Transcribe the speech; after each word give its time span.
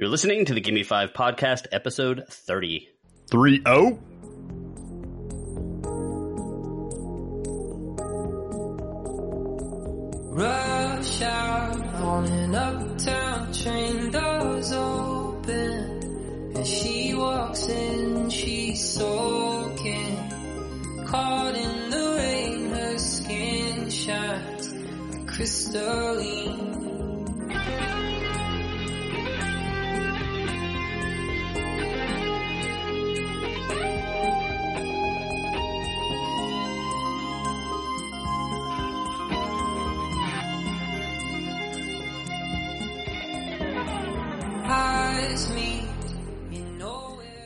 You're 0.00 0.08
listening 0.08 0.46
to 0.46 0.54
the 0.54 0.62
Gimme 0.62 0.82
Five 0.82 1.12
podcast, 1.12 1.66
episode 1.72 2.24
30. 2.26 2.88
3 3.30 3.62
0. 3.62 3.98
Rush 10.32 11.20
out 11.20 11.94
on 11.96 12.24
an 12.24 12.54
uptown 12.54 13.52
train, 13.52 14.10
doors 14.10 14.72
open. 14.72 16.56
As 16.56 16.66
she 16.66 17.12
walks 17.14 17.68
in, 17.68 18.30
she's 18.30 18.82
soaking. 18.82 20.16
Caught 21.08 21.56
in 21.56 21.90
the 21.90 22.14
rain, 22.16 22.70
her 22.70 22.96
skin 22.96 23.90
shines 23.90 24.72
like 24.72 25.26
crystalline. 25.26 26.69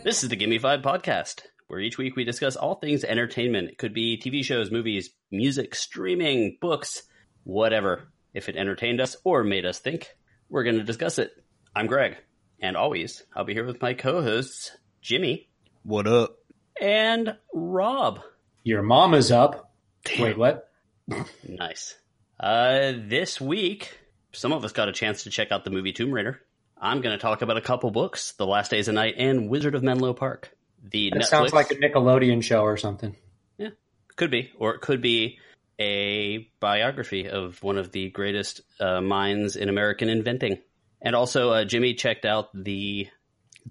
This 0.05 0.23
is 0.23 0.29
the 0.29 0.37
Gimme 0.37 0.59
Five 0.59 0.83
podcast, 0.83 1.41
where 1.67 1.81
each 1.81 1.97
week 1.97 2.15
we 2.15 2.25
discuss 2.25 2.57
all 2.57 2.75
things 2.75 3.05
entertainment. 3.05 3.71
It 3.71 3.79
could 3.79 3.95
be 3.95 4.19
TV 4.19 4.45
shows, 4.45 4.71
movies, 4.71 5.09
music, 5.31 5.75
streaming, 5.75 6.59
books, 6.61 7.05
whatever. 7.45 8.13
If 8.35 8.51
it 8.51 8.57
entertained 8.57 9.01
us 9.01 9.17
or 9.25 9.45
made 9.45 9.65
us 9.65 9.79
think, 9.79 10.15
we're 10.51 10.65
going 10.65 10.77
to 10.77 10.85
discuss 10.85 11.19
it. 11.19 11.31
I'm 11.75 11.87
Greg, 11.87 12.19
and 12.61 12.77
always 12.77 13.23
I'll 13.35 13.45
be 13.45 13.55
here 13.55 13.65
with 13.65 13.81
my 13.81 13.95
co-hosts 13.95 14.77
Jimmy 15.01 15.49
What 15.85 16.07
up? 16.07 16.37
and 16.79 17.39
Rob. 17.55 18.21
Your 18.63 18.83
mom 18.83 19.15
is 19.15 19.33
up. 19.33 19.73
Wait, 20.19 20.37
what? 20.37 20.69
Nice. 21.49 21.97
Uh, 22.39 22.93
this 22.95 23.41
week, 23.41 23.99
some 24.33 24.53
of 24.53 24.67
us 24.67 24.73
got 24.73 24.91
a 24.91 24.93
chance 24.93 25.23
to 25.23 25.31
check 25.31 25.51
out 25.51 25.65
the 25.65 25.71
movie 25.71 25.93
Tomb 25.95 26.13
Raider. 26.13 26.43
I'm 26.85 27.01
going 27.01 27.17
to 27.17 27.21
talk 27.23 27.43
about 27.43 27.57
a 27.57 27.63
couple 27.63 27.91
books: 27.91 28.33
The 28.33 28.47
Last 28.47 28.71
Days 28.71 28.89
of 28.89 28.95
Night 28.95 29.15
and 29.19 29.49
Wizard 29.49 29.75
of 29.75 29.83
Menlo 29.83 30.13
Park. 30.13 30.55
The 30.83 31.11
That 31.11 31.23
Netflix, 31.23 31.27
sounds 31.27 31.53
like 31.55 31.71
a 31.71 31.77
Nickelodeon 31.77 32.43
show 32.43 32.61
or 32.63 32.77
something. 32.77 33.17
yeah, 33.57 33.71
could 34.17 34.31
be, 34.31 34.53
or 34.59 34.75
it 34.75 34.83
could 34.83 35.01
be 35.01 35.39
a 35.81 36.47
biography 36.61 37.29
of 37.29 37.61
one 37.63 37.79
of 37.79 37.91
the 37.91 38.11
greatest 38.11 38.61
uh, 38.79 39.01
minds 39.01 39.57
in 39.57 39.69
American 39.69 40.09
inventing. 40.09 40.59
And 41.01 41.17
also, 41.17 41.51
uh, 41.51 41.65
Jimmy 41.65 41.95
checked 41.95 42.25
out 42.25 42.51
the 42.55 43.09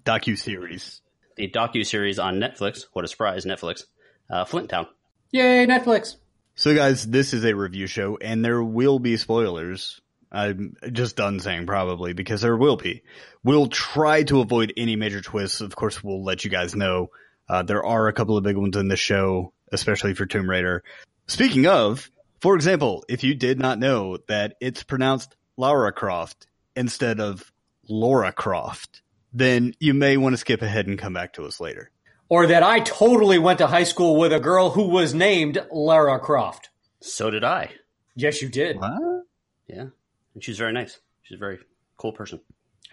Docu 0.04 0.36
series. 0.36 1.00
the 1.36 1.48
docu 1.48 1.86
series 1.86 2.18
on 2.18 2.36
Netflix. 2.40 2.86
What 2.92 3.04
a 3.04 3.08
surprise, 3.08 3.44
Netflix! 3.44 3.84
Uh, 4.28 4.44
Flint 4.44 4.70
Town. 4.70 4.86
Yay, 5.30 5.66
Netflix. 5.66 6.16
So, 6.56 6.74
guys, 6.74 7.06
this 7.06 7.32
is 7.34 7.44
a 7.44 7.54
review 7.54 7.86
show, 7.86 8.16
and 8.20 8.44
there 8.44 8.62
will 8.62 8.98
be 8.98 9.16
spoilers. 9.16 10.00
I'm 10.34 10.76
just 10.92 11.16
done 11.16 11.40
saying 11.40 11.66
probably 11.66 12.12
because 12.12 12.40
there 12.40 12.56
will 12.56 12.76
be. 12.76 13.02
We'll 13.44 13.68
try 13.68 14.24
to 14.24 14.40
avoid 14.40 14.72
any 14.76 14.96
major 14.96 15.20
twists. 15.20 15.60
Of 15.60 15.76
course, 15.76 16.02
we'll 16.02 16.24
let 16.24 16.44
you 16.44 16.50
guys 16.50 16.74
know. 16.74 17.10
Uh, 17.48 17.62
there 17.62 17.84
are 17.84 18.08
a 18.08 18.12
couple 18.12 18.36
of 18.36 18.42
big 18.42 18.56
ones 18.56 18.76
in 18.76 18.88
the 18.88 18.96
show, 18.96 19.52
especially 19.70 20.14
for 20.14 20.26
Tomb 20.26 20.48
Raider. 20.50 20.82
Speaking 21.26 21.66
of, 21.66 22.10
for 22.40 22.54
example, 22.56 23.04
if 23.08 23.22
you 23.22 23.34
did 23.34 23.58
not 23.58 23.78
know 23.78 24.18
that 24.28 24.56
it's 24.60 24.82
pronounced 24.82 25.36
Lara 25.56 25.92
Croft 25.92 26.46
instead 26.74 27.20
of 27.20 27.52
Laura 27.88 28.32
Croft, 28.32 29.02
then 29.32 29.74
you 29.78 29.94
may 29.94 30.16
want 30.16 30.32
to 30.32 30.38
skip 30.38 30.62
ahead 30.62 30.86
and 30.86 30.98
come 30.98 31.12
back 31.12 31.34
to 31.34 31.44
us 31.44 31.60
later. 31.60 31.90
Or 32.28 32.46
that 32.46 32.62
I 32.62 32.80
totally 32.80 33.38
went 33.38 33.58
to 33.58 33.66
high 33.66 33.84
school 33.84 34.16
with 34.16 34.32
a 34.32 34.40
girl 34.40 34.70
who 34.70 34.88
was 34.88 35.14
named 35.14 35.64
Lara 35.70 36.18
Croft. 36.18 36.70
So 37.00 37.30
did 37.30 37.44
I. 37.44 37.70
Yes, 38.16 38.40
you 38.40 38.48
did. 38.48 38.78
What? 38.78 39.24
Yeah, 39.66 39.86
and 40.34 40.42
she's 40.42 40.58
very 40.58 40.72
nice. 40.72 40.98
She's 41.22 41.36
a 41.36 41.38
very 41.38 41.58
cool 41.96 42.12
person. 42.12 42.40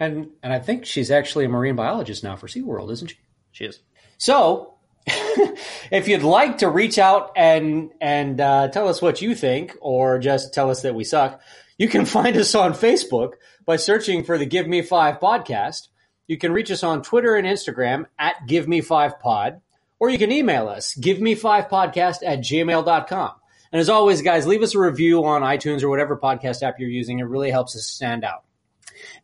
And 0.00 0.30
and 0.42 0.52
I 0.52 0.58
think 0.58 0.86
she's 0.86 1.10
actually 1.10 1.44
a 1.44 1.48
marine 1.48 1.76
biologist 1.76 2.24
now 2.24 2.36
for 2.36 2.46
SeaWorld, 2.46 2.90
isn't 2.92 3.08
she? 3.08 3.16
She 3.52 3.64
is. 3.66 3.80
So, 4.16 4.74
if 5.06 6.08
you'd 6.08 6.22
like 6.22 6.58
to 6.58 6.68
reach 6.68 6.98
out 6.98 7.32
and 7.36 7.90
and 8.00 8.40
uh, 8.40 8.68
tell 8.68 8.88
us 8.88 9.02
what 9.02 9.20
you 9.20 9.34
think, 9.34 9.76
or 9.80 10.18
just 10.18 10.54
tell 10.54 10.70
us 10.70 10.82
that 10.82 10.94
we 10.94 11.04
suck, 11.04 11.40
you 11.76 11.88
can 11.88 12.06
find 12.06 12.36
us 12.36 12.54
on 12.54 12.72
Facebook 12.72 13.32
by 13.66 13.76
searching 13.76 14.24
for 14.24 14.38
the 14.38 14.46
Give 14.46 14.66
Me 14.66 14.82
Five 14.82 15.20
podcast. 15.20 15.88
You 16.26 16.38
can 16.38 16.52
reach 16.52 16.70
us 16.70 16.82
on 16.82 17.02
Twitter 17.02 17.34
and 17.34 17.46
Instagram 17.46 18.06
at 18.18 18.46
Give 18.46 18.66
Me 18.66 18.80
Five 18.80 19.20
Pod, 19.20 19.60
or 19.98 20.08
you 20.08 20.18
can 20.18 20.32
email 20.32 20.68
us 20.68 20.94
Give 20.94 21.20
Me 21.20 21.34
Five 21.34 21.68
Podcast 21.68 22.18
at 22.24 22.38
gmail.com. 22.38 23.32
And 23.72 23.80
as 23.80 23.88
always, 23.88 24.20
guys, 24.22 24.46
leave 24.46 24.62
us 24.62 24.74
a 24.74 24.78
review 24.78 25.24
on 25.24 25.40
iTunes 25.42 25.82
or 25.82 25.88
whatever 25.88 26.16
podcast 26.18 26.62
app 26.62 26.78
you're 26.78 26.90
using. 26.90 27.18
It 27.20 27.24
really 27.24 27.50
helps 27.50 27.74
us 27.74 27.86
stand 27.86 28.22
out. 28.24 28.44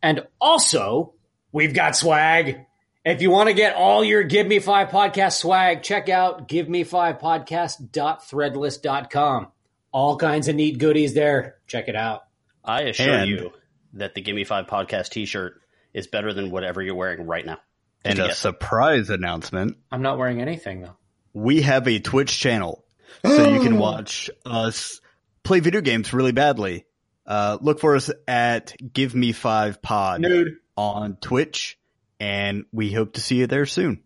And 0.03 0.27
also, 0.41 1.13
we've 1.53 1.75
got 1.75 1.95
swag. 1.95 2.65
If 3.05 3.21
you 3.23 3.31
want 3.31 3.49
to 3.49 3.53
get 3.55 3.75
all 3.75 4.03
your 4.03 4.23
Give 4.25 4.47
Me 4.47 4.59
Five 4.59 4.89
podcast 4.89 5.35
swag, 5.39 5.83
check 5.83 6.09
out 6.09 6.49
giveme5podcast.threadless.com. 6.49 9.49
All 9.91 10.17
kinds 10.19 10.49
of 10.49 10.55
neat 10.57 10.79
goodies 10.79 11.15
there. 11.15 11.57
Check 11.67 11.89
it 11.89 11.97
out. 11.97 12.25
I 12.65 12.83
assure 12.83 13.15
And- 13.15 13.31
you 13.31 13.53
that 13.95 14.15
the 14.15 14.21
Gimme 14.21 14.45
Five 14.45 14.67
podcast 14.67 15.09
T-shirt 15.11 15.61
is 15.95 16.07
better 16.07 16.35
than 16.35 16.51
whatever 16.51 16.83
you're 16.83 16.95
wearing 16.95 17.27
right 17.27 17.45
now. 17.47 17.59
And 18.05 18.19
a 18.19 18.29
to 18.29 18.35
surprise 18.35 19.09
announcement. 19.11 19.79
I'm 19.91 20.03
not 20.03 20.19
wearing 20.19 20.41
anything 20.43 20.83
though. 20.83 20.97
we 21.33 21.63
have 21.63 21.89
a 21.89 21.99
Twitch 21.99 22.39
channel, 22.39 22.85
so 23.25 23.49
you 23.49 23.61
can 23.61 23.79
watch 23.79 24.31
us 24.45 25.01
play 25.43 25.61
video 25.61 25.81
games 25.81 26.13
really 26.13 26.33
badly. 26.33 26.85
Uh, 27.27 27.59
look 27.61 27.79
for 27.81 27.95
us 27.97 28.11
at 28.27 28.75
Give 28.93 29.15
Me 29.15 29.33
Five 29.33 29.83
Pod 29.83 30.21
Nude. 30.23 30.57
on 30.77 31.17
Twitch, 31.17 31.79
and 32.19 32.65
we 32.73 32.93
hope 32.93 33.15
to 33.15 33.21
see 33.21 33.37
you 33.37 33.47
there 33.47 33.67
soon. 33.67 34.03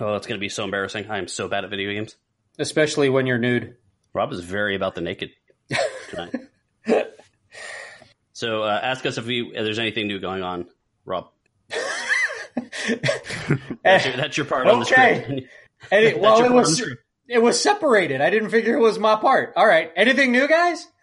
Oh, 0.00 0.14
it's 0.16 0.26
going 0.26 0.38
to 0.38 0.40
be 0.40 0.48
so 0.48 0.64
embarrassing. 0.64 1.08
I 1.08 1.18
am 1.18 1.28
so 1.28 1.46
bad 1.46 1.62
at 1.64 1.70
video 1.70 1.92
games. 1.92 2.16
Especially 2.58 3.08
when 3.08 3.26
you're 3.26 3.38
nude. 3.38 3.76
Rob 4.12 4.32
is 4.32 4.40
very 4.40 4.74
about 4.76 4.94
the 4.96 5.00
naked 5.00 5.30
tonight. 6.10 6.34
so 8.32 8.62
uh, 8.64 8.80
ask 8.82 9.06
us 9.06 9.18
if, 9.18 9.26
we, 9.26 9.42
if 9.54 9.64
there's 9.64 9.78
anything 9.78 10.08
new 10.08 10.18
going 10.18 10.42
on, 10.42 10.66
Rob. 11.04 11.28
That's 13.82 14.04
your, 14.04 14.16
that's 14.16 14.36
your 14.36 14.46
part 14.46 14.66
on 14.66 14.80
the 14.80 14.86
Okay. 14.86 15.22
script. 15.22 15.48
And 15.90 16.04
it, 16.04 16.20
well, 16.20 16.34
it 16.36 16.38
part 16.38 16.50
on 16.50 16.56
the 16.56 16.62
was 16.62 16.76
script. 16.78 17.02
It 17.28 17.42
was 17.42 17.60
separated. 17.60 18.20
I 18.20 18.30
didn't 18.30 18.50
figure 18.50 18.76
it 18.76 18.80
was 18.80 18.98
my 18.98 19.16
part. 19.16 19.52
All 19.56 19.66
right. 19.66 19.90
Anything 19.96 20.32
new, 20.32 20.48
guys? 20.48 20.86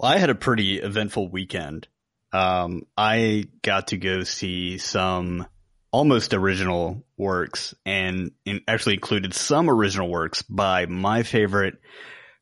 Well, 0.00 0.12
I 0.12 0.18
had 0.18 0.30
a 0.30 0.36
pretty 0.36 0.78
eventful 0.78 1.28
weekend. 1.28 1.88
Um, 2.32 2.82
I 2.96 3.46
got 3.62 3.88
to 3.88 3.96
go 3.96 4.22
see 4.22 4.78
some 4.78 5.44
almost 5.90 6.34
original 6.34 7.04
works 7.16 7.74
and 7.84 8.30
actually 8.68 8.94
included 8.94 9.34
some 9.34 9.68
original 9.68 10.08
works 10.08 10.42
by 10.42 10.86
my 10.86 11.24
favorite 11.24 11.78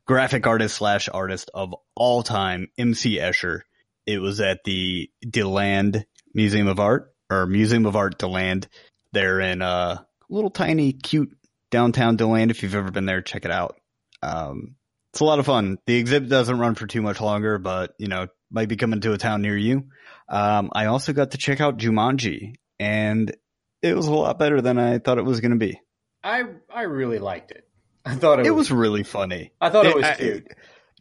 graphic 0.07 0.47
artist 0.47 0.77
slash 0.77 1.09
artist 1.09 1.51
of 1.55 1.75
all 1.95 2.23
time, 2.23 2.69
MC 2.77 3.19
Escher. 3.19 3.61
It 4.05 4.19
was 4.19 4.41
at 4.41 4.63
the 4.65 5.11
DeLand 5.29 6.05
Museum 6.35 6.69
of 6.69 6.79
Art 6.79 7.15
or 7.31 7.47
Museum 7.47 7.87
of 7.87 7.97
Art 7.97 8.19
DeLand. 8.19 8.69
They're 9.13 9.41
in 9.41 9.63
a 9.63 10.07
little 10.29 10.51
tiny 10.51 10.93
cute 10.93 11.35
downtown 11.71 12.17
DeLand. 12.17 12.51
If 12.51 12.63
you've 12.63 12.75
ever 12.75 12.91
been 12.91 13.07
there, 13.07 13.23
check 13.23 13.45
it 13.45 13.51
out. 13.51 13.77
Um, 14.23 14.77
it's 15.13 15.21
a 15.21 15.25
lot 15.25 15.39
of 15.39 15.47
fun. 15.47 15.79
The 15.87 15.97
exhibit 15.97 16.29
doesn't 16.29 16.59
run 16.59 16.75
for 16.75 16.87
too 16.87 17.03
much 17.03 17.21
longer, 17.21 17.59
but 17.59 17.95
you 17.99 18.09
know, 18.09 18.29
might 18.51 18.69
be 18.69 18.77
coming 18.77 19.01
to 19.01 19.13
a 19.13 19.19
town 19.19 19.43
near 19.43 19.57
you. 19.57 19.85
Um, 20.29 20.71
I 20.73 20.87
also 20.87 21.13
got 21.13 21.31
to 21.33 21.39
check 21.39 21.61
out 21.61 21.79
Jumanji 21.79 22.55
and 22.79 23.35
it 23.83 23.95
was 23.95 24.07
a 24.07 24.13
lot 24.13 24.39
better 24.39 24.61
than 24.61 24.79
I 24.79 24.99
thought 24.99 25.19
it 25.19 25.25
was 25.25 25.41
going 25.41 25.53
to 25.53 25.57
be. 25.59 25.81
I 26.25 26.43
I 26.75 26.83
really 26.83 27.19
liked 27.19 27.51
it. 27.53 27.69
I 28.05 28.15
thought 28.15 28.41
it, 28.41 28.47
It 28.47 28.51
was, 28.51 28.71
was 28.71 28.79
really 28.79 29.03
funny. 29.05 29.53
I 29.61 29.71
thought 29.71 29.87
it 29.87 29.95
was 29.95 30.05
I- 30.05 30.15
cute. 30.15 30.49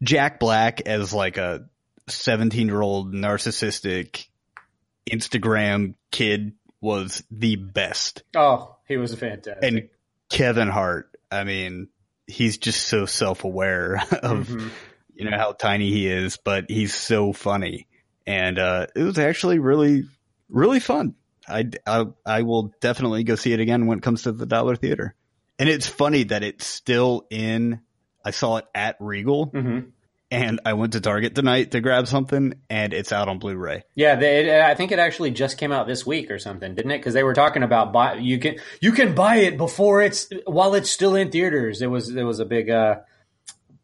Jack 0.03 0.39
Black 0.39 0.81
as 0.81 1.13
like 1.13 1.37
a 1.37 1.67
17 2.07 2.67
year 2.67 2.81
old 2.81 3.13
narcissistic 3.13 4.27
Instagram 5.09 5.95
kid 6.11 6.53
was 6.81 7.23
the 7.31 7.55
best. 7.55 8.23
Oh, 8.35 8.75
he 8.87 8.97
was 8.97 9.13
fantastic. 9.15 9.63
And 9.63 9.89
Kevin 10.29 10.67
Hart, 10.69 11.09
I 11.31 11.43
mean, 11.43 11.89
he's 12.27 12.57
just 12.57 12.87
so 12.87 13.05
self 13.05 13.43
aware 13.43 13.95
of 14.23 14.47
Mhm. 14.47 14.69
you 15.13 15.29
know 15.29 15.37
how 15.37 15.51
tiny 15.53 15.91
he 15.91 16.07
is, 16.07 16.37
but 16.37 16.69
he's 16.69 16.93
so 16.93 17.33
funny, 17.33 17.87
and 18.27 18.57
uh, 18.59 18.87
it 18.95 19.03
was 19.03 19.17
actually 19.19 19.59
really, 19.59 20.03
really 20.49 20.79
fun. 20.79 21.15
I, 21.47 21.69
I 21.85 22.05
I 22.25 22.41
will 22.41 22.73
definitely 22.81 23.23
go 23.23 23.35
see 23.35 23.53
it 23.53 23.59
again 23.59 23.85
when 23.85 23.99
it 23.99 24.03
comes 24.03 24.23
to 24.23 24.31
the 24.31 24.45
Dollar 24.45 24.75
Theater, 24.75 25.15
and 25.59 25.69
it's 25.69 25.87
funny 25.87 26.23
that 26.23 26.43
it's 26.43 26.65
still 26.65 27.27
in. 27.29 27.81
I 28.25 28.31
saw 28.31 28.57
it 28.57 28.65
at 28.73 28.95
Regal, 28.99 29.51
Mhm. 29.51 29.91
And 30.35 30.59
I 30.65 30.73
went 30.73 30.93
to 30.93 31.01
Target 31.01 31.33
tonight 31.33 31.71
to 31.71 31.79
grab 31.79 32.07
something, 32.07 32.55
and 32.69 32.93
it's 32.93 33.13
out 33.13 33.29
on 33.29 33.39
Blu-ray. 33.39 33.83
Yeah, 33.95 34.15
they, 34.17 34.49
it, 34.49 34.61
I 34.61 34.75
think 34.75 34.91
it 34.91 34.99
actually 34.99 35.31
just 35.31 35.57
came 35.57 35.71
out 35.71 35.87
this 35.87 36.05
week 36.05 36.29
or 36.29 36.39
something, 36.39 36.75
didn't 36.75 36.91
it? 36.91 36.97
Because 36.97 37.13
they 37.13 37.23
were 37.23 37.33
talking 37.33 37.63
about 37.63 37.93
buy, 37.93 38.15
you 38.15 38.37
can 38.37 38.57
you 38.81 38.91
can 38.91 39.15
buy 39.15 39.37
it 39.37 39.57
before 39.57 40.01
it's 40.01 40.27
while 40.45 40.75
it's 40.75 40.89
still 40.89 41.15
in 41.15 41.31
theaters. 41.31 41.81
It 41.81 41.87
was 41.87 42.09
it 42.09 42.23
was 42.23 42.39
a 42.39 42.45
big 42.45 42.69
uh 42.69 42.97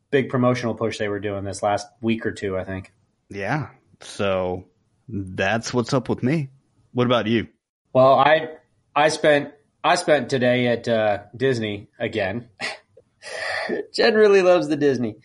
big 0.10 0.28
promotional 0.28 0.76
push 0.76 0.98
they 0.98 1.08
were 1.08 1.22
doing 1.22 1.46
this 1.46 1.64
last 1.64 1.88
week 2.02 2.26
or 2.26 2.34
two, 2.34 2.58
I 2.58 2.66
think. 2.66 2.92
Yeah, 3.30 3.70
so 4.02 4.66
that's 5.08 5.74
what's 5.74 5.94
up 5.94 6.10
with 6.10 6.22
me. 6.22 6.50
What 6.92 7.08
about 7.08 7.28
you? 7.28 7.48
Well, 7.94 8.20
I 8.20 8.50
I 8.94 9.08
spent 9.08 9.54
I 9.86 9.96
spent 9.96 10.30
today 10.30 10.68
at 10.68 10.86
uh, 10.86 11.20
Disney 11.34 11.88
again. 11.98 12.50
Jen 13.94 14.16
really 14.16 14.42
loves 14.42 14.68
the 14.68 14.76
Disney. 14.76 15.16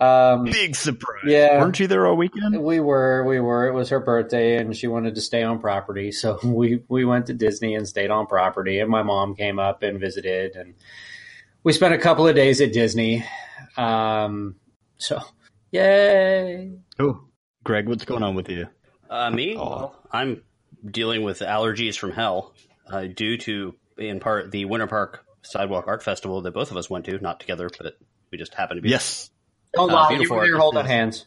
Um, 0.00 0.44
Big 0.44 0.74
surprise. 0.74 1.22
Yeah. 1.24 1.60
weren't 1.60 1.78
you 1.78 1.86
there 1.86 2.06
all 2.06 2.16
weekend? 2.16 2.60
we 2.62 2.80
were, 2.80 3.24
we 3.24 3.40
were. 3.40 3.68
It 3.68 3.72
was 3.72 3.90
her 3.90 4.00
birthday, 4.00 4.56
and 4.58 4.76
she 4.76 4.86
wanted 4.86 5.14
to 5.14 5.20
stay 5.20 5.42
on 5.42 5.60
property, 5.60 6.12
so 6.12 6.38
we 6.44 6.82
we 6.88 7.04
went 7.04 7.26
to 7.26 7.34
Disney 7.34 7.74
and 7.74 7.86
stayed 7.86 8.10
on 8.10 8.26
property. 8.26 8.80
And 8.80 8.90
my 8.90 9.02
mom 9.02 9.34
came 9.36 9.58
up 9.58 9.82
and 9.82 10.00
visited, 10.00 10.56
and 10.56 10.74
we 11.62 11.72
spent 11.72 11.94
a 11.94 11.98
couple 11.98 12.26
of 12.26 12.34
days 12.34 12.60
at 12.60 12.72
Disney. 12.72 13.24
Um, 13.76 14.56
so, 14.98 15.20
yay! 15.70 16.72
Oh, 16.98 17.24
Greg, 17.62 17.88
what's 17.88 18.04
going 18.04 18.22
on 18.22 18.34
with 18.34 18.48
you? 18.48 18.68
Uh, 19.08 19.30
me? 19.30 19.56
Oh. 19.56 19.64
Well, 19.64 19.96
I'm 20.10 20.42
dealing 20.84 21.22
with 21.22 21.38
allergies 21.40 21.96
from 21.96 22.12
hell 22.12 22.54
uh, 22.90 23.04
due 23.04 23.38
to, 23.38 23.74
in 23.96 24.20
part, 24.20 24.50
the 24.50 24.64
Winter 24.66 24.86
Park 24.86 25.24
Sidewalk 25.42 25.86
Art 25.86 26.02
Festival 26.02 26.42
that 26.42 26.52
both 26.52 26.70
of 26.70 26.76
us 26.76 26.90
went 26.90 27.04
to, 27.06 27.18
not 27.18 27.40
together, 27.40 27.70
but 27.78 27.94
we 28.30 28.38
just 28.38 28.54
happened 28.54 28.78
to 28.78 28.82
be. 28.82 28.90
Yes. 28.90 29.30
Oh, 29.76 29.88
Uh, 29.88 29.92
wow, 29.92 30.02
you 30.10 30.16
beautiful 30.16 30.36
were 30.36 30.46
there 30.46 30.58
holding 30.58 30.84
hands. 30.86 31.26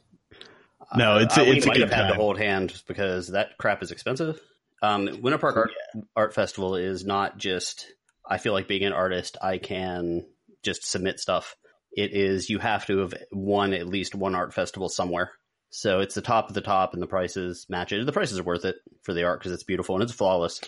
No, 0.95 1.17
it's 1.17 1.37
Uh, 1.37 1.41
a, 1.41 1.43
we 1.45 1.57
it's 1.57 1.65
a 1.65 1.69
might 1.69 1.73
good 1.77 1.89
have 1.89 1.93
had 2.03 2.07
to 2.09 2.15
hold 2.15 2.37
hands 2.37 2.81
because 2.87 3.27
that 3.29 3.57
crap 3.57 3.83
is 3.83 3.91
expensive. 3.91 4.39
Um, 4.81 5.21
Winter 5.21 5.37
Park 5.37 5.57
Art, 5.57 5.71
Art 6.15 6.33
Festival 6.33 6.75
is 6.75 7.03
not 7.05 7.37
just. 7.37 7.87
I 8.29 8.37
feel 8.37 8.53
like 8.53 8.67
being 8.67 8.83
an 8.83 8.93
artist, 8.93 9.37
I 9.41 9.57
can 9.57 10.25
just 10.63 10.85
submit 10.85 11.19
stuff. 11.19 11.55
It 11.91 12.13
is 12.13 12.49
you 12.49 12.59
have 12.59 12.85
to 12.87 12.99
have 12.99 13.13
won 13.31 13.73
at 13.73 13.87
least 13.87 14.13
one 14.15 14.35
art 14.35 14.53
festival 14.53 14.87
somewhere. 14.89 15.31
So 15.69 15.99
it's 15.99 16.15
the 16.15 16.21
top 16.21 16.47
of 16.47 16.53
the 16.53 16.61
top, 16.61 16.93
and 16.93 17.01
the 17.01 17.07
prices 17.07 17.65
match 17.69 17.91
it. 17.91 18.05
The 18.05 18.11
prices 18.11 18.39
are 18.39 18.43
worth 18.43 18.65
it 18.65 18.75
for 19.03 19.13
the 19.13 19.23
art 19.23 19.39
because 19.39 19.51
it's 19.51 19.63
beautiful 19.63 19.95
and 19.95 20.03
it's 20.03 20.13
flawless. 20.13 20.61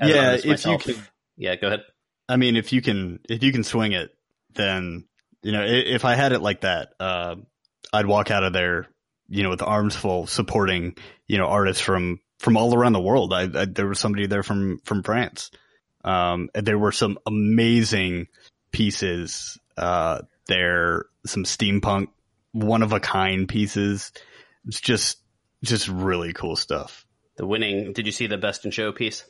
As 0.00 0.10
Yeah, 0.10 0.26
artist 0.26 0.46
if 0.46 0.66
you 0.66 0.78
can- 0.78 1.06
yeah, 1.36 1.56
go 1.56 1.68
ahead. 1.68 1.82
I 2.28 2.36
mean, 2.36 2.56
if 2.56 2.72
you 2.72 2.82
can, 2.82 3.20
if 3.28 3.42
you 3.42 3.52
can 3.52 3.64
swing 3.64 3.92
it, 3.92 4.10
then 4.54 5.06
you 5.42 5.52
know. 5.52 5.64
If 5.64 6.04
I 6.04 6.14
had 6.14 6.32
it 6.32 6.40
like 6.40 6.62
that, 6.62 6.94
uh, 6.98 7.36
I'd 7.92 8.06
walk 8.06 8.30
out 8.30 8.44
of 8.44 8.52
there, 8.52 8.88
you 9.28 9.42
know, 9.42 9.50
with 9.50 9.62
arms 9.62 9.96
full, 9.96 10.26
supporting 10.26 10.96
you 11.26 11.38
know 11.38 11.46
artists 11.46 11.82
from 11.82 12.20
from 12.38 12.56
all 12.56 12.74
around 12.74 12.92
the 12.92 13.00
world. 13.00 13.32
I, 13.32 13.42
I 13.42 13.64
there 13.66 13.88
was 13.88 14.00
somebody 14.00 14.26
there 14.26 14.42
from 14.42 14.78
from 14.84 15.02
France. 15.02 15.50
Um, 16.04 16.48
and 16.54 16.66
there 16.66 16.78
were 16.78 16.90
some 16.90 17.18
amazing 17.26 18.26
pieces 18.72 19.58
uh, 19.76 20.22
there, 20.46 21.06
some 21.24 21.44
steampunk, 21.44 22.08
one 22.52 22.82
of 22.82 22.92
a 22.92 23.00
kind 23.00 23.48
pieces. 23.48 24.12
It's 24.66 24.80
just 24.80 25.18
just 25.62 25.88
really 25.88 26.32
cool 26.32 26.56
stuff. 26.56 27.06
The 27.36 27.46
winning. 27.46 27.92
Did 27.92 28.06
you 28.06 28.12
see 28.12 28.26
the 28.26 28.38
best 28.38 28.64
in 28.64 28.70
show 28.70 28.92
piece? 28.92 29.24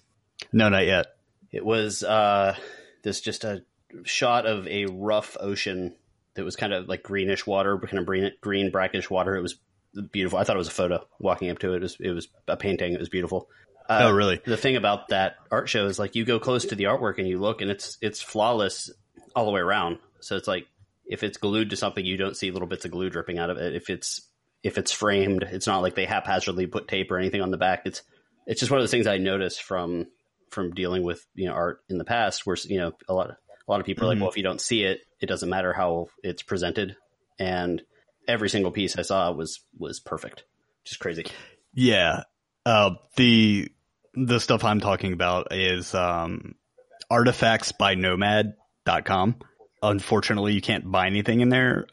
No, 0.52 0.68
not 0.68 0.86
yet. 0.86 1.06
It 1.52 1.64
was 1.64 2.02
uh, 2.02 2.56
this 3.02 3.20
just 3.20 3.44
a 3.44 3.64
shot 4.04 4.46
of 4.46 4.66
a 4.66 4.86
rough 4.86 5.36
ocean 5.38 5.94
that 6.34 6.44
was 6.44 6.56
kind 6.56 6.72
of 6.72 6.88
like 6.88 7.02
greenish 7.02 7.46
water, 7.46 7.78
kind 7.78 7.98
of 7.98 8.06
green, 8.06 8.30
green 8.40 8.70
brackish 8.70 9.10
water. 9.10 9.36
It 9.36 9.42
was 9.42 9.58
beautiful. 10.10 10.38
I 10.38 10.44
thought 10.44 10.56
it 10.56 10.58
was 10.58 10.68
a 10.68 10.72
photo. 10.72 11.06
Walking 11.18 11.50
up 11.50 11.58
to 11.60 11.74
it, 11.74 11.76
it 11.76 11.82
was, 11.82 11.96
it 12.00 12.10
was 12.10 12.28
a 12.48 12.56
painting. 12.56 12.94
It 12.94 13.00
was 13.00 13.08
beautiful. 13.08 13.48
Uh, 13.88 14.00
oh, 14.04 14.10
really? 14.12 14.40
The 14.44 14.56
thing 14.56 14.76
about 14.76 15.08
that 15.08 15.36
art 15.50 15.68
show 15.68 15.86
is 15.86 15.98
like 15.98 16.14
you 16.14 16.24
go 16.24 16.38
close 16.38 16.66
to 16.66 16.74
the 16.74 16.84
artwork 16.84 17.18
and 17.18 17.28
you 17.28 17.38
look, 17.40 17.60
and 17.60 17.70
it's 17.70 17.98
it's 18.00 18.22
flawless 18.22 18.90
all 19.34 19.44
the 19.44 19.50
way 19.50 19.60
around. 19.60 19.98
So 20.20 20.36
it's 20.36 20.48
like 20.48 20.66
if 21.04 21.22
it's 21.22 21.36
glued 21.36 21.70
to 21.70 21.76
something, 21.76 22.04
you 22.04 22.16
don't 22.16 22.36
see 22.36 22.50
little 22.50 22.68
bits 22.68 22.84
of 22.84 22.90
glue 22.90 23.10
dripping 23.10 23.38
out 23.38 23.50
of 23.50 23.58
it. 23.58 23.74
If 23.74 23.90
it's 23.90 24.22
if 24.62 24.78
it's 24.78 24.92
framed, 24.92 25.42
it's 25.42 25.66
not 25.66 25.82
like 25.82 25.94
they 25.94 26.06
haphazardly 26.06 26.66
put 26.66 26.88
tape 26.88 27.10
or 27.10 27.18
anything 27.18 27.42
on 27.42 27.50
the 27.50 27.56
back. 27.56 27.82
It's 27.84 28.02
it's 28.46 28.60
just 28.60 28.70
one 28.70 28.80
of 28.80 28.84
the 28.84 28.90
things 28.90 29.06
I 29.06 29.18
noticed 29.18 29.62
from 29.62 30.06
from 30.50 30.72
dealing 30.72 31.02
with 31.02 31.26
you 31.34 31.48
know 31.48 31.54
art 31.54 31.80
in 31.88 31.98
the 31.98 32.04
past, 32.04 32.46
where 32.46 32.56
you 32.64 32.78
know 32.78 32.92
a 33.08 33.14
lot 33.14 33.30
of, 33.30 33.36
a 33.66 33.70
lot 33.70 33.80
of 33.80 33.86
people 33.86 34.04
are 34.04 34.08
like, 34.08 34.18
Mhm. 34.18 34.22
well, 34.22 34.30
if 34.30 34.36
you 34.36 34.42
don't 34.42 34.60
see 34.60 34.82
it, 34.84 35.00
it 35.20 35.26
doesn't 35.26 35.48
matter 35.48 35.72
how 35.72 36.08
it's 36.22 36.42
presented, 36.42 36.96
and 37.38 37.82
every 38.28 38.48
single 38.48 38.70
piece 38.70 38.96
I 38.98 39.02
saw 39.02 39.30
was 39.32 39.60
was 39.78 40.00
perfect, 40.00 40.44
just 40.84 41.00
crazy. 41.00 41.24
Yeah. 41.74 42.24
Uh, 42.66 42.92
the 43.16 43.68
the 44.14 44.38
stuff 44.40 44.62
I'm 44.64 44.80
talking 44.80 45.12
about 45.12 45.48
is 45.52 45.94
um, 45.94 46.54
artifacts 47.10 47.72
by 47.72 47.94
nomad.com. 47.94 49.36
Unfortunately, 49.82 50.52
you 50.52 50.60
can't 50.60 50.90
buy 50.90 51.06
anything 51.06 51.40
in 51.40 51.48
there 51.48 51.86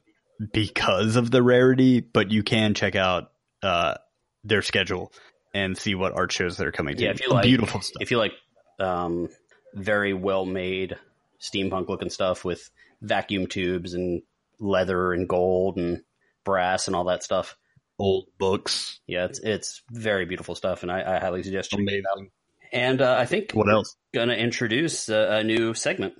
because 0.54 1.15
of 1.15 1.31
the 1.31 1.42
rarity, 1.42 2.01
but 2.01 2.30
you 2.31 2.44
can 2.44 2.74
check 2.74 2.95
out 2.95 3.31
uh, 3.63 3.95
their 4.44 4.62
schedule 4.62 5.12
and 5.54 5.77
see 5.77 5.95
what 5.95 6.13
art 6.13 6.31
shows 6.31 6.57
they're 6.57 6.72
coming 6.72 6.95
to. 6.98 7.04
Yeah, 7.04 7.12
if 7.12 7.22
you 7.22 7.30
like- 7.30 7.44
Beautiful 7.44 7.81
stuff. 7.81 8.01
If 8.01 8.12
you 8.12 8.18
like 8.18 8.33
um, 8.80 9.27
very 9.74 10.13
well 10.13 10.45
made 10.45 10.98
steampunk 11.41 11.88
looking 11.89 12.09
stuff 12.09 12.44
with 12.45 12.69
vacuum 13.01 13.47
tubes 13.47 13.94
and 13.94 14.21
leather 14.59 15.13
and 15.13 15.27
gold 15.30 15.77
and 15.77 16.01
brass 16.44 16.88
and 16.88 16.95
all 16.95 17.06
that 17.06 17.24
stuff, 17.24 17.56
Old 17.97 18.27
books. 18.38 19.00
yeah, 19.07 19.25
it's 19.25 19.39
it's 19.39 19.81
very 19.91 20.25
beautiful 20.25 20.56
stuff, 20.56 20.83
and 20.83 20.91
I, 20.91 21.15
I 21.15 21.19
highly 21.19 21.44
suggest 21.44 21.74
you. 21.74 21.80
Amazing. 21.80 22.31
And 22.71 23.01
uh, 23.01 23.15
I 23.19 23.25
think 23.25 23.51
What 23.51 23.69
else? 23.69 23.95
gonna 24.13 24.36
introduce 24.36 25.09
a, 25.09 25.38
a 25.39 25.44
new 25.44 25.74
segment. 25.74 26.13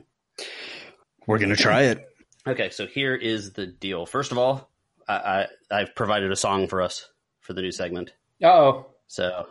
We're 1.27 1.38
going 1.38 1.50
to 1.51 1.56
try 1.56 1.83
it. 1.83 2.06
Okay, 2.48 2.69
so 2.71 2.88
here 2.88 3.13
is 3.13 3.51
the 3.54 3.68
deal. 3.68 4.06
First 4.07 4.31
of 4.31 4.38
all, 4.39 4.69
I, 5.07 5.13
I, 5.13 5.48
I've 5.69 5.94
provided 5.95 6.31
a 6.31 6.36
song 6.36 6.68
for 6.68 6.81
us 6.81 7.07
for 7.42 7.54
the 7.54 7.62
new 7.62 7.71
segment. 7.71 8.13
Oh, 8.44 8.88
So 9.07 9.45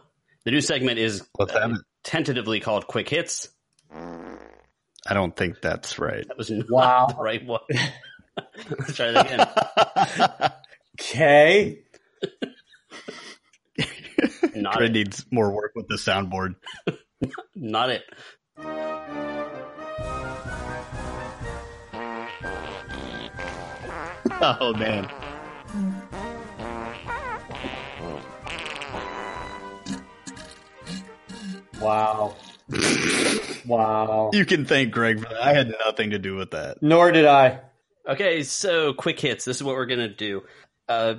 the 0.44 0.50
new 0.50 0.60
segment 0.60 0.98
is 0.98 1.24
Let's 1.38 1.52
have 1.52 1.70
it. 1.72 1.78
tentatively 2.02 2.58
called 2.58 2.86
Quick 2.88 3.08
Hits. 3.08 3.48
I 5.08 5.14
don't 5.14 5.34
think 5.34 5.62
that's 5.62 5.98
right. 5.98 6.26
That 6.28 6.36
was 6.36 6.50
not 6.50 6.68
Wow. 6.70 7.06
the 7.06 7.22
right 7.22 7.44
one. 7.46 7.60
Let's 8.78 8.94
try 8.94 9.10
that 9.12 9.26
again. 9.26 10.52
okay. 11.00 11.78
Not 14.54 14.76
Greg 14.76 14.90
it. 14.90 14.92
needs 14.92 15.24
more 15.30 15.50
work 15.52 15.72
with 15.74 15.88
the 15.88 15.96
soundboard. 15.96 16.54
Not 17.54 17.90
it. 17.90 18.02
Oh, 24.40 24.72
man. 24.74 25.08
Wow. 31.80 32.34
Wow. 33.68 34.30
You 34.32 34.44
can 34.44 34.64
thank 34.64 34.92
Greg 34.92 35.20
for 35.20 35.28
that. 35.28 35.40
I 35.40 35.52
had 35.52 35.74
nothing 35.84 36.10
to 36.10 36.18
do 36.18 36.34
with 36.34 36.52
that. 36.52 36.82
Nor 36.82 37.12
did 37.12 37.26
I. 37.26 37.60
Okay, 38.08 38.42
so 38.42 38.94
quick 38.94 39.20
hits. 39.20 39.44
This 39.44 39.58
is 39.58 39.62
what 39.62 39.74
we're 39.74 39.86
gonna 39.86 40.08
do. 40.08 40.42
Uh, 40.88 41.14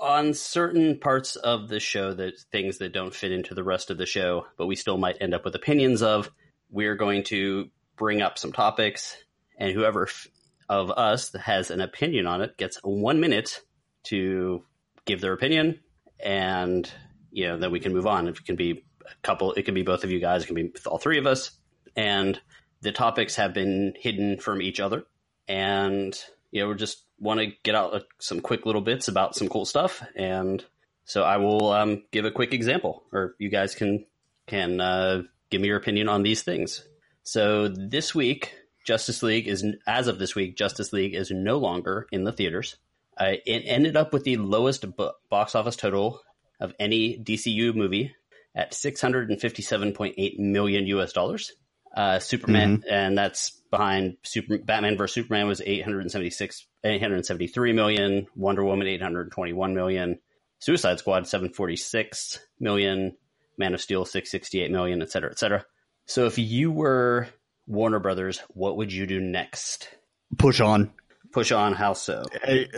on 0.00 0.34
certain 0.34 0.98
parts 0.98 1.36
of 1.36 1.68
the 1.68 1.80
show, 1.80 2.12
that 2.12 2.38
things 2.52 2.78
that 2.78 2.92
don't 2.92 3.14
fit 3.14 3.32
into 3.32 3.54
the 3.54 3.64
rest 3.64 3.90
of 3.90 3.96
the 3.96 4.06
show, 4.06 4.46
but 4.58 4.66
we 4.66 4.76
still 4.76 4.98
might 4.98 5.16
end 5.20 5.34
up 5.34 5.44
with 5.44 5.54
opinions 5.54 6.02
of. 6.02 6.30
We're 6.70 6.96
going 6.96 7.22
to 7.24 7.70
bring 7.96 8.20
up 8.20 8.36
some 8.38 8.52
topics, 8.52 9.16
and 9.58 9.72
whoever 9.72 10.06
f- 10.06 10.26
of 10.68 10.90
us 10.90 11.30
that 11.30 11.42
has 11.42 11.70
an 11.70 11.80
opinion 11.80 12.26
on 12.26 12.42
it 12.42 12.56
gets 12.56 12.78
one 12.82 13.20
minute 13.20 13.60
to 14.04 14.64
give 15.04 15.20
their 15.20 15.32
opinion, 15.32 15.80
and 16.20 16.90
you 17.30 17.46
know 17.46 17.58
then 17.58 17.70
we 17.70 17.80
can 17.80 17.94
move 17.94 18.06
on. 18.06 18.28
It 18.28 18.44
can 18.44 18.56
be 18.56 18.84
a 19.02 19.14
couple. 19.22 19.52
It 19.52 19.62
can 19.62 19.74
be 19.74 19.82
both 19.82 20.04
of 20.04 20.10
you 20.10 20.20
guys. 20.20 20.42
It 20.42 20.46
can 20.46 20.56
be 20.56 20.72
all 20.86 20.98
three 20.98 21.18
of 21.18 21.26
us, 21.26 21.52
and 21.96 22.40
the 22.80 22.92
topics 22.92 23.36
have 23.36 23.54
been 23.54 23.94
hidden 23.98 24.38
from 24.38 24.62
each 24.62 24.80
other. 24.80 25.04
And 25.48 26.16
you 26.50 26.62
know 26.62 26.68
we 26.68 26.74
just 26.76 27.04
want 27.18 27.40
to 27.40 27.52
get 27.62 27.74
out 27.74 27.94
uh, 27.94 28.00
some 28.18 28.40
quick 28.40 28.66
little 28.66 28.80
bits 28.80 29.08
about 29.08 29.34
some 29.34 29.48
cool 29.48 29.64
stuff. 29.64 30.02
And 30.14 30.64
so 31.06 31.22
i 31.22 31.36
will 31.36 31.70
um, 31.70 32.02
give 32.12 32.24
a 32.24 32.30
quick 32.30 32.54
example 32.54 33.02
or 33.12 33.34
you 33.38 33.50
guys 33.50 33.74
can 33.74 34.06
can 34.46 34.80
uh, 34.80 35.22
give 35.50 35.60
me 35.60 35.68
your 35.68 35.76
opinion 35.76 36.08
on 36.08 36.22
these 36.22 36.42
things. 36.42 36.86
So 37.22 37.68
this 37.68 38.14
week 38.14 38.54
justice 38.84 39.22
league 39.22 39.48
is 39.48 39.64
as 39.86 40.08
of 40.08 40.18
this 40.18 40.34
week 40.34 40.56
justice 40.56 40.92
league 40.92 41.14
is 41.14 41.30
no 41.30 41.58
longer 41.58 42.06
in 42.12 42.24
the 42.24 42.32
theaters. 42.32 42.76
Uh, 43.16 43.34
it 43.46 43.62
ended 43.66 43.96
up 43.96 44.12
with 44.12 44.24
the 44.24 44.36
lowest 44.36 44.96
bo- 44.96 45.12
box 45.30 45.54
office 45.54 45.76
total 45.76 46.20
of 46.60 46.74
any 46.78 47.16
dcu 47.18 47.74
movie 47.74 48.14
at 48.54 48.72
657.8 48.72 50.38
million 50.38 50.84
us 50.86 51.12
dollars 51.12 51.52
Uh, 51.96 52.18
Superman, 52.18 52.82
and 52.90 53.16
that's 53.16 53.50
behind 53.70 54.16
Super 54.24 54.58
Batman 54.58 54.96
vs 54.96 55.14
Superman 55.14 55.46
was 55.46 55.60
876, 55.64 56.66
873 56.82 57.72
million. 57.72 58.26
Wonder 58.34 58.64
Woman 58.64 58.88
821 58.88 59.74
million. 59.74 60.18
Suicide 60.58 60.98
Squad 60.98 61.28
746 61.28 62.40
million. 62.58 63.16
Man 63.56 63.74
of 63.74 63.80
Steel 63.80 64.04
668 64.04 64.70
million, 64.70 65.02
et 65.02 65.10
cetera, 65.10 65.30
et 65.30 65.38
cetera. 65.38 65.64
So 66.06 66.26
if 66.26 66.38
you 66.38 66.72
were 66.72 67.28
Warner 67.66 68.00
Brothers, 68.00 68.40
what 68.48 68.76
would 68.76 68.92
you 68.92 69.06
do 69.06 69.20
next? 69.20 69.88
Push 70.36 70.60
on. 70.60 70.92
Push 71.32 71.52
on. 71.52 71.72
How 71.72 71.94
so? 71.94 72.24
Hey, 72.42 72.68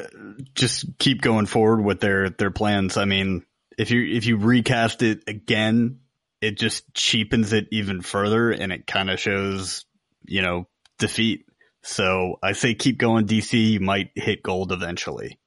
just 0.54 0.98
keep 0.98 1.22
going 1.22 1.46
forward 1.46 1.82
with 1.82 2.00
their 2.00 2.30
their 2.30 2.50
plans. 2.50 2.96
I 2.96 3.04
mean, 3.04 3.44
if 3.76 3.90
you 3.90 4.04
if 4.04 4.26
you 4.26 4.36
recast 4.36 5.02
it 5.02 5.24
again, 5.26 6.00
it 6.46 6.58
just 6.58 6.84
cheapens 6.94 7.52
it 7.52 7.66
even 7.72 8.02
further, 8.02 8.50
and 8.50 8.72
it 8.72 8.86
kind 8.86 9.10
of 9.10 9.18
shows 9.18 9.84
you 10.24 10.42
know 10.42 10.68
defeat. 10.98 11.44
So 11.82 12.38
I 12.42 12.52
say 12.52 12.74
keep 12.74 12.98
going. 12.98 13.26
DC 13.26 13.72
you 13.72 13.80
might 13.80 14.10
hit 14.14 14.42
gold 14.42 14.72
eventually. 14.72 15.38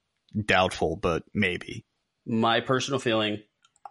Doubtful, 0.45 0.95
but 0.95 1.23
maybe. 1.33 1.85
My 2.25 2.59
personal 2.59 2.99
feeling, 2.99 3.41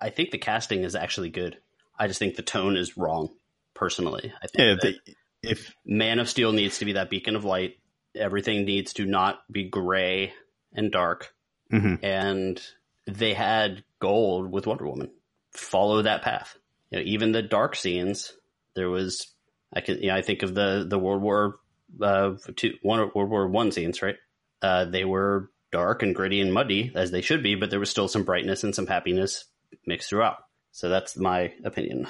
I 0.00 0.10
think 0.10 0.30
the 0.30 0.38
casting 0.38 0.84
is 0.84 0.94
actually 0.94 1.30
good. 1.30 1.58
I 1.98 2.06
just 2.06 2.18
think 2.18 2.36
the 2.36 2.42
tone 2.42 2.76
is 2.76 2.96
wrong. 2.96 3.30
Personally, 3.74 4.32
I 4.42 4.46
think 4.46 4.58
Yeah, 4.58 4.74
if, 4.74 4.80
they, 4.80 5.14
if 5.42 5.74
Man 5.84 6.18
of 6.18 6.28
Steel 6.28 6.52
needs 6.52 6.78
to 6.78 6.84
be 6.84 6.94
that 6.94 7.10
beacon 7.10 7.36
of 7.36 7.44
light. 7.44 7.76
Everything 8.16 8.64
needs 8.64 8.94
to 8.94 9.04
not 9.04 9.40
be 9.52 9.68
gray 9.68 10.32
and 10.72 10.90
dark. 10.90 11.32
Mhm. 11.72 12.02
And 12.02 12.60
they 13.06 13.34
had 13.34 13.84
gold 14.00 14.50
with 14.50 14.66
Wonder 14.66 14.86
Woman. 14.88 15.10
Follow 15.52 16.02
that 16.02 16.22
path. 16.22 16.56
You 16.90 16.98
know, 16.98 17.04
even 17.06 17.32
the 17.32 17.42
dark 17.42 17.76
scenes, 17.76 18.32
there 18.74 18.90
was. 18.90 19.32
I 19.72 19.80
can. 19.80 19.98
You 20.00 20.08
know, 20.08 20.16
I 20.16 20.22
think 20.22 20.42
of 20.42 20.54
the 20.54 20.86
the 20.88 20.98
World 20.98 21.22
War 21.22 21.58
uh, 22.00 22.32
two, 22.56 22.74
one 22.82 23.10
World 23.14 23.30
War 23.30 23.48
one 23.48 23.72
scenes. 23.72 24.02
Right. 24.02 24.16
Uh, 24.60 24.86
they 24.86 25.04
were 25.04 25.50
dark 25.70 26.02
and 26.02 26.14
gritty 26.14 26.40
and 26.40 26.52
muddy 26.52 26.92
as 26.94 27.10
they 27.10 27.20
should 27.20 27.42
be, 27.42 27.54
but 27.54 27.70
there 27.70 27.80
was 27.80 27.90
still 27.90 28.08
some 28.08 28.24
brightness 28.24 28.64
and 28.64 28.74
some 28.74 28.86
happiness 28.86 29.44
mixed 29.86 30.08
throughout. 30.08 30.38
So 30.72 30.88
that's 30.88 31.16
my 31.16 31.52
opinion 31.64 32.06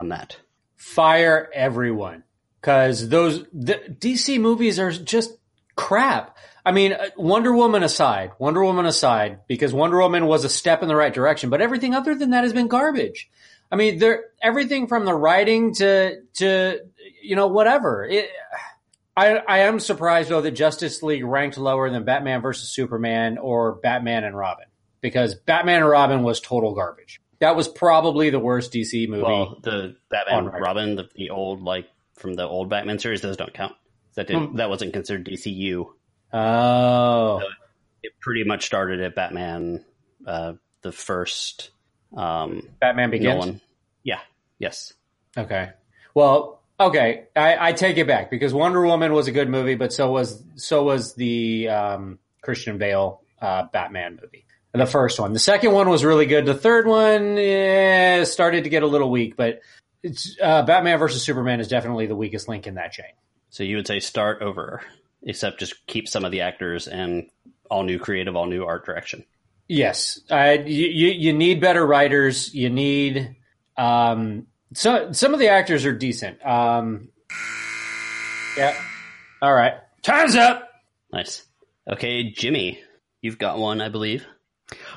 on 0.00 0.08
that. 0.08 0.36
Fire 0.76 1.50
everyone 1.52 2.24
because 2.60 3.08
those 3.08 3.44
the 3.52 3.74
DC 3.74 4.40
movies 4.40 4.78
are 4.78 4.90
just 4.90 5.36
crap. 5.76 6.36
I 6.64 6.72
mean, 6.72 6.92
uh, 6.92 7.08
Wonder 7.16 7.54
Woman 7.54 7.82
aside, 7.82 8.32
Wonder 8.38 8.62
Woman 8.62 8.86
aside, 8.86 9.40
because 9.46 9.72
Wonder 9.72 9.98
Woman 9.98 10.26
was 10.26 10.44
a 10.44 10.48
step 10.48 10.82
in 10.82 10.88
the 10.88 10.96
right 10.96 11.12
direction, 11.12 11.50
but 11.50 11.62
everything 11.62 11.94
other 11.94 12.14
than 12.14 12.30
that 12.30 12.44
has 12.44 12.52
been 12.52 12.68
garbage. 12.68 13.30
I 13.70 13.76
mean, 13.76 13.98
there 13.98 14.24
everything 14.42 14.86
from 14.88 15.04
the 15.04 15.14
writing 15.14 15.74
to 15.74 16.20
to 16.34 16.78
you 17.22 17.36
know 17.36 17.46
whatever. 17.48 18.04
It, 18.04 18.28
I 19.16 19.36
I 19.36 19.58
am 19.60 19.80
surprised 19.80 20.28
though 20.30 20.40
that 20.40 20.52
Justice 20.52 21.02
League 21.02 21.24
ranked 21.24 21.58
lower 21.58 21.90
than 21.90 22.04
Batman 22.04 22.42
versus 22.42 22.68
Superman 22.68 23.38
or 23.38 23.76
Batman 23.76 24.24
and 24.24 24.36
Robin 24.36 24.66
because 25.00 25.34
Batman 25.34 25.82
and 25.82 25.88
Robin 25.88 26.22
was 26.22 26.40
total 26.40 26.74
garbage. 26.74 27.20
That 27.40 27.56
was 27.56 27.68
probably 27.68 28.30
the 28.30 28.38
worst 28.38 28.72
DC 28.72 29.08
movie. 29.08 29.22
Well, 29.22 29.58
the 29.62 29.96
Batman. 30.10 30.46
Robin, 30.46 30.96
the, 30.96 31.08
the 31.14 31.30
old 31.30 31.62
like 31.62 31.86
from 32.16 32.34
the 32.34 32.46
old 32.46 32.68
Batman 32.68 32.98
series, 32.98 33.22
those 33.22 33.36
don't 33.38 33.54
count. 33.54 33.74
That 34.16 34.26
didn't, 34.26 34.48
Hmm. 34.50 34.56
that 34.56 34.68
wasn't 34.68 34.92
considered 34.92 35.24
DCU. 35.24 35.86
oh, 36.34 37.40
It 38.02 38.12
pretty 38.20 38.44
much 38.44 38.66
started 38.66 39.00
at 39.00 39.14
Batman, 39.14 39.84
uh, 40.26 40.54
the 40.82 40.92
first 40.92 41.70
um, 42.16 42.68
Batman 42.80 43.10
Begins. 43.10 43.34
Nolan. 43.34 43.60
Yeah. 44.02 44.20
Yes. 44.58 44.92
Okay. 45.36 45.70
Well, 46.14 46.60
okay. 46.78 47.24
I, 47.36 47.68
I 47.68 47.72
take 47.72 47.96
it 47.96 48.06
back 48.06 48.30
because 48.30 48.52
Wonder 48.52 48.84
Woman 48.84 49.12
was 49.12 49.28
a 49.28 49.32
good 49.32 49.48
movie, 49.48 49.74
but 49.74 49.92
so 49.92 50.10
was 50.10 50.42
so 50.56 50.82
was 50.82 51.14
the 51.14 51.68
um, 51.68 52.18
Christian 52.42 52.78
Bale 52.78 53.22
uh, 53.40 53.64
Batman 53.72 54.18
movie. 54.20 54.44
The 54.72 54.86
first 54.86 55.18
one. 55.18 55.32
The 55.32 55.40
second 55.40 55.72
one 55.72 55.88
was 55.88 56.04
really 56.04 56.26
good. 56.26 56.46
The 56.46 56.54
third 56.54 56.86
one 56.86 57.36
eh, 57.36 58.22
started 58.22 58.64
to 58.64 58.70
get 58.70 58.84
a 58.84 58.86
little 58.86 59.10
weak, 59.10 59.36
but 59.36 59.62
it's, 60.00 60.36
uh, 60.40 60.62
Batman 60.62 60.98
versus 60.98 61.24
Superman 61.24 61.58
is 61.58 61.66
definitely 61.66 62.06
the 62.06 62.14
weakest 62.14 62.48
link 62.48 62.68
in 62.68 62.74
that 62.74 62.92
chain. 62.92 63.12
So 63.50 63.64
you 63.64 63.76
would 63.76 63.86
say 63.88 63.98
start 63.98 64.42
over, 64.42 64.82
except 65.24 65.58
just 65.58 65.84
keep 65.88 66.06
some 66.06 66.24
of 66.24 66.30
the 66.30 66.42
actors 66.42 66.86
and 66.86 67.28
all 67.68 67.82
new 67.82 67.98
creative, 67.98 68.36
all 68.36 68.46
new 68.46 68.64
art 68.64 68.86
direction. 68.86 69.24
Yes, 69.72 70.18
uh, 70.28 70.56
you, 70.66 70.88
you 70.88 71.08
you 71.10 71.32
need 71.32 71.60
better 71.60 71.86
writers. 71.86 72.52
You 72.52 72.70
need 72.70 73.36
um, 73.76 74.48
so 74.74 75.12
some 75.12 75.32
of 75.32 75.38
the 75.38 75.46
actors 75.46 75.86
are 75.86 75.92
decent. 75.92 76.44
Um, 76.44 77.10
yeah. 78.56 78.74
All 79.40 79.54
right. 79.54 79.74
Time's 80.02 80.34
up. 80.34 80.68
Nice. 81.12 81.46
Okay, 81.88 82.32
Jimmy, 82.32 82.80
you've 83.22 83.38
got 83.38 83.58
one, 83.58 83.80
I 83.80 83.90
believe. 83.90 84.26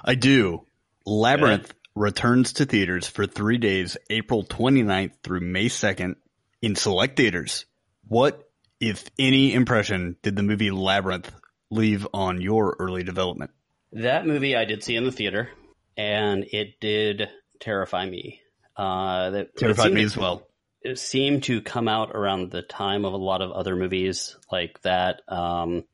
I 0.03 0.15
do. 0.15 0.65
Labyrinth 1.05 1.71
returns 1.93 2.53
to 2.53 2.65
theaters 2.65 3.07
for 3.07 3.27
three 3.27 3.59
days, 3.59 3.95
April 4.09 4.43
29th 4.43 5.11
through 5.21 5.41
May 5.41 5.65
2nd 5.65 6.15
in 6.63 6.75
select 6.75 7.15
theaters. 7.15 7.65
What, 8.07 8.49
if 8.79 9.07
any, 9.19 9.53
impression 9.53 10.15
did 10.23 10.35
the 10.35 10.41
movie 10.41 10.71
Labyrinth 10.71 11.31
leave 11.69 12.07
on 12.11 12.41
your 12.41 12.75
early 12.79 13.03
development? 13.03 13.51
That 13.93 14.25
movie 14.25 14.55
I 14.55 14.65
did 14.65 14.83
see 14.83 14.95
in 14.95 15.03
the 15.05 15.11
theater, 15.11 15.49
and 15.97 16.45
it 16.51 16.79
did 16.79 17.29
terrify 17.59 18.05
me. 18.05 18.41
Uh, 18.75 19.29
that 19.31 19.41
it 19.47 19.57
Terrified 19.57 19.83
seemed 19.83 19.95
me 19.95 20.01
to- 20.01 20.05
as 20.07 20.17
well. 20.17 20.47
It 20.81 20.99
seemed 20.99 21.43
to 21.43 21.61
come 21.61 21.87
out 21.87 22.11
around 22.13 22.51
the 22.51 22.61
time 22.61 23.05
of 23.05 23.13
a 23.13 23.17
lot 23.17 23.41
of 23.41 23.51
other 23.51 23.75
movies 23.75 24.35
like 24.51 24.81
that. 24.81 25.21
Um, 25.29 25.85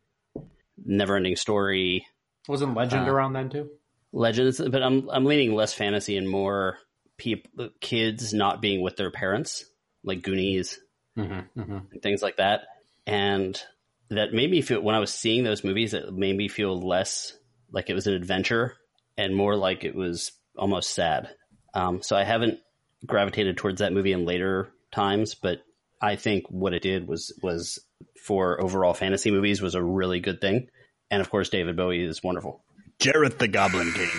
Neverending 0.87 1.37
Story, 1.37 2.05
Wasn't 2.47 2.73
Legend 2.73 3.07
Uh, 3.07 3.11
around 3.11 3.33
then 3.33 3.49
too? 3.49 3.69
Legends, 4.13 4.59
but 4.59 4.81
I'm 4.81 5.07
I'm 5.09 5.25
leaning 5.25 5.53
less 5.53 5.73
fantasy 5.73 6.17
and 6.17 6.27
more 6.27 6.77
people, 7.17 7.69
kids 7.81 8.33
not 8.33 8.61
being 8.61 8.81
with 8.81 8.95
their 8.95 9.11
parents, 9.11 9.65
like 10.03 10.23
Goonies, 10.23 10.79
Mm-hmm, 11.17 11.59
mm-hmm. 11.61 11.77
and 11.91 12.01
things 12.01 12.23
like 12.23 12.37
that. 12.37 12.61
And 13.05 13.61
that 14.09 14.33
made 14.33 14.49
me 14.49 14.61
feel 14.61 14.81
when 14.81 14.95
I 14.95 14.99
was 14.99 15.13
seeing 15.13 15.43
those 15.43 15.63
movies, 15.65 15.93
it 15.93 16.11
made 16.13 16.35
me 16.35 16.47
feel 16.47 16.79
less 16.81 17.37
like 17.71 17.89
it 17.89 17.93
was 17.93 18.07
an 18.07 18.13
adventure 18.13 18.75
and 19.17 19.35
more 19.35 19.55
like 19.55 19.83
it 19.83 19.95
was 19.95 20.31
almost 20.57 20.93
sad. 20.93 21.29
Um, 21.73 22.01
so 22.01 22.15
I 22.15 22.23
haven't 22.23 22.59
gravitated 23.05 23.57
towards 23.57 23.79
that 23.79 23.93
movie 23.93 24.13
in 24.13 24.25
later 24.25 24.71
times, 24.91 25.35
but 25.35 25.61
I 26.01 26.15
think 26.15 26.45
what 26.49 26.73
it 26.73 26.81
did 26.81 27.07
was 27.07 27.37
was 27.41 27.79
for 28.25 28.61
overall 28.61 28.93
fantasy 28.93 29.31
movies 29.31 29.61
was 29.61 29.75
a 29.75 29.83
really 29.83 30.19
good 30.19 30.41
thing. 30.41 30.69
And 31.11 31.21
of 31.21 31.29
course, 31.29 31.49
David 31.49 31.75
Bowie 31.75 32.03
is 32.03 32.23
wonderful. 32.23 32.63
Jareth 32.99 33.37
the 33.37 33.47
Goblin 33.47 33.91
King. 33.91 34.09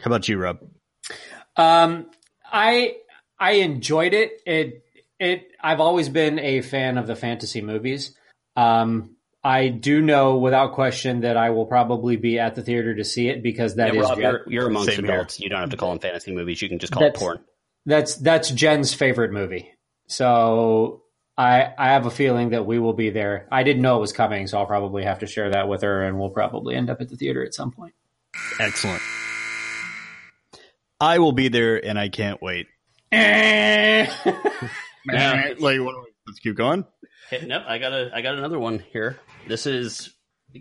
How 0.00 0.06
about 0.06 0.28
you, 0.28 0.38
Rob? 0.38 0.58
Um, 1.56 2.10
I 2.50 2.96
I 3.38 3.52
enjoyed 3.52 4.14
it. 4.14 4.40
It 4.46 4.84
it. 5.18 5.48
I've 5.60 5.80
always 5.80 6.08
been 6.08 6.38
a 6.38 6.60
fan 6.60 6.98
of 6.98 7.06
the 7.06 7.16
fantasy 7.16 7.60
movies. 7.60 8.16
Um, 8.56 9.16
I 9.44 9.68
do 9.68 10.00
know 10.00 10.38
without 10.38 10.72
question 10.72 11.20
that 11.20 11.36
I 11.36 11.50
will 11.50 11.66
probably 11.66 12.16
be 12.16 12.38
at 12.38 12.54
the 12.54 12.62
theater 12.62 12.94
to 12.94 13.04
see 13.04 13.28
it 13.28 13.42
because 13.42 13.74
that 13.76 13.94
Yeah, 13.94 14.00
is 14.02 14.08
Rob, 14.08 14.18
you're, 14.18 14.44
you're 14.48 14.66
amongst 14.68 14.94
Same 14.94 15.04
here. 15.04 15.14
adults. 15.14 15.38
You 15.38 15.50
don't 15.50 15.60
have 15.60 15.70
to 15.70 15.76
call 15.76 15.90
them 15.90 15.98
fantasy 15.98 16.32
movies. 16.32 16.62
You 16.62 16.68
can 16.70 16.78
just 16.78 16.92
call 16.94 17.02
it 17.04 17.14
porn. 17.14 17.40
that's 17.84 18.16
that's 18.16 18.50
Jen's 18.50 18.94
favorite 18.94 19.32
movie. 19.32 19.70
So 20.06 21.02
I 21.36 21.72
I 21.76 21.88
have 21.90 22.06
a 22.06 22.10
feeling 22.10 22.50
that 22.50 22.64
we 22.64 22.78
will 22.78 22.94
be 22.94 23.10
there. 23.10 23.46
I 23.52 23.64
didn't 23.64 23.82
know 23.82 23.98
it 23.98 24.00
was 24.00 24.12
coming, 24.12 24.46
so 24.46 24.58
I'll 24.58 24.66
probably 24.66 25.04
have 25.04 25.18
to 25.18 25.26
share 25.26 25.50
that 25.50 25.68
with 25.68 25.82
her, 25.82 26.02
and 26.04 26.18
we'll 26.18 26.30
probably 26.30 26.74
end 26.74 26.88
up 26.88 27.00
at 27.02 27.10
the 27.10 27.16
theater 27.16 27.44
at 27.44 27.52
some 27.52 27.70
point. 27.70 27.92
Excellent. 28.58 29.02
I 31.00 31.18
will 31.18 31.32
be 31.32 31.48
there 31.48 31.84
and 31.84 31.98
I 31.98 32.08
can't 32.08 32.40
wait. 32.40 32.66
Yeah. 33.12 34.10
like, 35.58 35.80
what, 35.80 35.94
let's 36.26 36.38
keep 36.40 36.56
going. 36.56 36.84
Okay, 37.32 37.46
nope, 37.46 37.62
I 37.66 37.78
got 37.78 37.92
a 37.92 38.10
I 38.14 38.22
got 38.22 38.36
another 38.36 38.58
one 38.58 38.78
here. 38.92 39.18
This 39.46 39.66
is 39.66 40.14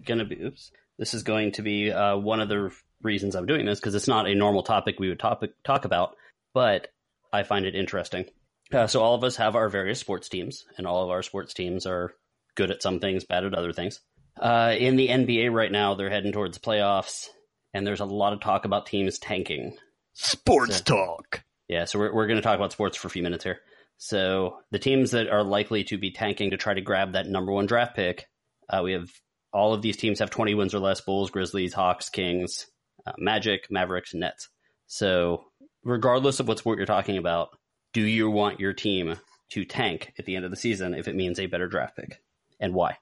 gonna 0.06 0.26
be 0.26 0.42
oops. 0.42 0.72
This 0.98 1.14
is 1.14 1.24
going 1.24 1.54
to 1.54 1.62
be 1.62 1.92
uh, 1.92 2.18
one 2.18 2.40
of 2.40 2.50
the 2.50 2.72
reasons 3.02 3.36
I'm 3.36 3.46
doing 3.46 3.66
this 3.66 3.80
because 3.80 3.96
it's 3.96 4.08
not 4.08 4.28
a 4.28 4.36
normal 4.36 4.64
topic 4.64 5.00
we 5.00 5.10
would 5.10 5.20
topic 5.20 5.52
talk 5.64 5.86
about, 5.86 6.16
but 6.54 6.88
I 7.32 7.44
find 7.44 7.66
it 7.66 7.76
interesting. 7.76 8.26
Uh, 8.72 8.88
so 8.88 9.02
all 9.02 9.16
of 9.16 9.24
us 9.24 9.36
have 9.38 9.56
our 9.56 9.70
various 9.70 10.00
sports 10.00 10.30
teams, 10.30 10.66
and 10.78 10.88
all 10.88 11.04
of 11.04 11.10
our 11.10 11.22
sports 11.22 11.54
teams 11.54 11.86
are 11.86 12.14
good 12.56 12.72
at 12.72 12.82
some 12.82 13.00
things, 13.00 13.24
bad 13.24 13.44
at 13.44 13.54
other 13.54 13.74
things. 13.74 14.00
Uh, 14.40 14.74
in 14.78 14.96
the 14.96 15.10
NBA 15.10 15.52
right 15.52 15.72
now, 15.72 15.94
they're 15.94 16.10
heading 16.10 16.32
towards 16.32 16.58
the 16.58 16.66
playoffs, 16.66 17.28
and 17.74 17.86
there's 17.86 18.00
a 18.00 18.06
lot 18.06 18.34
of 18.34 18.40
talk 18.40 18.66
about 18.66 18.86
teams 18.86 19.20
tanking. 19.20 19.78
Sports 20.14 20.82
talk. 20.82 21.44
Yeah, 21.68 21.86
so 21.86 22.00
we're, 22.00 22.14
we're 22.14 22.28
going 22.28 22.38
to 22.38 22.44
talk 22.44 22.56
about 22.56 22.72
sports 22.72 22.98
for 22.98 23.08
a 23.08 23.12
few 23.12 23.24
minutes 23.24 23.44
here. 23.44 23.60
So 23.98 24.58
the 24.72 24.80
teams 24.80 25.12
that 25.12 25.30
are 25.30 25.44
likely 25.44 25.84
to 25.86 25.98
be 25.98 26.12
tanking 26.12 26.52
to 26.52 26.58
try 26.58 26.74
to 26.74 26.82
grab 26.82 27.14
that 27.14 27.28
number 27.28 27.52
one 27.52 27.68
draft 27.68 27.96
pick, 27.96 28.28
uh, 28.74 28.82
we 28.84 28.94
have 28.94 29.10
all 29.52 29.74
of 29.74 29.82
these 29.82 29.98
teams 29.98 30.20
have 30.20 30.30
20 30.30 30.56
wins 30.56 30.74
or 30.74 30.80
less: 30.80 31.02
Bulls, 31.02 31.30
Grizzlies, 31.30 31.74
Hawks, 31.74 32.10
Kings, 32.10 32.68
uh, 33.06 33.14
Magic, 33.18 33.68
Mavericks, 33.70 34.14
Nets. 34.14 34.50
So 34.88 35.46
regardless 35.84 36.40
of 36.40 36.48
what 36.48 36.58
sport 36.58 36.78
you're 36.78 36.86
talking 36.86 37.18
about, 37.18 37.50
do 37.94 38.02
you 38.02 38.30
want 38.30 38.60
your 38.60 38.74
team 38.74 39.16
to 39.52 39.66
tank 39.66 40.14
at 40.18 40.26
the 40.26 40.36
end 40.36 40.46
of 40.46 40.52
the 40.52 40.58
season 40.58 40.96
if 40.96 41.08
it 41.08 41.16
means 41.16 41.40
a 41.40 41.46
better 41.46 41.68
draft 41.68 41.96
pick, 41.96 42.22
and 42.60 42.74
why? 42.74 42.98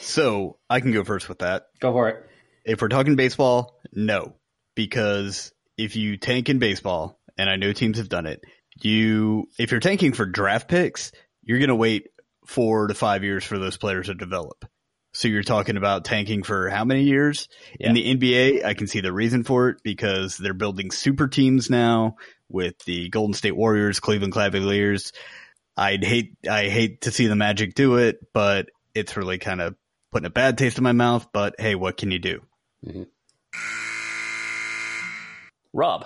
So 0.00 0.58
I 0.68 0.80
can 0.80 0.92
go 0.92 1.04
first 1.04 1.28
with 1.28 1.38
that. 1.40 1.66
Go 1.80 1.92
for 1.92 2.08
it. 2.08 2.26
If 2.64 2.82
we're 2.82 2.88
talking 2.88 3.14
baseball, 3.14 3.78
no, 3.92 4.34
because 4.74 5.52
if 5.78 5.94
you 5.94 6.16
tank 6.16 6.48
in 6.48 6.58
baseball, 6.58 7.20
and 7.38 7.48
I 7.48 7.56
know 7.56 7.72
teams 7.72 7.98
have 7.98 8.08
done 8.08 8.26
it, 8.26 8.42
you 8.80 9.46
if 9.58 9.70
you're 9.70 9.80
tanking 9.80 10.12
for 10.12 10.26
draft 10.26 10.68
picks, 10.68 11.12
you're 11.42 11.58
going 11.58 11.68
to 11.68 11.76
wait 11.76 12.08
four 12.46 12.86
to 12.86 12.94
five 12.94 13.24
years 13.24 13.44
for 13.44 13.58
those 13.58 13.76
players 13.76 14.06
to 14.06 14.14
develop. 14.14 14.64
So 15.12 15.28
you're 15.28 15.42
talking 15.42 15.78
about 15.78 16.04
tanking 16.04 16.42
for 16.42 16.68
how 16.68 16.84
many 16.84 17.04
years? 17.04 17.48
In 17.80 17.94
the 17.94 18.14
NBA, 18.14 18.64
I 18.64 18.74
can 18.74 18.86
see 18.86 19.00
the 19.00 19.12
reason 19.12 19.44
for 19.44 19.70
it 19.70 19.78
because 19.82 20.36
they're 20.36 20.52
building 20.52 20.90
super 20.90 21.26
teams 21.26 21.70
now 21.70 22.16
with 22.50 22.78
the 22.80 23.08
Golden 23.08 23.32
State 23.32 23.56
Warriors, 23.56 23.98
Cleveland 23.98 24.34
Cavaliers. 24.34 25.12
I'd 25.74 26.04
hate, 26.04 26.34
I 26.48 26.68
hate 26.68 27.02
to 27.02 27.10
see 27.10 27.28
the 27.28 27.34
Magic 27.36 27.74
do 27.74 27.96
it, 27.96 28.18
but 28.34 28.68
it's 28.94 29.16
really 29.16 29.38
kind 29.38 29.62
of 29.62 29.74
putting 30.12 30.26
a 30.26 30.30
bad 30.30 30.58
taste 30.58 30.76
in 30.76 30.84
my 30.84 30.92
mouth. 30.92 31.26
But 31.32 31.54
hey, 31.58 31.74
what 31.76 31.96
can 31.96 32.10
you 32.10 32.18
do? 32.18 32.42
Mm-hmm. 32.86 33.02
Rob, 35.72 36.04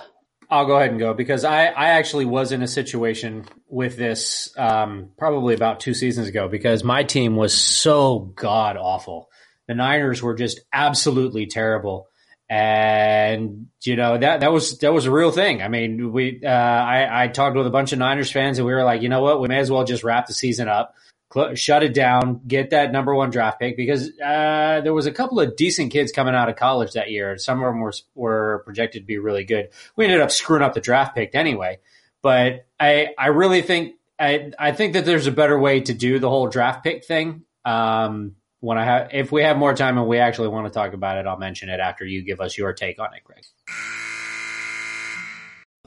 I'll 0.50 0.66
go 0.66 0.76
ahead 0.76 0.90
and 0.90 0.98
go 0.98 1.14
because 1.14 1.44
I, 1.44 1.66
I 1.66 1.90
actually 1.90 2.24
was 2.24 2.50
in 2.50 2.62
a 2.62 2.66
situation 2.66 3.46
with 3.68 3.96
this 3.96 4.52
um, 4.58 5.10
probably 5.16 5.54
about 5.54 5.78
two 5.78 5.94
seasons 5.94 6.26
ago 6.26 6.48
because 6.48 6.82
my 6.82 7.04
team 7.04 7.36
was 7.36 7.54
so 7.54 8.18
god 8.18 8.76
awful. 8.76 9.30
The 9.68 9.74
Niners 9.74 10.20
were 10.20 10.34
just 10.34 10.60
absolutely 10.72 11.46
terrible, 11.46 12.08
and 12.48 13.68
you 13.84 13.94
know 13.94 14.18
that 14.18 14.40
that 14.40 14.52
was 14.52 14.78
that 14.78 14.92
was 14.92 15.06
a 15.06 15.12
real 15.12 15.30
thing. 15.30 15.62
I 15.62 15.68
mean, 15.68 16.12
we 16.12 16.40
uh, 16.44 16.48
I, 16.48 17.24
I 17.24 17.28
talked 17.28 17.56
with 17.56 17.68
a 17.68 17.70
bunch 17.70 17.92
of 17.92 18.00
Niners 18.00 18.32
fans 18.32 18.58
and 18.58 18.66
we 18.66 18.74
were 18.74 18.82
like, 18.82 19.02
you 19.02 19.08
know 19.08 19.22
what, 19.22 19.40
we 19.40 19.46
may 19.46 19.58
as 19.58 19.70
well 19.70 19.84
just 19.84 20.02
wrap 20.02 20.26
the 20.26 20.34
season 20.34 20.66
up 20.66 20.94
cl- 21.32 21.54
shut 21.54 21.82
it 21.82 21.94
down, 21.94 22.40
get 22.46 22.70
that 22.70 22.92
number 22.92 23.14
one 23.14 23.30
draft 23.30 23.60
pick 23.60 23.76
because 23.76 24.10
uh, 24.20 24.80
there 24.82 24.94
was 24.94 25.06
a 25.06 25.12
couple 25.12 25.40
of 25.40 25.56
decent 25.56 25.92
kids 25.92 26.12
coming 26.12 26.34
out 26.34 26.48
of 26.48 26.56
college 26.56 26.92
that 26.92 27.10
year. 27.10 27.36
Some 27.38 27.62
of 27.62 27.66
them 27.66 27.80
were 27.80 27.92
were 28.14 28.62
projected 28.64 29.02
to 29.02 29.06
be 29.06 29.18
really 29.18 29.44
good. 29.44 29.70
We 29.96 30.04
ended 30.04 30.20
up 30.20 30.30
screwing 30.30 30.62
up 30.62 30.74
the 30.74 30.80
draft 30.80 31.14
pick 31.14 31.34
anyway, 31.34 31.80
but 32.22 32.66
I 32.78 33.08
I 33.18 33.28
really 33.28 33.62
think 33.62 33.94
I 34.18 34.52
I 34.58 34.72
think 34.72 34.94
that 34.94 35.04
there's 35.04 35.26
a 35.26 35.32
better 35.32 35.58
way 35.58 35.80
to 35.80 35.94
do 35.94 36.18
the 36.18 36.28
whole 36.28 36.48
draft 36.48 36.84
pick 36.84 37.04
thing. 37.04 37.44
Um, 37.64 38.36
when 38.60 38.76
I 38.76 38.84
have, 38.84 39.08
if 39.12 39.32
we 39.32 39.42
have 39.42 39.56
more 39.56 39.74
time 39.74 39.96
and 39.96 40.06
we 40.06 40.18
actually 40.18 40.48
want 40.48 40.66
to 40.66 40.72
talk 40.72 40.92
about 40.92 41.16
it, 41.16 41.26
I'll 41.26 41.38
mention 41.38 41.70
it 41.70 41.80
after 41.80 42.04
you 42.04 42.22
give 42.22 42.40
us 42.40 42.56
your 42.58 42.72
take 42.74 43.00
on 43.00 43.08
it, 43.14 43.24
Greg. 43.24 43.44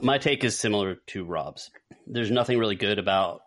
my 0.02 0.18
take 0.18 0.42
is 0.42 0.58
similar 0.58 0.96
to 1.08 1.24
Rob's. 1.24 1.70
There's 2.06 2.32
nothing 2.32 2.58
really 2.58 2.74
good 2.74 2.98
about 2.98 3.42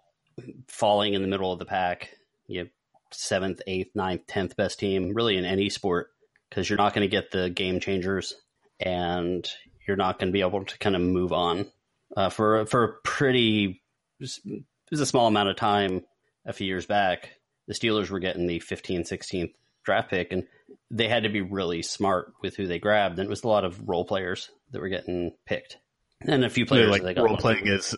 falling 0.67 1.13
in 1.13 1.21
the 1.21 1.27
middle 1.27 1.51
of 1.51 1.59
the 1.59 1.65
pack. 1.65 2.11
You 2.47 2.63
know, 2.63 2.69
seventh, 3.11 3.61
eighth, 3.67 3.95
ninth, 3.95 4.27
tenth 4.27 4.55
best 4.55 4.79
team, 4.79 5.13
really 5.13 5.37
in 5.37 5.45
any 5.45 5.69
sport, 5.69 6.09
because 6.49 6.69
you're 6.69 6.77
not 6.77 6.93
going 6.93 7.07
to 7.07 7.15
get 7.15 7.31
the 7.31 7.49
game 7.49 7.79
changers, 7.79 8.35
and 8.79 9.47
you're 9.87 9.97
not 9.97 10.19
going 10.19 10.29
to 10.29 10.33
be 10.33 10.41
able 10.41 10.65
to 10.65 10.77
kind 10.79 10.95
of 10.95 11.01
move 11.01 11.33
on 11.33 11.65
uh, 12.15 12.29
for 12.29 12.65
for 12.65 12.83
a 12.83 12.93
pretty. 13.03 13.81
Was 14.19 15.01
a 15.01 15.05
small 15.05 15.27
amount 15.27 15.49
of 15.49 15.57
time 15.57 16.05
a 16.45 16.53
few 16.53 16.65
years 16.65 16.85
back. 16.85 17.31
The 17.67 17.73
Steelers 17.73 18.09
were 18.09 18.19
getting 18.19 18.47
the 18.47 18.59
15th, 18.59 19.11
16th 19.11 19.53
draft 19.83 20.09
pick, 20.09 20.31
and 20.31 20.45
they 20.89 21.09
had 21.09 21.23
to 21.23 21.29
be 21.29 21.41
really 21.41 21.81
smart 21.81 22.33
with 22.41 22.55
who 22.55 22.67
they 22.67 22.79
grabbed. 22.79 23.19
And 23.19 23.27
it 23.27 23.29
was 23.29 23.43
a 23.43 23.47
lot 23.49 23.65
of 23.65 23.87
role 23.87 24.05
players 24.05 24.49
that 24.71 24.81
were 24.81 24.87
getting 24.87 25.33
picked, 25.45 25.77
and 26.21 26.45
a 26.45 26.49
few 26.49 26.65
players 26.65 26.89
like 26.89 27.03
that 27.03 27.17
role 27.21 27.37
playing 27.37 27.67
as 27.67 27.95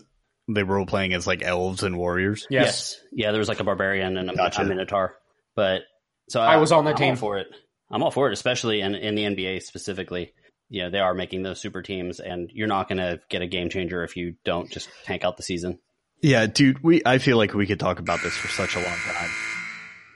they 0.54 0.62
were 0.62 0.76
role 0.76 0.86
playing 0.86 1.12
as 1.14 1.26
like 1.26 1.42
elves 1.42 1.82
and 1.82 1.96
warriors. 1.96 2.46
Yes. 2.50 2.98
Yeah, 3.12 3.30
there 3.32 3.38
was 3.38 3.48
like 3.48 3.60
a 3.60 3.64
barbarian 3.64 4.16
and 4.16 4.30
a, 4.30 4.34
Gotcha. 4.34 4.62
a 4.62 4.64
minotaur. 4.64 5.16
But 5.56 5.82
so 6.28 6.40
I 6.40 6.56
was 6.56 6.72
on 6.72 6.84
that 6.84 6.92
I'm 6.92 6.96
team. 6.96 7.16
for 7.16 7.38
it. 7.38 7.48
I'm 7.90 8.02
all 8.02 8.10
for 8.10 8.28
it, 8.28 8.32
especially 8.32 8.80
in, 8.80 8.94
in 8.94 9.14
the 9.14 9.22
NBA 9.24 9.62
specifically. 9.62 10.32
You 10.68 10.82
know, 10.84 10.90
they 10.90 11.00
are 11.00 11.14
making 11.14 11.42
those 11.42 11.60
super 11.60 11.82
teams, 11.82 12.20
and 12.20 12.48
you're 12.52 12.68
not 12.68 12.88
going 12.88 12.98
to 12.98 13.20
get 13.28 13.42
a 13.42 13.48
game 13.48 13.70
changer 13.70 14.04
if 14.04 14.16
you 14.16 14.36
don't 14.44 14.70
just 14.70 14.88
tank 15.04 15.24
out 15.24 15.36
the 15.36 15.42
season. 15.42 15.80
Yeah, 16.22 16.46
dude, 16.46 16.82
we 16.84 17.02
I 17.04 17.18
feel 17.18 17.36
like 17.38 17.54
we 17.54 17.66
could 17.66 17.80
talk 17.80 17.98
about 17.98 18.22
this 18.22 18.34
for 18.36 18.46
such 18.48 18.76
a 18.76 18.78
long 18.78 18.86
time. 18.86 19.30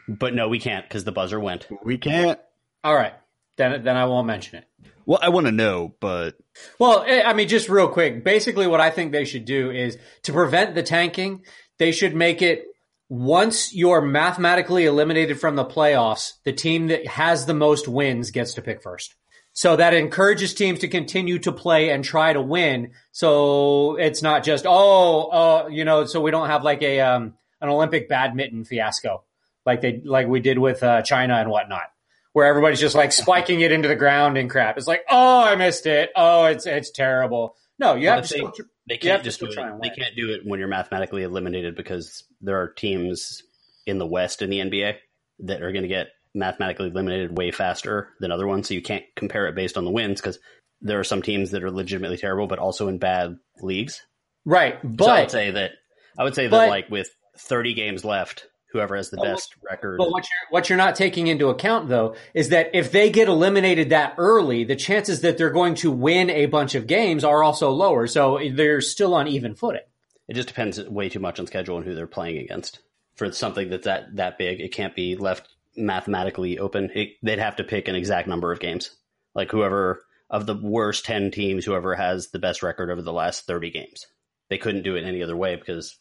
But 0.07 0.35
no, 0.35 0.49
we 0.49 0.61
can't 0.61 0.87
because 0.87 1.03
the 1.03 1.11
buzzer 1.13 1.41
went. 1.41 1.67
We 1.83 1.99
can't. 1.99 2.39
All 2.85 2.95
right, 2.95 3.15
then 3.57 3.83
then 3.83 3.97
I 3.97 4.05
won't 4.05 4.27
mention 4.27 4.59
it. 4.59 4.65
Well, 5.07 5.19
I 5.23 5.29
want 5.29 5.47
to 5.47 5.53
know, 5.53 5.95
but 6.01 6.37
Well, 6.79 7.05
eh, 7.07 7.23
I 7.25 7.33
mean, 7.35 7.49
just 7.49 7.69
real 7.69 7.89
quick. 7.89 8.25
Basically, 8.25 8.67
what 8.67 8.81
I 8.81 8.91
think 8.91 9.13
they 9.13 9.25
should 9.25 9.45
do 9.45 9.71
is 9.71 9.99
to 10.23 10.33
prevent 10.33 10.75
the 10.75 10.83
tanking, 10.83 11.45
they 11.79 11.93
should 11.93 12.15
make 12.15 12.43
it 12.43 12.65
once 13.09 13.75
you're 13.75 14.01
mathematically 14.01 14.87
eliminated 14.87 15.39
from 15.39 15.57
the 15.57 15.65
playoffs, 15.65 16.33
the 16.45 16.53
team 16.53 16.89
that 16.89 17.07
has 17.07 17.47
the 17.47 17.55
most 17.55 17.87
wins 17.87 18.31
gets 18.31 18.55
to 18.55 18.63
pick 18.63 18.83
first. 18.83 19.15
So 19.53 19.77
that 19.77 19.95
encourages 19.95 20.53
teams 20.55 20.81
to 20.81 20.89
continue 20.89 21.39
to 21.41 21.53
play 21.53 21.91
and 21.91 22.03
try 22.03 22.33
to 22.33 22.43
win. 22.43 22.93
So 23.13 23.97
it's 23.97 24.23
not 24.23 24.43
just, 24.43 24.65
oh, 24.67 25.25
uh, 25.29 25.69
you 25.69 25.85
know, 25.85 26.07
so 26.07 26.21
we 26.21 26.33
don't 26.33 26.49
have 26.49 26.65
like 26.65 26.83
a, 26.83 27.01
um, 27.01 27.35
an 27.61 27.69
Olympic 27.69 28.09
badminton 28.09 28.65
fiasco 28.65 29.23
like 29.65 29.81
they, 29.81 30.03
like 30.05 30.27
we 30.27 30.41
did 30.41 30.59
with, 30.59 30.83
uh, 30.83 31.03
China 31.03 31.35
and 31.35 31.49
whatnot 31.49 31.94
where 32.35 32.47
everybody's 32.47 32.81
just 32.81 32.97
like 32.97 33.13
spiking 33.13 33.61
it 33.61 33.73
into 33.73 33.89
the 33.89 33.95
ground 33.97 34.37
and 34.37 34.51
crap. 34.51 34.77
It's 34.77 34.89
like, 34.89 35.05
oh, 35.09 35.41
I 35.45 35.55
missed 35.55 35.87
it. 35.87 36.11
Oh, 36.15 36.45
it's 36.47 36.67
it's 36.67 36.91
terrible. 36.91 37.55
No, 37.79 37.95
you 37.95 38.09
have 38.09 38.27
to. 38.27 38.35
they, 38.35 38.39
still- 38.39 38.53
they 38.89 38.97
can't 38.99 39.23
just 39.25 39.41
do 39.41 39.47
it. 39.47 39.57
They 39.83 39.89
can't 39.89 40.15
do 40.15 40.33
it 40.35 40.43
when 40.45 40.59
you're 40.59 40.69
mathematically 40.69 41.23
eliminated 41.23 41.75
because 41.75 42.25
there 42.43 42.61
are 42.61 42.69
teams 42.69 43.43
in 43.87 43.99
the 43.99 44.07
West 44.07 44.43
in 44.43 44.51
the 44.51 44.59
NBA 44.59 44.97
that 45.41 45.63
are 45.63 45.73
going 45.73 45.83
to 45.83 45.89
get 45.89 46.09
mathematically 46.35 46.89
eliminated 46.89 47.39
way 47.39 47.51
faster 47.51 48.09
than 48.21 48.31
other 48.33 48.47
ones. 48.47 48.69
So 48.69 48.75
you 48.75 48.83
can't 48.83 49.05
compare 49.17 49.47
it 49.47 49.55
based 49.55 49.79
on 49.79 49.85
the 49.85 49.91
wins 49.91 50.21
because 50.21 50.39
there 50.81 50.99
are 50.99 51.05
some 51.05 51.23
teams 51.23 51.53
that 51.53 51.63
are 51.63 51.71
legitimately 51.71 52.17
terrible, 52.19 52.47
but 52.49 52.59
also 52.59 52.89
in 52.89 52.99
bad 52.99 53.37
leagues. 53.61 54.03
right, 54.45 54.79
so 55.01 55.07
I 55.07 55.21
would 55.21 55.31
say 55.31 55.51
that 55.53 55.71
I 56.19 56.25
would 56.25 56.35
say 56.35 56.49
but- 56.49 56.59
that 56.59 56.69
like 56.71 56.91
with 56.91 57.09
30 57.39 57.75
games 57.75 58.05
left, 58.05 58.47
whoever 58.75 58.97
has 58.97 59.09
the 59.09 59.17
But- 59.17 59.25
best 59.25 59.55
record. 59.63 59.97
but 59.97 60.11
what 60.11 60.25
you're 60.25 60.51
what 60.51 60.69
you're 60.69 60.77
not 60.77 60.97
taking 60.97 61.29
into 61.29 61.49
account 61.49 61.89
though 61.89 62.15
is 62.35 62.51
that 62.51 62.71
if 62.75 62.93
they 62.93 63.09
get 63.09 63.29
eliminated 63.29 63.89
that 63.91 64.15
early, 64.19 64.65
the 64.65 64.77
chances 64.77 65.23
that 65.23 65.39
they're 65.39 65.49
going 65.51 65.77
to 65.77 65.91
win 65.91 66.29
a 66.29 66.45
bunch 66.47 66.75
of 66.75 66.87
games 66.87 67.25
are 67.25 67.43
also 67.43 67.71
lower. 67.71 68.07
So 68.07 68.37
eh, 68.37 68.51
they're 68.53 68.83
still 68.83 69.15
on 69.15 69.29
even 69.29 69.55
footing. 69.55 69.81
It 70.29 70.35
just 70.35 70.49
depends 70.49 70.83
way 70.83 71.09
too 71.09 71.21
much 71.21 71.39
on 71.41 71.47
schedule 71.47 71.77
and 71.79 71.87
who 71.87 71.95
they're 71.95 72.07
playing 72.07 72.39
against. 72.39 72.81
For 73.15 73.31
something 73.33 73.71
that's 73.71 73.85
that 73.85 74.17
that 74.17 74.37
big, 74.39 74.61
it 74.61 74.73
can't 74.73 74.95
be 74.97 75.15
left 75.17 75.49
mathematically 75.77 76.59
open. 76.59 76.91
It, 76.95 77.11
they'd 77.23 77.39
have 77.39 77.57
to 77.57 77.65
pick 77.65 77.87
an 77.89 77.95
exact 77.95 78.27
number 78.29 78.51
of 78.53 78.59
games. 78.61 78.91
Like 79.35 79.51
whoever 79.53 80.03
of 80.31 80.47
the 80.47 80.55
worst 80.57 81.05
ten 81.05 81.31
teams, 81.31 81.65
whoever 81.65 81.95
has 81.95 82.29
the 82.31 82.39
best 82.41 82.63
record 82.65 82.91
over 82.91 83.03
the 83.03 83.13
last 83.13 83.47
thirty 83.47 83.71
games. 83.71 84.07
They 84.51 84.59
couldn't 84.59 84.83
do 84.83 84.97
it 84.97 85.05
any 85.05 85.23
other 85.23 85.37
way 85.37 85.55
because 85.57 85.97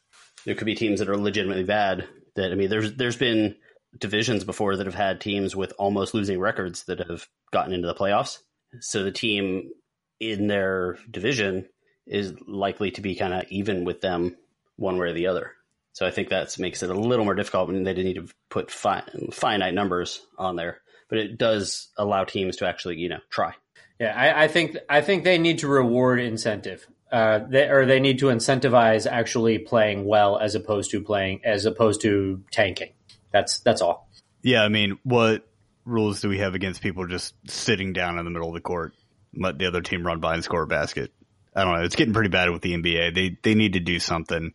there 0.45 0.55
could 0.55 0.65
be 0.65 0.75
teams 0.75 0.99
that 0.99 1.09
are 1.09 1.17
legitimately 1.17 1.63
bad. 1.63 2.07
That 2.35 2.51
I 2.51 2.55
mean, 2.55 2.69
there's 2.69 2.93
there's 2.95 3.17
been 3.17 3.55
divisions 3.97 4.43
before 4.43 4.75
that 4.75 4.87
have 4.87 4.95
had 4.95 5.21
teams 5.21 5.55
with 5.55 5.73
almost 5.77 6.13
losing 6.13 6.39
records 6.39 6.85
that 6.85 6.99
have 7.07 7.27
gotten 7.51 7.73
into 7.73 7.87
the 7.87 7.93
playoffs. 7.93 8.39
So 8.79 9.03
the 9.03 9.11
team 9.11 9.71
in 10.19 10.47
their 10.47 10.97
division 11.09 11.67
is 12.07 12.33
likely 12.47 12.91
to 12.91 13.01
be 13.01 13.15
kind 13.15 13.33
of 13.33 13.45
even 13.49 13.85
with 13.85 14.01
them 14.01 14.35
one 14.77 14.97
way 14.97 15.09
or 15.09 15.13
the 15.13 15.27
other. 15.27 15.51
So 15.93 16.07
I 16.07 16.11
think 16.11 16.29
that 16.29 16.57
makes 16.57 16.81
it 16.81 16.89
a 16.89 16.93
little 16.95 17.25
more 17.25 17.35
difficult 17.35 17.67
when 17.67 17.83
they 17.83 17.93
didn't 17.93 18.05
need 18.05 18.27
to 18.27 18.33
put 18.49 18.71
fi- 18.71 19.07
finite 19.31 19.75
numbers 19.75 20.25
on 20.39 20.55
there, 20.55 20.81
but 21.07 21.19
it 21.19 21.37
does 21.37 21.89
allow 21.97 22.23
teams 22.23 22.57
to 22.57 22.67
actually, 22.67 22.97
you 22.97 23.09
know, 23.09 23.19
try. 23.29 23.53
Yeah, 23.99 24.13
I, 24.17 24.45
I 24.45 24.47
think 24.47 24.75
I 24.89 25.01
think 25.01 25.23
they 25.23 25.37
need 25.37 25.59
to 25.59 25.67
reward 25.67 26.19
incentive. 26.19 26.87
Uh, 27.13 27.45
they, 27.47 27.69
or 27.69 27.85
they 27.85 27.99
need 27.99 28.17
to 28.17 28.25
incentivize 28.25 29.05
actually 29.05 29.59
playing 29.59 30.03
well 30.03 30.39
as 30.39 30.55
opposed 30.55 30.89
to 30.89 30.99
playing 30.99 31.39
as 31.43 31.65
opposed 31.65 32.01
to 32.01 32.43
tanking. 32.49 32.89
That's 33.31 33.59
that's 33.59 33.81
all. 33.81 34.09
yeah, 34.41 34.63
I 34.63 34.69
mean, 34.69 34.97
what 35.03 35.47
rules 35.85 36.21
do 36.21 36.29
we 36.29 36.39
have 36.39 36.55
against 36.55 36.81
people 36.81 37.05
just 37.05 37.35
sitting 37.47 37.93
down 37.93 38.17
in 38.17 38.25
the 38.25 38.31
middle 38.31 38.47
of 38.47 38.55
the 38.55 38.61
court, 38.61 38.93
let 39.35 39.59
the 39.59 39.67
other 39.67 39.81
team 39.81 40.03
run 40.05 40.19
by 40.19 40.33
and 40.33 40.43
score 40.43 40.63
a 40.63 40.67
basket? 40.67 41.13
I 41.55 41.63
don't 41.63 41.75
know. 41.75 41.83
It's 41.83 41.95
getting 41.95 42.15
pretty 42.15 42.29
bad 42.29 42.49
with 42.49 42.63
the 42.63 42.73
NBA. 42.73 43.13
They 43.13 43.37
they 43.43 43.53
need 43.53 43.73
to 43.73 43.79
do 43.79 43.99
something. 43.99 44.53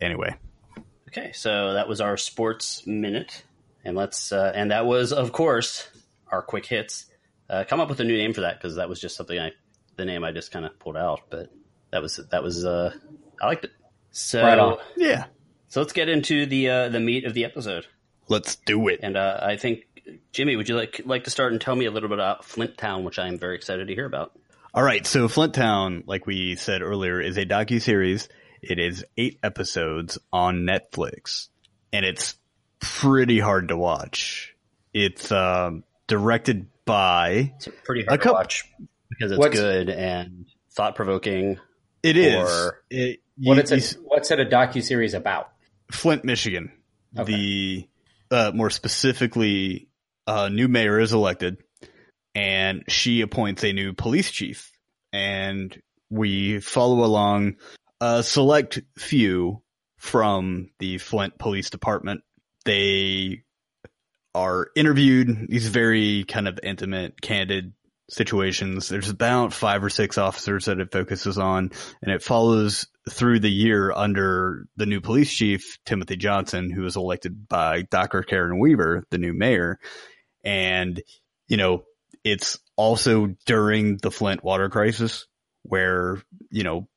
Anyway, 0.00 0.34
Okay, 1.08 1.32
so 1.32 1.72
that 1.72 1.88
was 1.88 2.02
our 2.02 2.18
sports 2.18 2.86
minute, 2.86 3.42
and 3.82 3.96
let's 3.96 4.30
uh, 4.30 4.52
and 4.54 4.72
that 4.72 4.84
was 4.84 5.12
of 5.12 5.32
course 5.32 5.88
our 6.30 6.42
quick 6.42 6.66
hits. 6.66 7.06
Uh, 7.48 7.64
come 7.66 7.80
up 7.80 7.88
with 7.88 7.98
a 8.00 8.04
new 8.04 8.16
name 8.16 8.34
for 8.34 8.42
that 8.42 8.58
because 8.58 8.76
that 8.76 8.90
was 8.90 9.00
just 9.00 9.16
something 9.16 9.38
I 9.38 9.52
the 9.96 10.04
name 10.04 10.22
I 10.22 10.32
just 10.32 10.50
kind 10.52 10.66
of 10.66 10.78
pulled 10.78 10.98
out, 10.98 11.22
but 11.30 11.50
that 11.90 12.02
was 12.02 12.20
that 12.30 12.42
was 12.42 12.64
uh, 12.64 12.92
I 13.40 13.46
liked 13.46 13.64
it. 13.64 13.72
So 14.10 14.42
Right 14.42 14.58
on. 14.58 14.78
yeah, 14.96 15.26
so 15.68 15.80
let's 15.80 15.92
get 15.92 16.08
into 16.08 16.46
the 16.46 16.68
uh, 16.70 16.88
the 16.88 17.00
meat 17.00 17.24
of 17.24 17.34
the 17.34 17.44
episode. 17.44 17.86
let's 18.28 18.56
do 18.56 18.88
it. 18.88 19.00
And 19.02 19.16
uh, 19.16 19.38
I 19.42 19.56
think 19.56 19.86
Jimmy, 20.32 20.56
would 20.56 20.68
you 20.68 20.76
like 20.76 21.02
like 21.04 21.24
to 21.24 21.30
start 21.30 21.52
and 21.52 21.60
tell 21.60 21.76
me 21.76 21.84
a 21.84 21.90
little 21.90 22.08
bit 22.08 22.18
about 22.18 22.44
Flint 22.44 22.76
Town, 22.78 23.04
which 23.04 23.18
I 23.18 23.28
am 23.28 23.38
very 23.38 23.54
excited 23.56 23.88
to 23.88 23.94
hear 23.94 24.06
about. 24.06 24.32
All 24.74 24.82
right, 24.82 25.06
so 25.06 25.28
Flint 25.28 25.54
Town, 25.54 26.04
like 26.06 26.26
we 26.26 26.54
said 26.56 26.82
earlier, 26.82 27.20
is 27.20 27.36
a 27.36 27.46
docu 27.46 27.80
series. 27.80 28.28
It 28.62 28.78
is 28.78 29.04
eight 29.16 29.38
episodes 29.42 30.18
on 30.32 30.60
Netflix, 30.66 31.48
and 31.92 32.04
it's 32.04 32.34
pretty 32.80 33.38
hard 33.40 33.68
to 33.68 33.76
watch. 33.76 34.54
It's 34.92 35.30
um, 35.32 35.84
directed 36.06 36.66
by. 36.84 37.52
It's 37.56 37.68
pretty 37.84 38.04
hard 38.04 38.20
A 38.20 38.22
to 38.22 38.28
coup- 38.28 38.32
watch 38.34 38.64
because 39.10 39.32
it's 39.32 39.38
What's- 39.38 39.56
good 39.58 39.90
and 39.90 40.46
thought 40.72 40.96
provoking. 40.96 41.58
It 42.02 42.16
is. 42.16 42.70
It, 42.90 43.20
What 43.38 43.54
you- 43.54 43.60
it's 43.60 43.94
you 43.94 44.00
a, 44.00 44.04
what's 44.04 44.30
it 44.30 44.40
a 44.40 44.44
docu 44.44 44.82
series 44.82 45.14
about? 45.14 45.50
Flint, 45.92 46.24
Michigan. 46.24 46.72
Okay. 47.18 47.32
The 48.30 48.36
uh, 48.36 48.52
more 48.54 48.70
specifically, 48.70 49.88
a 50.26 50.50
new 50.50 50.68
mayor 50.68 51.00
is 51.00 51.12
elected, 51.12 51.56
and 52.34 52.84
she 52.88 53.22
appoints 53.22 53.64
a 53.64 53.72
new 53.72 53.94
police 53.94 54.30
chief, 54.30 54.70
and 55.12 55.80
we 56.10 56.60
follow 56.60 57.04
along 57.04 57.56
a 58.00 58.22
select 58.22 58.80
few 58.98 59.62
from 59.96 60.70
the 60.78 60.98
Flint 60.98 61.38
Police 61.38 61.70
Department. 61.70 62.20
They 62.64 63.44
are 64.34 64.68
interviewed. 64.76 65.48
These 65.48 65.68
very 65.68 66.24
kind 66.24 66.46
of 66.46 66.60
intimate, 66.62 67.20
candid 67.20 67.72
situations. 68.10 68.88
There's 68.88 69.10
about 69.10 69.52
five 69.52 69.84
or 69.84 69.90
six 69.90 70.18
officers 70.18 70.66
that 70.66 70.80
it 70.80 70.92
focuses 70.92 71.38
on, 71.38 71.70
and 72.02 72.12
it 72.12 72.22
follows 72.22 72.86
through 73.10 73.40
the 73.40 73.50
year 73.50 73.92
under 73.92 74.66
the 74.76 74.86
new 74.86 75.00
police 75.00 75.32
chief, 75.32 75.78
Timothy 75.84 76.16
Johnson, 76.16 76.70
who 76.70 76.82
was 76.82 76.96
elected 76.96 77.48
by 77.48 77.82
Dr. 77.82 78.22
Karen 78.22 78.58
Weaver, 78.58 79.04
the 79.10 79.18
new 79.18 79.32
mayor. 79.32 79.78
And, 80.44 81.02
you 81.46 81.56
know, 81.56 81.84
it's 82.24 82.58
also 82.76 83.34
during 83.46 83.98
the 83.98 84.10
Flint 84.10 84.42
water 84.42 84.68
crisis 84.68 85.26
where, 85.62 86.22
you 86.50 86.64
know, 86.64 86.88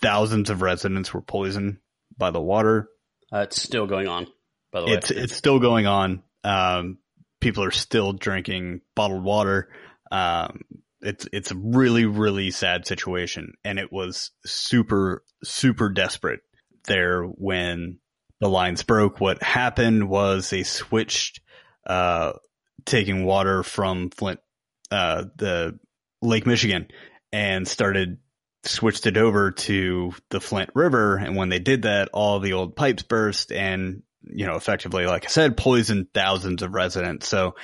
thousands 0.00 0.50
of 0.50 0.62
residents 0.62 1.12
were 1.12 1.22
poisoned 1.22 1.78
by 2.16 2.30
the 2.30 2.40
water. 2.40 2.88
Uh, 3.32 3.40
it's 3.40 3.60
still 3.60 3.86
going 3.86 4.06
on, 4.06 4.26
by 4.72 4.80
the 4.80 4.86
way. 4.86 4.92
It's, 4.92 5.10
it's 5.10 5.36
still 5.36 5.58
going 5.58 5.86
on. 5.86 6.22
Um, 6.44 6.98
people 7.40 7.64
are 7.64 7.72
still 7.72 8.12
drinking 8.12 8.80
bottled 8.94 9.24
water. 9.24 9.68
Um, 10.10 10.60
it's, 11.00 11.26
it's 11.32 11.50
a 11.50 11.56
really, 11.56 12.06
really 12.06 12.50
sad 12.50 12.86
situation. 12.86 13.54
And 13.64 13.78
it 13.78 13.92
was 13.92 14.30
super, 14.46 15.22
super 15.42 15.90
desperate 15.90 16.40
there 16.86 17.24
when 17.24 17.98
the 18.40 18.48
lines 18.48 18.82
broke. 18.82 19.20
What 19.20 19.42
happened 19.42 20.08
was 20.08 20.50
they 20.50 20.62
switched, 20.62 21.40
uh, 21.86 22.32
taking 22.84 23.24
water 23.24 23.62
from 23.62 24.10
Flint, 24.10 24.40
uh, 24.90 25.24
the 25.36 25.78
Lake 26.22 26.46
Michigan 26.46 26.88
and 27.32 27.66
started 27.66 28.18
switched 28.64 29.06
it 29.06 29.16
over 29.16 29.50
to 29.50 30.12
the 30.30 30.40
Flint 30.40 30.70
River. 30.74 31.16
And 31.16 31.36
when 31.36 31.48
they 31.48 31.58
did 31.58 31.82
that, 31.82 32.08
all 32.12 32.40
the 32.40 32.54
old 32.54 32.76
pipes 32.76 33.02
burst 33.02 33.52
and, 33.52 34.02
you 34.22 34.46
know, 34.46 34.56
effectively, 34.56 35.06
like 35.06 35.24
I 35.24 35.28
said, 35.28 35.56
poisoned 35.56 36.08
thousands 36.14 36.62
of 36.62 36.72
residents. 36.72 37.28
So, 37.28 37.56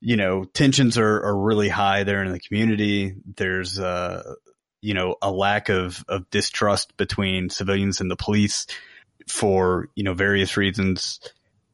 you 0.00 0.16
know, 0.16 0.44
tensions 0.44 0.98
are, 0.98 1.22
are 1.24 1.36
really 1.36 1.68
high 1.68 2.04
there 2.04 2.22
in 2.22 2.32
the 2.32 2.40
community. 2.40 3.14
There's, 3.36 3.78
uh, 3.78 4.34
you 4.82 4.94
know, 4.94 5.16
a 5.22 5.30
lack 5.30 5.68
of, 5.68 6.04
of 6.08 6.28
distrust 6.30 6.96
between 6.96 7.50
civilians 7.50 8.00
and 8.00 8.10
the 8.10 8.16
police 8.16 8.66
for, 9.26 9.88
you 9.94 10.04
know, 10.04 10.14
various 10.14 10.56
reasons. 10.56 11.20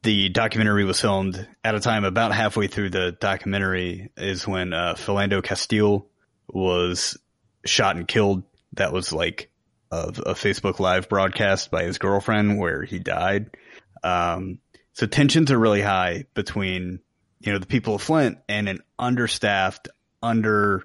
The 0.03 0.29
documentary 0.29 0.85
was 0.85 0.99
filmed 0.99 1.47
at 1.63 1.75
a 1.75 1.79
time 1.79 2.05
about 2.05 2.33
halfway 2.33 2.67
through 2.67 2.89
the 2.89 3.11
documentary 3.11 4.09
is 4.17 4.47
when, 4.47 4.73
uh, 4.73 4.95
Philando 4.95 5.43
Castile 5.43 6.07
was 6.47 7.17
shot 7.65 7.97
and 7.97 8.07
killed. 8.07 8.43
That 8.73 8.93
was 8.93 9.13
like 9.13 9.51
a, 9.91 10.07
a 10.25 10.33
Facebook 10.33 10.79
live 10.79 11.07
broadcast 11.09 11.71
by 11.71 11.83
his 11.83 11.99
girlfriend 11.99 12.57
where 12.57 12.83
he 12.83 12.99
died. 12.99 13.55
Um, 14.03 14.59
so 14.93 15.07
tensions 15.07 15.51
are 15.51 15.59
really 15.59 15.81
high 15.81 16.25
between, 16.33 16.99
you 17.43 17.51
know, 17.51 17.59
the 17.59 17.67
people 17.67 17.95
of 17.95 18.01
Flint 18.01 18.37
and 18.49 18.67
an 18.69 18.79
understaffed, 18.97 19.89
under, 20.21 20.83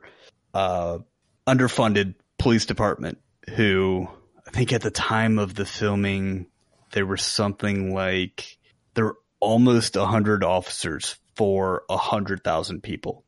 uh, 0.53 0.99
underfunded 1.47 2.15
police 2.39 2.67
department 2.67 3.19
who 3.55 4.09
I 4.47 4.51
think 4.51 4.73
at 4.73 4.83
the 4.83 4.91
time 4.91 5.39
of 5.39 5.55
the 5.55 5.65
filming, 5.65 6.47
there 6.93 7.07
were 7.07 7.17
something 7.17 7.95
like 7.95 8.59
there 8.95 9.05
were 9.05 9.19
almost 9.41 9.97
a 9.97 10.05
hundred 10.05 10.43
officers 10.43 11.17
for 11.37 11.85
a 11.89 11.97
hundred 11.97 12.43
thousand 12.43 12.83
people 12.83 13.25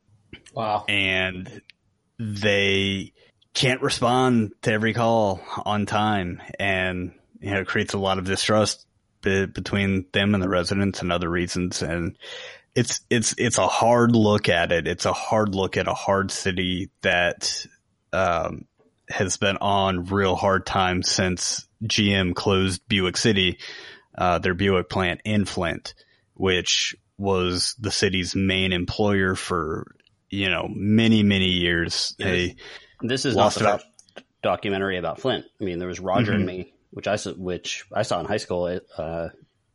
Wow. 0.52 0.84
and 0.88 1.62
they 2.18 3.12
can't 3.54 3.80
respond 3.82 4.52
to 4.62 4.72
every 4.72 4.92
call 4.94 5.40
on 5.64 5.86
time 5.86 6.42
and 6.58 7.12
you 7.40 7.52
know 7.52 7.60
it 7.60 7.68
creates 7.68 7.94
a 7.94 7.98
lot 7.98 8.18
of 8.18 8.24
distrust 8.24 8.86
be- 9.22 9.46
between 9.46 10.06
them 10.12 10.34
and 10.34 10.42
the 10.42 10.48
residents 10.48 11.00
and 11.02 11.12
other 11.12 11.28
reasons 11.28 11.82
and 11.82 12.16
it's 12.74 13.00
it's 13.10 13.34
it's 13.38 13.58
a 13.58 13.66
hard 13.66 14.14
look 14.14 14.48
at 14.48 14.70
it 14.72 14.86
it's 14.86 15.04
a 15.06 15.12
hard 15.12 15.54
look 15.54 15.76
at 15.76 15.88
a 15.88 15.94
hard 15.94 16.30
city 16.30 16.90
that 17.02 17.66
um 18.12 18.64
has 19.08 19.36
been 19.38 19.56
on 19.56 20.04
real 20.04 20.36
hard 20.36 20.64
times 20.64 21.10
since 21.10 21.66
GM 21.84 22.34
closed 22.34 22.82
Buick 22.88 23.16
City 23.16 23.58
uh 24.16 24.38
their 24.38 24.54
Buick 24.54 24.88
plant 24.88 25.20
in 25.24 25.44
Flint 25.44 25.94
which 26.34 26.94
was 27.18 27.74
the 27.78 27.90
city's 27.90 28.34
main 28.36 28.72
employer 28.72 29.34
for 29.34 29.94
you 30.30 30.48
know 30.48 30.68
many 30.72 31.22
many 31.22 31.48
years 31.48 32.14
they 32.18 32.56
This 33.02 33.24
is 33.24 33.34
Lost 33.34 33.60
about- 33.60 33.82
documentary 34.42 34.96
about 34.96 35.20
Flint. 35.20 35.44
I 35.60 35.64
mean, 35.64 35.78
there 35.78 35.88
was 35.88 36.00
Roger 36.00 36.32
Mhm. 36.32 36.36
and 36.36 36.46
Me, 36.46 36.72
which 36.92 37.06
I 37.06 37.16
which 37.36 37.84
I 37.92 38.02
saw 38.02 38.20
in 38.20 38.26
high 38.26 38.38
school 38.38 38.80
uh, 38.96 39.28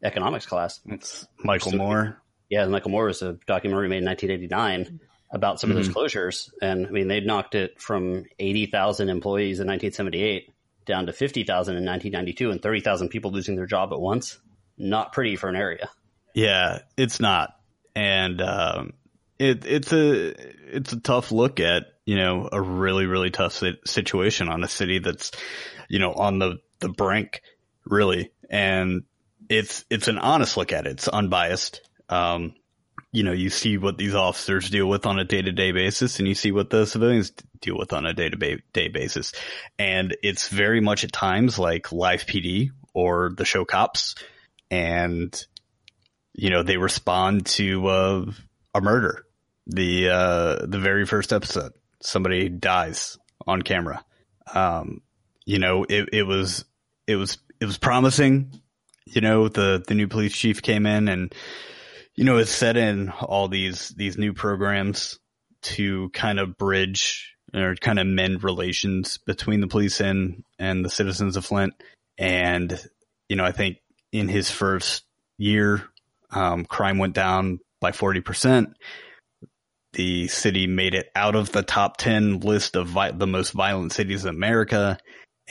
economics 0.03 0.45
class. 0.47 0.79
it's 0.87 1.27
Michael 1.43 1.71
So- 1.71 1.77
Moore 1.77 2.21
Yeah, 2.49 2.65
Michael 2.65 2.91
Moore 2.91 3.05
was 3.05 3.21
a 3.21 3.33
documentary 3.45 3.89
made 3.89 3.99
in 3.99 4.05
1989 4.05 4.99
about 5.31 5.59
some 5.59 5.71
of 5.71 5.75
those 5.75 5.89
closures, 5.89 6.49
and 6.61 6.87
I 6.87 6.89
mean, 6.91 7.07
they 7.07 7.19
knocked 7.19 7.55
it 7.55 7.81
from 7.81 8.25
80,000 8.39 9.09
employees 9.09 9.59
in 9.59 9.67
1978 9.67 10.53
down 10.85 11.07
to 11.07 11.13
50,000 11.13 11.75
in 11.75 11.85
1992, 11.85 12.51
and 12.51 12.61
30,000 12.61 13.09
people 13.09 13.31
losing 13.31 13.55
their 13.55 13.65
job 13.65 13.91
at 13.91 13.99
once. 13.99 14.39
Not 14.77 15.13
pretty 15.13 15.35
for 15.35 15.49
an 15.49 15.55
area. 15.55 15.89
Yeah, 16.33 16.79
it's 16.97 17.19
not, 17.19 17.55
and 17.95 18.41
um, 18.41 18.93
it 19.39 19.65
it's 19.65 19.93
a 19.93 20.35
it's 20.75 20.91
a 20.91 20.99
tough 20.99 21.31
look 21.31 21.61
at 21.61 21.85
you 22.05 22.17
know 22.17 22.49
a 22.51 22.61
really 22.61 23.05
really 23.05 23.31
tough 23.31 23.63
situation 23.85 24.49
on 24.49 24.63
a 24.63 24.67
city 24.67 24.99
that's 24.99 25.31
you 25.87 25.99
know 25.99 26.13
on 26.13 26.39
the 26.39 26.57
the 26.79 26.89
brink 26.89 27.41
really, 27.85 28.31
and 28.49 29.03
it's 29.49 29.85
it's 29.89 30.07
an 30.07 30.17
honest 30.17 30.57
look 30.57 30.73
at 30.73 30.87
it. 30.87 30.91
It's 30.91 31.07
unbiased. 31.07 31.87
Um, 32.09 32.55
you 33.11 33.23
know, 33.23 33.31
you 33.31 33.49
see 33.49 33.77
what 33.77 33.97
these 33.97 34.13
officers 34.13 34.69
deal 34.69 34.87
with 34.87 35.05
on 35.05 35.19
a 35.19 35.23
day 35.23 35.41
to 35.41 35.51
day 35.51 35.71
basis, 35.71 36.19
and 36.19 36.27
you 36.27 36.35
see 36.35 36.51
what 36.51 36.69
the 36.69 36.85
civilians 36.85 37.31
deal 37.61 37.77
with 37.77 37.93
on 37.93 38.05
a 38.05 38.13
day 38.13 38.29
to 38.29 38.59
day 38.73 38.87
basis, 38.89 39.31
and 39.79 40.15
it's 40.21 40.49
very 40.49 40.81
much 40.81 41.03
at 41.03 41.11
times 41.11 41.57
like 41.57 41.91
Live 41.91 42.25
PD 42.25 42.71
or 42.93 43.31
the 43.35 43.45
show 43.45 43.63
Cops, 43.63 44.15
and 44.69 45.45
you 46.33 46.49
know, 46.49 46.63
they 46.63 46.77
respond 46.77 47.45
to 47.45 47.87
uh, 47.87 48.25
a 48.73 48.81
murder. 48.81 49.25
The 49.67 50.09
uh, 50.09 50.65
the 50.65 50.79
very 50.79 51.05
first 51.05 51.33
episode, 51.33 51.73
somebody 52.01 52.49
dies 52.49 53.17
on 53.47 53.61
camera. 53.61 54.03
Um, 54.53 55.01
you 55.45 55.59
know, 55.59 55.85
it, 55.87 56.09
it 56.11 56.23
was 56.23 56.65
it 57.07 57.15
was 57.15 57.37
it 57.59 57.65
was 57.65 57.77
promising. 57.77 58.61
You 59.05 59.21
know, 59.21 59.47
the 59.47 59.83
the 59.87 59.95
new 59.95 60.07
police 60.07 60.35
chief 60.35 60.61
came 60.61 60.85
in 60.85 61.07
and 61.07 61.33
you 62.15 62.23
know, 62.23 62.37
it 62.37 62.47
set 62.47 62.77
in 62.77 63.09
all 63.09 63.47
these 63.47 63.89
these 63.89 64.17
new 64.17 64.33
programs 64.33 65.19
to 65.63 66.09
kind 66.09 66.39
of 66.39 66.57
bridge 66.57 67.35
or 67.53 67.75
kind 67.75 67.99
of 67.99 68.07
mend 68.07 68.43
relations 68.43 69.17
between 69.17 69.61
the 69.61 69.67
police 69.67 69.99
and 69.99 70.43
and 70.57 70.83
the 70.83 70.89
citizens 70.89 71.35
of 71.35 71.45
Flint. 71.45 71.73
And 72.17 72.79
you 73.27 73.35
know, 73.35 73.45
I 73.45 73.51
think 73.51 73.77
in 74.11 74.27
his 74.27 74.49
first 74.49 75.03
year, 75.37 75.83
um, 76.31 76.65
crime 76.65 76.97
went 76.97 77.13
down 77.13 77.59
by 77.81 77.91
forty 77.91 78.21
percent. 78.21 78.77
The 79.93 80.27
city 80.27 80.67
made 80.67 80.93
it 80.93 81.09
out 81.15 81.35
of 81.35 81.51
the 81.51 81.63
top 81.63 81.97
ten 81.97 82.39
list 82.39 82.75
of 82.75 82.87
vi- 82.87 83.11
the 83.11 83.27
most 83.27 83.51
violent 83.51 83.91
cities 83.91 84.23
in 84.23 84.29
America, 84.29 84.97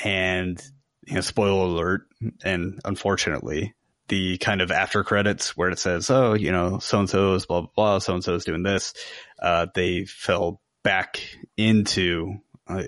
and 0.03 0.63
you 1.07 1.17
know, 1.17 1.21
spoiler 1.21 1.67
alert, 1.67 2.03
and 2.43 2.81
unfortunately, 2.85 3.75
the 4.09 4.39
kind 4.39 4.61
of 4.61 4.71
after 4.71 5.03
credits 5.05 5.57
where 5.57 5.71
it 5.71 5.79
says, 5.79 6.11
"Oh, 6.11 6.35
you 6.35 6.53
know, 6.53 6.79
so 6.79 7.01
and 7.01 7.11
so 7.11 7.35
is 7.35 7.47
blah 7.47 7.63
blah 7.63 7.71
blah, 7.75 7.99
so 7.99 8.15
and 8.15 8.25
so 8.25 8.35
is 8.35 8.45
doing 8.45 8.63
this," 8.63 8.95
uh, 9.41 9.67
they 9.75 10.05
fell 10.05 10.61
back 10.83 11.21
into 11.57 12.35
uh, 12.67 12.85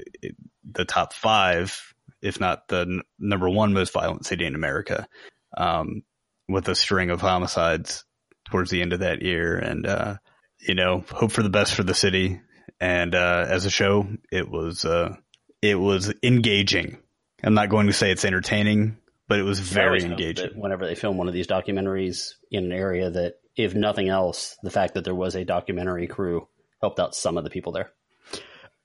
the 0.71 0.85
top 0.85 1.13
five, 1.13 1.95
if 2.21 2.41
not 2.41 2.69
the 2.69 2.81
n- 2.81 3.03
number 3.19 3.49
one 3.49 3.73
most 3.73 3.93
violent 3.93 4.27
city 4.27 4.45
in 4.45 4.55
America, 4.55 5.09
um, 5.57 6.03
with 6.49 6.69
a 6.69 6.75
string 6.75 7.11
of 7.11 7.21
homicides 7.21 8.05
towards 8.45 8.71
the 8.71 8.83
end 8.83 8.93
of 8.93 9.01
that 9.01 9.23
year. 9.23 9.57
And 9.57 9.87
uh, 9.87 10.17
you 10.61 10.75
know, 10.75 11.05
hope 11.11 11.33
for 11.33 11.43
the 11.43 11.51
best 11.51 11.75
for 11.75 11.83
the 11.83 11.95
city. 11.95 12.41
And 12.79 13.15
uh, 13.15 13.47
as 13.49 13.65
a 13.65 13.71
show, 13.71 14.07
it 14.31 14.51
was 14.51 14.85
uh, 14.85 15.17
it 15.63 15.77
was 15.77 16.13
engaging 16.23 16.99
I'm 17.43 17.55
not 17.55 17.69
going 17.69 17.87
to 17.87 17.93
say 17.93 18.11
it's 18.11 18.25
entertaining, 18.25 18.97
but 19.29 19.39
it 19.39 19.43
was 19.43 19.61
very 19.61 20.03
engaging. 20.03 20.51
Whenever 20.55 20.87
they 20.87 20.95
film 20.95 21.17
one 21.17 21.29
of 21.29 21.35
these 21.35 21.47
documentaries 21.47 22.35
in 22.51 22.65
an 22.65 22.73
area 22.73 23.11
that, 23.11 23.35
if 23.57 23.75
nothing 23.75 24.09
else, 24.09 24.57
the 24.63 24.71
fact 24.71 24.95
that 24.95 25.05
there 25.05 25.15
was 25.15 25.35
a 25.35 25.45
documentary 25.45 26.07
crew 26.07 26.47
helped 26.81 27.01
out 27.01 27.15
some 27.15 27.39
of 27.39 27.45
the 27.45 27.51
people 27.51 27.73
there. 27.73 27.93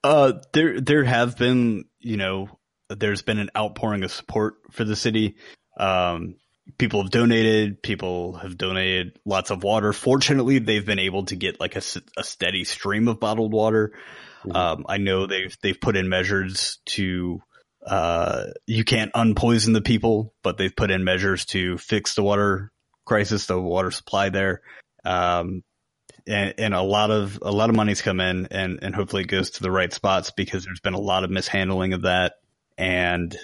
Uh, 0.04 0.32
there 0.52 0.80
there 0.80 1.04
have 1.04 1.36
been, 1.36 1.84
you 2.00 2.16
know, 2.16 2.48
there's 2.88 3.22
been 3.22 3.38
an 3.38 3.50
outpouring 3.56 4.02
of 4.02 4.10
support 4.10 4.54
for 4.70 4.84
the 4.84 4.96
city. 4.96 5.36
Um, 5.76 6.36
people 6.78 7.02
have 7.02 7.10
donated. 7.10 7.82
People 7.82 8.34
have 8.34 8.58
donated 8.58 9.18
lots 9.24 9.50
of 9.50 9.62
water. 9.62 9.92
Fortunately, 9.92 10.58
they've 10.58 10.84
been 10.84 10.98
able 10.98 11.24
to 11.26 11.36
get 11.36 11.60
like 11.60 11.76
a, 11.76 11.82
a 12.16 12.24
steady 12.24 12.64
stream 12.64 13.08
of 13.08 13.20
bottled 13.20 13.52
water. 13.52 13.92
Mhm. 14.44 14.56
Um, 14.56 14.86
I 14.88 14.98
know 14.98 15.26
they've 15.26 15.56
they've 15.62 15.80
put 15.80 15.96
in 15.96 16.08
measures 16.08 16.78
to 16.86 17.40
uh, 17.86 18.44
you 18.66 18.84
can't 18.84 19.12
unpoison 19.12 19.72
the 19.72 19.80
people, 19.80 20.34
but 20.42 20.56
they've 20.56 20.74
put 20.74 20.90
in 20.90 21.04
measures 21.04 21.44
to 21.46 21.78
fix 21.78 22.14
the 22.14 22.22
water 22.22 22.70
crisis, 23.04 23.46
the 23.46 23.60
water 23.60 23.90
supply 23.90 24.28
there. 24.28 24.62
Um, 25.04 25.64
and, 26.26 26.54
and 26.58 26.74
a 26.74 26.82
lot 26.82 27.10
of 27.10 27.38
a 27.42 27.50
lot 27.50 27.70
of 27.70 27.76
money's 27.76 28.02
come 28.02 28.20
in, 28.20 28.46
and 28.50 28.78
and 28.82 28.94
hopefully 28.94 29.22
it 29.22 29.28
goes 29.28 29.52
to 29.52 29.62
the 29.62 29.70
right 29.70 29.92
spots 29.92 30.30
because 30.30 30.64
there's 30.64 30.80
been 30.80 30.94
a 30.94 31.00
lot 31.00 31.24
of 31.24 31.30
mishandling 31.30 31.94
of 31.94 32.02
that, 32.02 32.34
and 32.78 33.36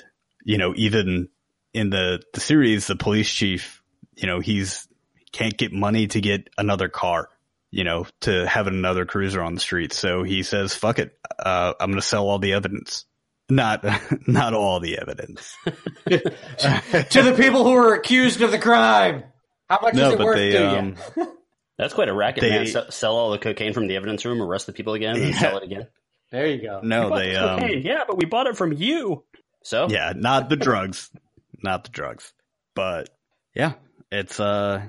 you 0.45 0.59
know 0.59 0.73
even 0.77 1.29
in 1.75 1.91
the 1.91 2.23
the 2.35 2.41
series, 2.41 2.87
the 2.87 2.95
police 2.95 3.31
chief, 3.31 3.83
you 4.15 4.29
know 4.29 4.39
he's 4.39 4.87
can't 5.33 5.59
get 5.59 5.73
money 5.73 6.07
to 6.07 6.21
get 6.21 6.49
another 6.57 6.89
car, 6.89 7.29
you 7.71 7.85
know, 7.85 8.07
to 8.21 8.47
have 8.47 8.67
another 8.67 9.05
cruiser 9.05 9.43
on 9.43 9.55
the 9.55 9.61
street, 9.61 9.93
so 9.93 10.23
he 10.23 10.45
says, 10.45 10.75
"Fuck 10.75 11.01
it, 11.01 11.19
uh, 11.37 11.75
I'm 11.81 11.91
going 11.91 12.01
to 12.01 12.07
sell 12.07 12.29
all 12.29 12.39
the 12.39 12.53
evidence." 12.53 13.07
Not 13.51 13.85
not 14.29 14.55
all 14.55 14.81
the 14.81 14.99
evidence. 14.99 15.57
to 16.09 17.23
the 17.23 17.35
people 17.37 17.65
who 17.65 17.73
were 17.73 17.95
accused 17.95 18.41
of 18.43 18.51
the 18.51 18.59
crime. 18.59 19.25
How 19.69 19.79
much 19.83 19.95
is 19.95 20.01
it 20.13 20.19
but 20.19 20.25
worth 20.25 20.37
they 20.37 20.51
to 20.53 20.79
um, 20.79 20.97
you? 21.17 21.33
That's 21.79 21.95
quite 21.95 22.09
a 22.09 22.15
racket, 22.15 22.43
They- 22.43 22.51
man. 22.51 22.67
Se- 22.67 22.91
sell 22.91 23.17
all 23.17 23.31
the 23.31 23.39
cocaine 23.39 23.73
from 23.73 23.87
the 23.87 23.97
evidence 23.97 24.25
room, 24.25 24.43
arrest 24.43 24.67
the 24.67 24.73
people 24.73 24.95
again, 24.95 25.17
and 25.17 25.29
Yeah. 25.31 25.39
sell 25.39 25.57
it 25.59 25.63
again. 25.65 25.87
There 26.31 26.47
you 26.47 26.61
go. 26.61 26.81
no, 26.83 27.17
they 27.17 27.37
um, 27.37 27.63
yeah, 27.83 28.03
but 28.07 28.19
we 28.19 28.27
bought 28.27 28.47
it 28.49 28.57
from 28.57 28.73
you. 28.75 29.25
So 29.63 29.89
Yeah, 29.89 30.13
not 30.15 30.51
the 30.51 30.57
drugs, 30.57 31.11
not 31.63 31.85
the 31.85 31.91
drugs, 31.91 32.33
but 32.75 33.09
yeah, 33.55 33.73
it's 34.13 34.39
uh 34.39 34.83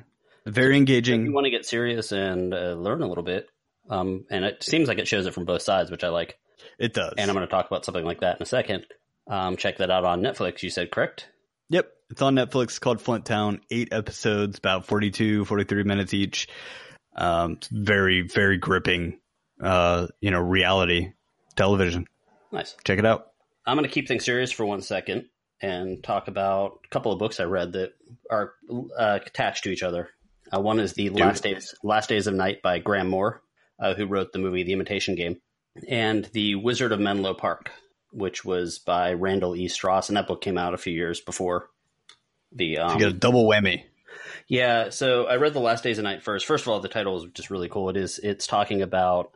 very 0.45 0.67
if 0.71 0.73
you 0.73 0.77
engaging. 0.79 1.31
want 1.33 1.45
to 1.45 1.51
get 1.51 1.65
serious 1.65 2.11
and 2.11 2.53
uh, 2.53 2.73
learn 2.73 3.01
a 3.01 3.07
little 3.07 3.23
bit, 3.23 3.47
um, 3.89 4.25
and 4.29 4.43
it 4.43 4.63
seems 4.63 4.87
like 4.89 4.97
it 4.99 5.07
shows 5.07 5.25
it 5.27 5.33
from 5.33 5.45
both 5.45 5.61
sides, 5.61 5.91
which 5.91 6.03
I 6.03 6.09
like. 6.09 6.37
It 6.79 6.93
does. 6.93 7.13
And 7.17 7.29
I'm 7.29 7.35
going 7.35 7.45
to 7.45 7.51
talk 7.51 7.67
about 7.67 7.85
something 7.85 8.05
like 8.05 8.21
that 8.21 8.37
in 8.37 8.41
a 8.41 8.45
second. 8.45 8.85
Um, 9.27 9.57
check 9.57 9.77
that 9.77 9.91
out 9.91 10.05
on 10.05 10.21
Netflix. 10.21 10.63
You 10.63 10.69
said 10.69 10.91
correct. 10.91 11.27
Yep, 11.69 11.91
it's 12.09 12.21
on 12.21 12.35
Netflix. 12.35 12.79
Called 12.79 13.01
Flint 13.01 13.25
Town. 13.25 13.61
Eight 13.69 13.89
episodes, 13.91 14.57
about 14.57 14.85
42, 14.85 15.45
43 15.45 15.83
minutes 15.83 16.13
each. 16.13 16.47
Um, 17.15 17.53
it's 17.53 17.67
very, 17.67 18.21
very 18.21 18.57
gripping. 18.57 19.19
Uh, 19.61 20.07
you 20.21 20.31
know, 20.31 20.39
reality 20.39 21.11
television. 21.55 22.07
Nice. 22.51 22.75
Check 22.85 22.97
it 22.97 23.05
out. 23.05 23.27
I'm 23.65 23.75
going 23.75 23.87
to 23.87 23.93
keep 23.93 24.07
things 24.07 24.25
serious 24.25 24.51
for 24.51 24.65
one 24.65 24.81
second 24.81 25.25
and 25.61 26.01
talk 26.01 26.27
about 26.27 26.79
a 26.85 26.87
couple 26.87 27.11
of 27.11 27.19
books 27.19 27.39
I 27.39 27.43
read 27.43 27.73
that 27.73 27.91
are 28.31 28.53
uh, 28.97 29.19
attached 29.25 29.65
to 29.65 29.69
each 29.69 29.83
other. 29.83 30.09
Uh, 30.51 30.61
one 30.61 30.79
is 30.79 30.93
the 30.93 31.09
Last 31.09 31.43
Days 31.43 31.75
Last 31.83 32.09
Days 32.09 32.25
of 32.25 32.33
Night 32.33 32.61
by 32.63 32.79
Graham 32.79 33.09
Moore, 33.09 33.43
uh, 33.79 33.93
who 33.93 34.07
wrote 34.07 34.31
the 34.31 34.39
movie 34.39 34.63
The 34.63 34.73
Imitation 34.73 35.15
Game, 35.15 35.41
and 35.87 36.25
The 36.33 36.55
Wizard 36.55 36.91
of 36.91 36.99
Menlo 36.99 37.33
Park, 37.33 37.71
which 38.11 38.43
was 38.43 38.79
by 38.79 39.13
Randall 39.13 39.55
E. 39.55 39.67
Stross, 39.67 40.09
and 40.09 40.17
that 40.17 40.27
book 40.27 40.41
came 40.41 40.57
out 40.57 40.73
a 40.73 40.77
few 40.77 40.93
years 40.93 41.19
before 41.19 41.69
the. 42.51 42.79
Um, 42.79 42.93
you 42.93 42.99
get 42.99 43.09
a 43.09 43.13
double 43.13 43.47
whammy. 43.47 43.83
yeah, 44.47 44.89
so 44.89 45.25
I 45.25 45.35
read 45.35 45.53
The 45.53 45.59
Last 45.59 45.83
Days 45.83 45.97
of 45.97 46.03
Night 46.03 46.23
first. 46.23 46.45
First 46.45 46.63
of 46.63 46.69
all, 46.69 46.79
the 46.79 46.89
title 46.89 47.17
is 47.17 47.31
just 47.33 47.49
really 47.49 47.69
cool. 47.69 47.89
It 47.89 47.97
is 47.97 48.19
it's 48.19 48.47
talking 48.47 48.81
about 48.81 49.31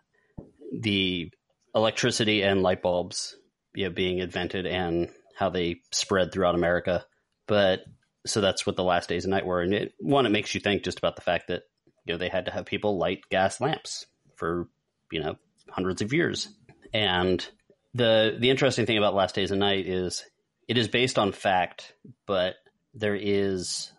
the 0.72 1.32
electricity 1.76 2.42
and 2.42 2.62
light 2.62 2.82
bulbs 2.82 3.36
you 3.74 3.86
know, 3.86 3.92
being 3.92 4.20
invented 4.20 4.66
and 4.66 5.10
how 5.36 5.50
they 5.50 5.82
spread 5.92 6.32
throughout 6.32 6.56
America. 6.56 7.06
But 7.48 7.82
so 8.26 8.42
that's 8.42 8.66
what 8.66 8.76
The 8.76 8.84
Last 8.84 9.10
Days 9.10 9.26
of 9.26 9.32
Night 9.32 9.46
were. 9.46 9.62
And 9.62 9.74
it, 9.74 9.94
one, 10.00 10.26
it 10.26 10.32
makes 10.32 10.54
you 10.54 10.62
think 10.62 10.84
just 10.84 10.98
about 10.98 11.16
the 11.16 11.22
fact 11.22 11.48
that 11.48 11.64
you 12.06 12.14
know 12.14 12.18
they 12.18 12.30
had 12.30 12.46
to 12.46 12.52
have 12.52 12.66
people 12.66 12.98
light 12.98 13.22
gas 13.30 13.62
lamps 13.62 14.06
for 14.36 14.68
you 15.12 15.22
know 15.22 15.36
hundreds 15.74 16.02
of 16.02 16.14
years. 16.14 16.50
And 16.94 17.46
the 17.94 18.38
the 18.40 18.50
interesting 18.50 18.86
thing 18.86 18.98
about 18.98 19.16
Last 19.16 19.36
Days 19.36 19.52
of 19.52 19.58
Night 19.58 19.88
is 19.88 20.24
it 20.68 20.78
is 20.78 20.88
based 20.88 21.20
on 21.20 21.32
fact, 21.32 21.94
but 22.26 22.56
there 22.94 23.16
is 23.16 23.92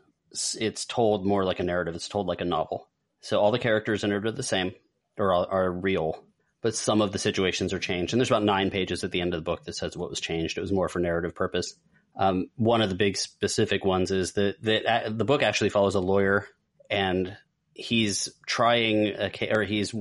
it's 0.59 0.85
told 0.85 1.27
more 1.27 1.45
like 1.45 1.61
a 1.61 1.65
narrative. 1.65 1.95
It's 1.95 2.09
told 2.09 2.27
like 2.27 2.41
a 2.41 2.47
novel. 2.47 2.89
So 3.21 3.41
all 3.41 3.53
the 3.53 3.59
characters 3.59 4.05
in 4.05 4.13
it 4.13 4.27
are 4.27 4.31
the 4.31 4.43
same 4.43 4.73
or 5.17 5.33
are, 5.33 5.47
are 5.49 5.73
real, 5.73 6.25
but 6.61 6.75
some 6.75 7.01
of 7.01 7.13
the 7.13 7.19
situations 7.19 7.73
are 7.73 7.79
changed. 7.79 8.13
And 8.13 8.21
there's 8.21 8.31
about 8.31 8.43
nine 8.43 8.71
pages 8.71 9.05
at 9.05 9.13
the 9.13 9.21
end 9.21 9.33
of 9.33 9.39
the 9.39 9.51
book 9.51 9.65
that 9.65 9.77
says 9.77 9.97
what 9.97 10.11
was 10.11 10.21
changed. 10.21 10.59
It 10.59 10.63
was 10.63 10.73
more 10.73 10.89
for 10.89 10.99
narrative 10.99 11.35
purpose. 11.35 11.75
Um, 12.17 12.51
one 12.57 12.81
of 12.81 12.89
the 12.89 12.95
big 12.95 13.17
specific 13.17 13.85
ones 13.85 14.11
is 14.11 14.33
that 14.33 14.63
that 14.63 14.87
uh, 14.87 15.11
the 15.11 15.25
book 15.25 15.43
actually 15.43 15.71
follows 15.71 15.95
a 15.97 16.01
lawyer, 16.01 16.47
and 16.89 17.37
he's 17.75 18.29
trying 18.47 19.09
a 19.09 19.31
ca- 19.31 19.53
or 19.53 19.65
he's 19.65 19.93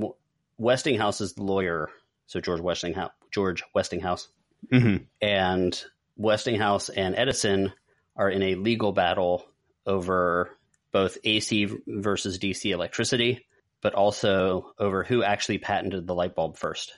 Westinghouse's 0.58 1.38
lawyer. 1.38 1.90
So 2.28 2.40
George 2.40 2.62
Westinghouse, 2.62 3.12
George 3.32 3.64
Westinghouse, 3.74 4.28
hmm 4.72 4.98
and 5.22 5.84
Westinghouse 6.16 6.90
and 6.90 7.16
Edison 7.16 7.74
are 8.16 8.30
in 8.30 8.42
a 8.42 8.56
legal 8.56 8.92
battle 8.92 9.46
over 9.86 10.50
both 10.92 11.18
AC 11.24 11.70
versus 11.88 12.40
DC 12.40 12.72
electricity, 12.72 13.46
but 13.82 13.94
also 13.94 14.74
over 14.80 15.04
who 15.04 15.24
actually 15.24 15.58
patented 15.58 16.08
the 16.08 16.16
light 16.16 16.36
bulb 16.36 16.58
first. 16.58 16.94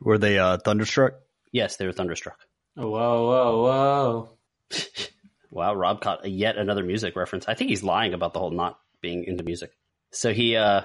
Were 0.00 0.18
they 0.18 0.38
uh, 0.38 0.58
thunderstruck? 0.58 1.14
Yes, 1.52 1.76
they 1.76 1.86
were 1.86 1.92
thunderstruck. 1.92 2.38
Whoa, 2.76 2.86
whoa, 2.86 3.62
whoa. 3.62 4.28
Wow, 5.50 5.74
Rob 5.74 6.00
caught 6.00 6.28
yet 6.30 6.56
another 6.56 6.84
music 6.84 7.16
reference. 7.16 7.48
I 7.48 7.54
think 7.54 7.70
he's 7.70 7.82
lying 7.82 8.14
about 8.14 8.32
the 8.32 8.38
whole 8.38 8.52
not 8.52 8.78
being 9.00 9.24
into 9.24 9.42
music. 9.42 9.72
So 10.12 10.32
he, 10.32 10.56
uh, 10.56 10.82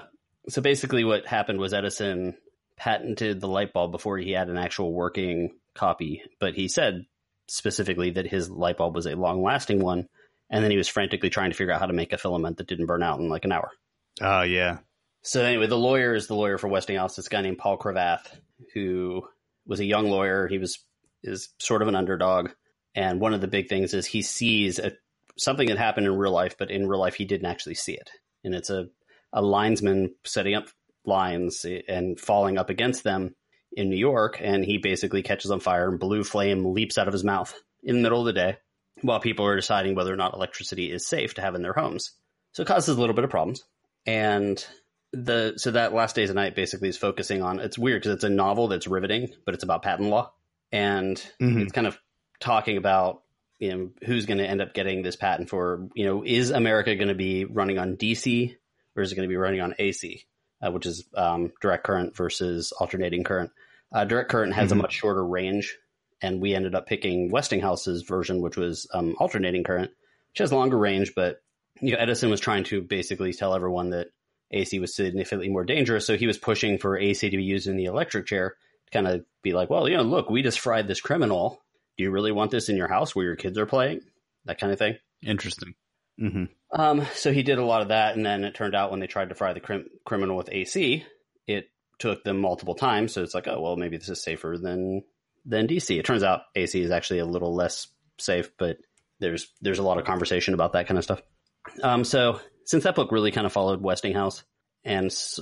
so 0.48 0.62
basically, 0.62 1.04
what 1.04 1.26
happened 1.26 1.58
was 1.58 1.74
Edison 1.74 2.36
patented 2.76 3.40
the 3.40 3.48
light 3.48 3.72
bulb 3.72 3.92
before 3.92 4.18
he 4.18 4.32
had 4.32 4.48
an 4.48 4.58
actual 4.58 4.92
working 4.92 5.56
copy, 5.74 6.22
but 6.38 6.54
he 6.54 6.68
said 6.68 7.06
specifically 7.48 8.10
that 8.10 8.26
his 8.26 8.50
light 8.50 8.76
bulb 8.76 8.94
was 8.94 9.06
a 9.06 9.16
long-lasting 9.16 9.80
one, 9.80 10.08
and 10.50 10.62
then 10.62 10.70
he 10.70 10.76
was 10.76 10.88
frantically 10.88 11.30
trying 11.30 11.50
to 11.50 11.56
figure 11.56 11.72
out 11.72 11.80
how 11.80 11.86
to 11.86 11.92
make 11.92 12.12
a 12.12 12.18
filament 12.18 12.58
that 12.58 12.66
didn't 12.66 12.86
burn 12.86 13.02
out 13.02 13.18
in 13.18 13.28
like 13.28 13.44
an 13.44 13.52
hour. 13.52 13.70
Oh 14.20 14.42
yeah. 14.42 14.78
So 15.22 15.42
anyway, 15.42 15.66
the 15.66 15.76
lawyer 15.76 16.14
is 16.14 16.28
the 16.28 16.36
lawyer 16.36 16.58
for 16.58 16.68
Westinghouse. 16.68 17.16
This 17.16 17.28
guy 17.28 17.40
named 17.40 17.58
Paul 17.58 17.78
Cravath, 17.78 18.26
who 18.74 19.26
was 19.66 19.80
a 19.80 19.84
young 19.84 20.08
lawyer. 20.08 20.46
He 20.46 20.58
was 20.58 20.78
is 21.22 21.48
sort 21.58 21.82
of 21.82 21.88
an 21.88 21.96
underdog, 21.96 22.50
and 22.94 23.20
one 23.20 23.34
of 23.34 23.40
the 23.40 23.48
big 23.48 23.68
things 23.68 23.94
is 23.94 24.06
he 24.06 24.22
sees 24.22 24.78
a, 24.78 24.92
something 25.36 25.68
that 25.68 25.78
happened 25.78 26.06
in 26.06 26.16
real 26.16 26.30
life, 26.32 26.56
but 26.58 26.70
in 26.70 26.86
real 26.86 27.00
life 27.00 27.14
he 27.14 27.24
didn't 27.24 27.46
actually 27.46 27.74
see 27.74 27.94
it. 27.94 28.10
And 28.44 28.54
it's 28.54 28.70
a 28.70 28.88
a 29.36 29.42
linesman 29.42 30.14
setting 30.24 30.54
up 30.54 30.66
lines 31.04 31.64
and 31.86 32.18
falling 32.18 32.58
up 32.58 32.70
against 32.70 33.04
them 33.04 33.36
in 33.72 33.90
New 33.90 33.96
York, 33.96 34.38
and 34.42 34.64
he 34.64 34.78
basically 34.78 35.22
catches 35.22 35.50
on 35.52 35.60
fire, 35.60 35.88
and 35.88 36.00
blue 36.00 36.24
flame 36.24 36.64
leaps 36.72 36.98
out 36.98 37.06
of 37.06 37.12
his 37.12 37.22
mouth 37.22 37.54
in 37.84 37.96
the 37.96 38.02
middle 38.02 38.20
of 38.20 38.26
the 38.26 38.32
day, 38.32 38.56
while 39.02 39.20
people 39.20 39.46
are 39.46 39.54
deciding 39.54 39.94
whether 39.94 40.12
or 40.12 40.16
not 40.16 40.34
electricity 40.34 40.90
is 40.90 41.06
safe 41.06 41.34
to 41.34 41.42
have 41.42 41.54
in 41.54 41.62
their 41.62 41.74
homes. 41.74 42.12
So 42.52 42.62
it 42.62 42.66
causes 42.66 42.96
a 42.96 43.00
little 43.00 43.14
bit 43.14 43.24
of 43.24 43.30
problems, 43.30 43.62
and 44.06 44.64
the 45.12 45.54
so 45.56 45.70
that 45.70 45.92
last 45.94 46.16
days 46.16 46.30
of 46.30 46.36
night 46.36 46.56
basically 46.56 46.88
is 46.88 46.96
focusing 46.96 47.42
on 47.42 47.60
it's 47.60 47.78
weird 47.78 48.02
because 48.02 48.14
it's 48.16 48.24
a 48.24 48.28
novel 48.28 48.68
that's 48.68 48.86
riveting 48.88 49.28
but 49.46 49.54
it's 49.54 49.62
about 49.62 49.80
patent 49.82 50.10
law 50.10 50.30
and 50.72 51.16
Mhm. 51.40 51.62
it's 51.62 51.72
kind 51.72 51.86
of 51.86 51.96
talking 52.40 52.76
about 52.76 53.22
you 53.58 53.70
know 53.72 53.90
who's 54.04 54.26
going 54.26 54.38
to 54.38 54.46
end 54.46 54.60
up 54.60 54.74
getting 54.74 55.02
this 55.02 55.16
patent 55.16 55.48
for 55.48 55.88
you 55.94 56.04
know 56.04 56.22
is 56.26 56.50
america 56.50 56.94
going 56.96 57.08
to 57.08 57.14
be 57.14 57.44
running 57.44 57.78
on 57.78 57.96
dc 57.96 58.56
or 58.96 59.02
is 59.02 59.12
it 59.12 59.16
going 59.16 59.28
to 59.28 59.32
be 59.32 59.36
running 59.36 59.60
on 59.60 59.74
ac 59.78 60.26
uh, 60.62 60.70
which 60.70 60.86
is 60.86 61.04
um, 61.14 61.52
direct 61.60 61.84
current 61.84 62.16
versus 62.16 62.72
alternating 62.80 63.24
current 63.24 63.50
uh, 63.92 64.04
direct 64.04 64.30
current 64.30 64.54
has 64.54 64.72
a 64.72 64.74
Mhm. 64.74 64.82
much 64.82 64.94
shorter 64.94 65.24
range 65.24 65.76
and 66.22 66.40
we 66.40 66.54
ended 66.54 66.74
up 66.74 66.86
picking 66.86 67.30
westinghouse's 67.30 68.02
version 68.02 68.40
which 68.40 68.56
was 68.56 68.86
um, 68.94 69.14
alternating 69.18 69.64
current 69.64 69.90
which 70.30 70.38
has 70.38 70.52
longer 70.52 70.78
range 70.78 71.12
but 71.14 71.40
you 71.80 71.92
know 71.92 71.98
edison 71.98 72.30
was 72.30 72.40
trying 72.40 72.64
to 72.64 72.80
basically 72.82 73.32
tell 73.32 73.54
everyone 73.54 73.90
that 73.90 74.08
AC 74.52 74.78
was 74.78 74.94
significantly 74.94 75.48
more 75.48 75.64
dangerous. 75.64 76.06
So 76.06 76.16
he 76.16 76.28
was 76.28 76.38
pushing 76.38 76.78
for 76.78 76.96
AC 76.96 77.28
to 77.28 77.36
be 77.36 77.42
used 77.42 77.66
in 77.66 77.76
the 77.76 77.86
electric 77.86 78.26
chair 78.26 78.50
to 78.84 78.90
kind 78.92 79.08
of 79.08 79.24
be 79.42 79.52
like, 79.52 79.70
well, 79.70 79.88
you 79.88 79.96
know, 79.96 80.04
look, 80.04 80.30
we 80.30 80.40
just 80.42 80.60
fried 80.60 80.86
this 80.86 81.00
criminal. 81.00 81.60
Do 81.98 82.04
you 82.04 82.12
really 82.12 82.30
want 82.30 82.52
this 82.52 82.68
in 82.68 82.76
your 82.76 82.86
house 82.86 83.12
where 83.12 83.24
your 83.24 83.34
kids 83.34 83.58
are 83.58 83.66
playing? 83.66 84.02
That 84.44 84.60
kind 84.60 84.72
of 84.72 84.78
thing. 84.78 84.98
Interesting. 85.20 85.74
Hmm 86.18 86.44
Um, 86.72 87.06
so 87.14 87.32
he 87.32 87.42
did 87.42 87.58
a 87.58 87.64
lot 87.64 87.82
of 87.82 87.88
that. 87.88 88.16
And 88.16 88.24
then 88.24 88.44
it 88.44 88.54
turned 88.54 88.74
out 88.74 88.90
when 88.90 89.00
they 89.00 89.06
tried 89.06 89.28
to 89.30 89.34
fry 89.34 89.52
the 89.52 89.60
crim- 89.60 89.90
criminal 90.04 90.36
with 90.36 90.48
AC, 90.52 91.04
it 91.46 91.68
took 91.98 92.24
them 92.24 92.40
multiple 92.40 92.74
times. 92.74 93.12
So 93.12 93.22
it's 93.22 93.34
like, 93.34 93.48
oh, 93.48 93.60
well, 93.60 93.76
maybe 93.76 93.96
this 93.96 94.08
is 94.08 94.22
safer 94.22 94.56
than, 94.60 95.02
than 95.44 95.66
DC. 95.66 95.98
It 95.98 96.04
turns 96.04 96.22
out 96.22 96.42
AC 96.54 96.80
is 96.80 96.90
actually 96.90 97.20
a 97.20 97.26
little 97.26 97.54
less 97.54 97.88
safe, 98.18 98.50
but 98.58 98.78
there's 99.18 99.50
there's 99.60 99.78
a 99.78 99.82
lot 99.82 99.98
of 99.98 100.04
conversation 100.04 100.52
about 100.54 100.72
that 100.74 100.86
kind 100.86 100.98
of 100.98 101.04
stuff. 101.04 101.22
Um, 101.82 102.04
so 102.04 102.40
since 102.64 102.84
that 102.84 102.94
book 102.94 103.12
really 103.12 103.30
kind 103.30 103.46
of 103.46 103.52
followed 103.52 103.80
Westinghouse 103.80 104.42
and 104.84 105.06
s- 105.06 105.40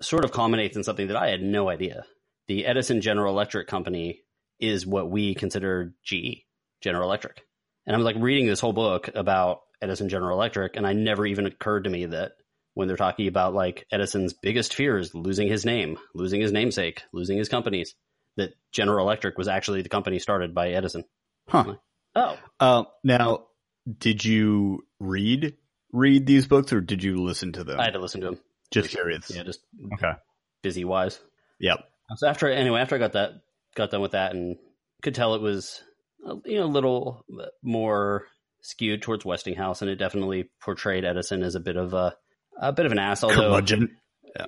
sort 0.00 0.24
of 0.24 0.32
culminates 0.32 0.76
in 0.76 0.82
something 0.82 1.08
that 1.08 1.16
I 1.16 1.28
had 1.28 1.42
no 1.42 1.68
idea, 1.68 2.04
the 2.48 2.64
Edison 2.66 3.00
General 3.00 3.32
Electric 3.32 3.68
Company 3.68 4.22
is 4.58 4.86
what 4.86 5.10
we 5.10 5.34
consider 5.34 5.94
GE, 6.04 6.44
General 6.80 7.08
Electric. 7.08 7.44
And 7.86 7.94
I'm 7.94 8.02
like 8.02 8.16
reading 8.18 8.46
this 8.46 8.60
whole 8.60 8.72
book 8.72 9.10
about 9.14 9.60
Edison 9.82 10.08
General 10.08 10.36
Electric, 10.38 10.76
and 10.76 10.86
I 10.86 10.92
never 10.92 11.26
even 11.26 11.46
occurred 11.46 11.84
to 11.84 11.90
me 11.90 12.06
that 12.06 12.32
when 12.74 12.88
they're 12.88 12.96
talking 12.96 13.26
about 13.28 13.52
like 13.54 13.86
Edison's 13.92 14.32
biggest 14.32 14.74
fears, 14.74 15.14
losing 15.14 15.48
his 15.48 15.64
name, 15.66 15.98
losing 16.14 16.40
his 16.40 16.52
namesake, 16.52 17.02
losing 17.12 17.36
his 17.36 17.48
companies, 17.48 17.94
that 18.36 18.54
General 18.70 19.04
Electric 19.06 19.36
was 19.36 19.48
actually 19.48 19.82
the 19.82 19.88
company 19.90 20.18
started 20.18 20.54
by 20.54 20.70
Edison. 20.70 21.04
Huh. 21.48 21.74
Oh, 22.14 22.38
Uh, 22.60 22.84
now, 23.04 23.46
did 23.98 24.24
you 24.24 24.86
read 25.00 25.56
read 25.92 26.24
these 26.24 26.46
books 26.46 26.72
or 26.72 26.80
did 26.80 27.02
you 27.02 27.22
listen 27.22 27.52
to 27.52 27.64
them? 27.64 27.78
I 27.80 27.84
had 27.84 27.94
to 27.94 27.98
listen 27.98 28.20
to 28.22 28.26
them. 28.28 28.38
Just 28.70 28.90
curious. 28.90 29.30
Yeah, 29.34 29.42
just 29.42 29.60
Okay. 29.94 30.12
busy 30.62 30.84
wise. 30.86 31.18
Yep. 31.60 31.80
So 32.16 32.26
after 32.28 32.48
anyway, 32.48 32.80
after 32.80 32.94
I 32.94 32.98
got 32.98 33.12
that, 33.12 33.32
got 33.74 33.90
done 33.90 34.00
with 34.00 34.12
that, 34.12 34.34
and 34.34 34.56
could 35.02 35.14
tell 35.14 35.34
it 35.34 35.42
was 35.42 35.82
uh, 36.26 36.36
you 36.46 36.56
know 36.58 36.64
a 36.64 36.66
little 36.66 37.24
more 37.62 38.26
skewed 38.62 39.02
towards 39.02 39.24
Westinghouse, 39.24 39.82
and 39.82 39.90
it 39.90 39.96
definitely 39.96 40.50
portrayed 40.62 41.04
Edison 41.04 41.42
as 41.42 41.54
a 41.54 41.60
bit 41.60 41.76
of 41.76 41.92
a 41.92 42.14
a 42.60 42.72
bit 42.72 42.86
of 42.86 42.92
an 42.92 42.98
ass, 42.98 43.22
although 43.24 43.50
Curmudgeon. 43.50 43.96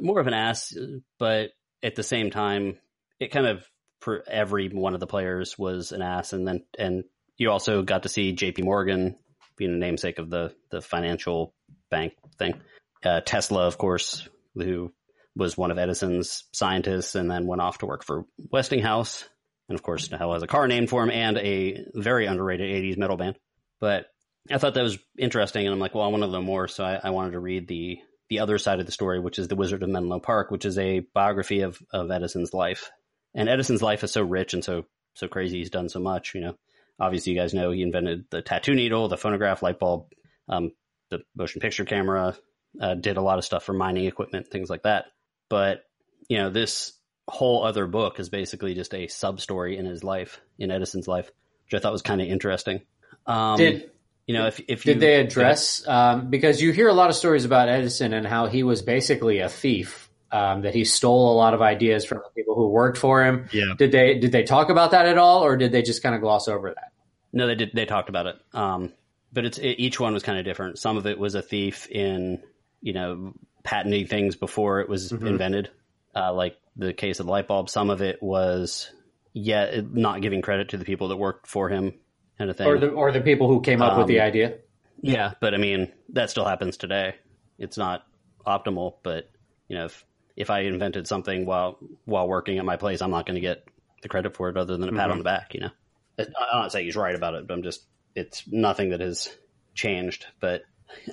more 0.00 0.20
of 0.20 0.26
an 0.26 0.34
ass, 0.34 0.74
but 1.18 1.50
at 1.82 1.94
the 1.94 2.02
same 2.02 2.30
time, 2.30 2.78
it 3.20 3.30
kind 3.30 3.46
of 3.46 3.66
for 4.00 4.22
every 4.26 4.68
one 4.68 4.94
of 4.94 5.00
the 5.00 5.06
players 5.06 5.58
was 5.58 5.92
an 5.92 6.02
ass, 6.02 6.32
and 6.32 6.46
then 6.46 6.64
and 6.78 7.04
you 7.36 7.50
also 7.50 7.82
got 7.82 8.04
to 8.04 8.08
see 8.08 8.32
J.P. 8.32 8.62
Morgan 8.62 9.16
being 9.56 9.72
the 9.72 9.78
namesake 9.78 10.18
of 10.18 10.30
the 10.30 10.54
the 10.70 10.80
financial 10.80 11.54
bank 11.90 12.14
thing. 12.38 12.60
Uh, 13.04 13.20
Tesla, 13.20 13.66
of 13.66 13.76
course, 13.78 14.28
who 14.54 14.92
was 15.36 15.56
one 15.56 15.70
of 15.70 15.78
Edison's 15.78 16.44
scientists, 16.52 17.14
and 17.14 17.30
then 17.30 17.46
went 17.46 17.60
off 17.60 17.78
to 17.78 17.86
work 17.86 18.04
for 18.04 18.24
Westinghouse, 18.50 19.28
and 19.68 19.78
of 19.78 19.82
course 19.82 20.10
now 20.10 20.32
has 20.32 20.42
a 20.42 20.46
car 20.46 20.68
named 20.68 20.90
for 20.90 21.02
him 21.02 21.10
and 21.10 21.38
a 21.38 21.84
very 21.94 22.26
underrated 22.26 22.70
'80s 22.70 22.98
metal 22.98 23.16
band. 23.16 23.36
But 23.84 24.06
I 24.50 24.56
thought 24.56 24.72
that 24.72 24.82
was 24.82 24.98
interesting, 25.18 25.66
and 25.66 25.74
I'm 25.74 25.78
like, 25.78 25.94
well, 25.94 26.04
I 26.04 26.08
want 26.08 26.22
to 26.22 26.30
know 26.30 26.40
more, 26.40 26.68
so 26.68 26.82
I, 26.82 26.98
I 27.04 27.10
wanted 27.10 27.32
to 27.32 27.38
read 27.38 27.68
the 27.68 27.98
the 28.30 28.38
other 28.38 28.56
side 28.56 28.80
of 28.80 28.86
the 28.86 28.92
story, 28.92 29.20
which 29.20 29.38
is 29.38 29.46
the 29.46 29.56
Wizard 29.56 29.82
of 29.82 29.90
Menlo 29.90 30.20
Park, 30.20 30.50
which 30.50 30.64
is 30.64 30.78
a 30.78 31.00
biography 31.00 31.60
of 31.60 31.78
of 31.92 32.10
Edison's 32.10 32.54
life. 32.54 32.90
And 33.34 33.46
Edison's 33.46 33.82
life 33.82 34.02
is 34.02 34.10
so 34.10 34.22
rich 34.22 34.54
and 34.54 34.64
so 34.64 34.86
so 35.12 35.28
crazy. 35.28 35.58
He's 35.58 35.68
done 35.68 35.90
so 35.90 36.00
much. 36.00 36.34
You 36.34 36.40
know, 36.40 36.56
obviously, 36.98 37.34
you 37.34 37.38
guys 37.38 37.52
know 37.52 37.72
he 37.72 37.82
invented 37.82 38.24
the 38.30 38.40
tattoo 38.40 38.74
needle, 38.74 39.08
the 39.08 39.18
phonograph, 39.18 39.62
light 39.62 39.78
bulb, 39.78 40.06
um, 40.48 40.72
the 41.10 41.22
motion 41.36 41.60
picture 41.60 41.84
camera. 41.84 42.38
Uh, 42.80 42.94
did 42.94 43.18
a 43.18 43.22
lot 43.22 43.36
of 43.36 43.44
stuff 43.44 43.64
for 43.64 43.74
mining 43.74 44.06
equipment, 44.06 44.48
things 44.48 44.70
like 44.70 44.84
that. 44.84 45.08
But 45.50 45.84
you 46.30 46.38
know, 46.38 46.48
this 46.48 46.98
whole 47.28 47.64
other 47.66 47.86
book 47.86 48.18
is 48.18 48.30
basically 48.30 48.72
just 48.72 48.94
a 48.94 49.08
sub 49.08 49.42
story 49.42 49.76
in 49.76 49.84
his 49.84 50.02
life, 50.02 50.40
in 50.58 50.70
Edison's 50.70 51.06
life, 51.06 51.30
which 51.66 51.74
I 51.74 51.82
thought 51.82 51.92
was 51.92 52.00
kind 52.00 52.22
of 52.22 52.28
interesting. 52.28 52.80
Um, 53.26 53.56
Did 53.56 53.90
you 54.26 54.34
know 54.34 54.46
if 54.46 54.60
if 54.68 54.86
you 54.86 54.94
did 54.94 55.00
they 55.00 55.16
address 55.16 55.86
um, 55.86 56.30
because 56.30 56.60
you 56.60 56.72
hear 56.72 56.88
a 56.88 56.94
lot 56.94 57.10
of 57.10 57.16
stories 57.16 57.44
about 57.44 57.68
Edison 57.68 58.12
and 58.14 58.26
how 58.26 58.46
he 58.46 58.62
was 58.62 58.82
basically 58.82 59.40
a 59.40 59.48
thief 59.48 60.10
um, 60.32 60.62
that 60.62 60.74
he 60.74 60.84
stole 60.84 61.32
a 61.32 61.36
lot 61.36 61.54
of 61.54 61.62
ideas 61.62 62.04
from 62.04 62.18
the 62.18 62.30
people 62.34 62.54
who 62.54 62.68
worked 62.68 62.98
for 62.98 63.24
him. 63.24 63.48
Yeah. 63.52 63.74
Did 63.76 63.92
they 63.92 64.18
did 64.18 64.32
they 64.32 64.42
talk 64.42 64.70
about 64.70 64.92
that 64.92 65.06
at 65.06 65.18
all, 65.18 65.44
or 65.44 65.56
did 65.56 65.72
they 65.72 65.82
just 65.82 66.02
kind 66.02 66.14
of 66.14 66.20
gloss 66.20 66.48
over 66.48 66.70
that? 66.70 66.92
No, 67.32 67.46
they 67.46 67.54
did. 67.54 67.70
They 67.74 67.86
talked 67.86 68.08
about 68.08 68.26
it. 68.26 68.36
Um, 68.52 68.92
but 69.32 69.44
it's 69.44 69.58
it, 69.58 69.76
each 69.78 70.00
one 70.00 70.14
was 70.14 70.22
kind 70.22 70.38
of 70.38 70.44
different. 70.44 70.78
Some 70.78 70.96
of 70.96 71.06
it 71.06 71.18
was 71.18 71.34
a 71.34 71.42
thief 71.42 71.88
in 71.90 72.42
you 72.80 72.94
know 72.94 73.34
patenting 73.62 74.06
things 74.06 74.36
before 74.36 74.80
it 74.80 74.88
was 74.88 75.12
invented, 75.12 75.70
uh, 76.14 76.32
like 76.32 76.56
the 76.76 76.92
case 76.92 77.20
of 77.20 77.26
the 77.26 77.32
light 77.32 77.46
bulb. 77.46 77.68
Some 77.68 77.90
of 77.90 78.02
it 78.02 78.22
was 78.22 78.90
yeah, 79.34 79.80
not 79.92 80.22
giving 80.22 80.42
credit 80.42 80.70
to 80.70 80.76
the 80.76 80.84
people 80.84 81.08
that 81.08 81.16
worked 81.16 81.46
for 81.46 81.68
him, 81.68 81.92
kind 82.38 82.50
of 82.50 82.56
thing. 82.56 82.66
Or 82.66 82.78
the 82.78 82.88
or 82.90 83.12
the 83.12 83.20
people 83.20 83.48
who 83.48 83.60
came 83.60 83.82
up 83.82 83.96
with 83.98 84.06
the 84.06 84.20
Um, 84.20 84.26
idea? 84.26 84.58
yeah, 85.00 85.34
but 85.40 85.54
I 85.54 85.58
mean 85.58 85.92
that 86.10 86.30
still 86.30 86.44
happens 86.44 86.76
today. 86.76 87.14
It's 87.58 87.76
not 87.78 88.06
optimal, 88.46 88.96
but 89.02 89.30
you 89.68 89.76
know 89.76 89.86
if 89.86 90.04
if 90.36 90.50
I 90.50 90.60
invented 90.60 91.06
something 91.06 91.46
while 91.46 91.78
while 92.04 92.26
working 92.28 92.58
at 92.58 92.64
my 92.64 92.76
place, 92.76 93.00
I'm 93.02 93.10
not 93.10 93.26
going 93.26 93.36
to 93.36 93.40
get 93.40 93.66
the 94.02 94.08
credit 94.08 94.34
for 94.36 94.48
it 94.48 94.56
other 94.56 94.76
than 94.76 94.88
a 94.88 94.92
pat 94.92 95.10
on 95.10 95.18
the 95.18 95.24
back. 95.24 95.54
You 95.54 95.60
know, 95.60 95.70
I'm 96.18 96.26
not 96.52 96.72
saying 96.72 96.86
he's 96.86 96.96
right 96.96 97.14
about 97.14 97.34
it, 97.34 97.46
but 97.46 97.54
I'm 97.54 97.62
just 97.62 97.84
it's 98.14 98.44
nothing 98.46 98.90
that 98.90 99.00
has 99.00 99.28
changed. 99.74 100.26
But 100.40 100.62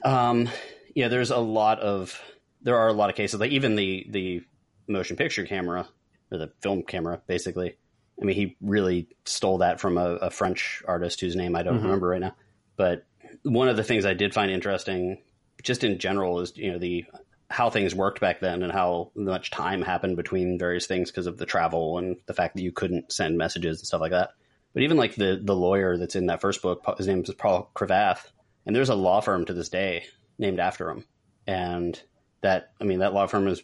um, 0.04 0.50
yeah, 0.96 1.08
there's 1.08 1.32
a 1.32 1.38
lot 1.38 1.80
of 1.80 2.20
there 2.62 2.78
are 2.78 2.88
a 2.88 2.94
lot 2.94 3.10
of 3.10 3.16
cases 3.16 3.40
like 3.40 3.52
even 3.52 3.76
the 3.76 4.06
the 4.10 4.44
motion 4.88 5.16
picture 5.16 5.46
camera 5.46 5.88
or 6.32 6.38
the 6.38 6.52
film 6.62 6.84
camera, 6.84 7.22
basically. 7.28 7.76
I 8.22 8.26
mean, 8.26 8.36
he 8.36 8.56
really 8.62 9.08
stole 9.26 9.60
that 9.60 9.80
from 9.80 9.98
a, 9.98 10.16
a 10.16 10.30
French 10.30 10.84
artist 10.88 11.22
whose 11.22 11.36
name 11.36 11.56
I 11.56 11.64
don't 11.64 11.82
remember 11.82 12.10
right 12.10 12.22
now. 12.22 12.36
But 12.76 13.06
one 13.44 13.68
of 13.68 13.78
the 13.78 13.84
things 13.84 14.06
I 14.06 14.14
did 14.14 14.34
find 14.34 14.52
interesting, 14.52 15.18
just 15.64 15.84
in 15.84 15.98
general, 15.98 16.40
is 16.40 16.54
you 16.56 16.72
know 16.72 16.78
the 16.78 17.06
how 17.50 17.70
things 17.70 17.94
worked 17.94 18.22
back 18.22 18.40
then 18.40 18.64
and 18.64 18.72
how 18.72 19.12
much 19.16 19.52
time 19.52 19.82
happened 19.82 20.16
between 20.16 20.58
various 20.58 20.86
things 20.88 21.12
because 21.12 21.28
of 21.28 21.38
the 21.38 21.46
travel 21.46 21.98
and 21.98 22.16
the 22.26 22.34
fact 22.34 22.56
that 22.56 22.62
you 22.62 22.72
couldn't 22.72 23.12
send 23.12 23.38
messages 23.38 23.80
and 23.80 23.88
stuff 23.88 24.00
like 24.02 24.12
that. 24.12 24.30
But 24.74 24.84
even 24.84 24.98
like 24.98 25.16
the 25.16 25.40
the 25.44 25.56
lawyer 25.56 25.98
that's 25.98 26.16
in 26.16 26.28
that 26.28 26.42
first 26.42 26.62
book, 26.62 26.84
his 26.98 27.08
name 27.08 27.24
is 27.24 27.34
Paul 27.34 27.72
Cravath, 27.76 28.32
and 28.66 28.76
there's 28.76 28.90
a 28.90 28.96
law 28.96 29.20
firm 29.20 29.46
to 29.46 29.54
this 29.54 29.70
day 29.70 30.06
named 30.38 30.60
after 30.60 30.90
him. 30.90 31.06
And 31.48 32.00
that, 32.42 32.72
I 32.80 32.84
mean, 32.84 33.00
that 33.00 33.14
law 33.14 33.28
firm 33.28 33.48
is 33.48 33.64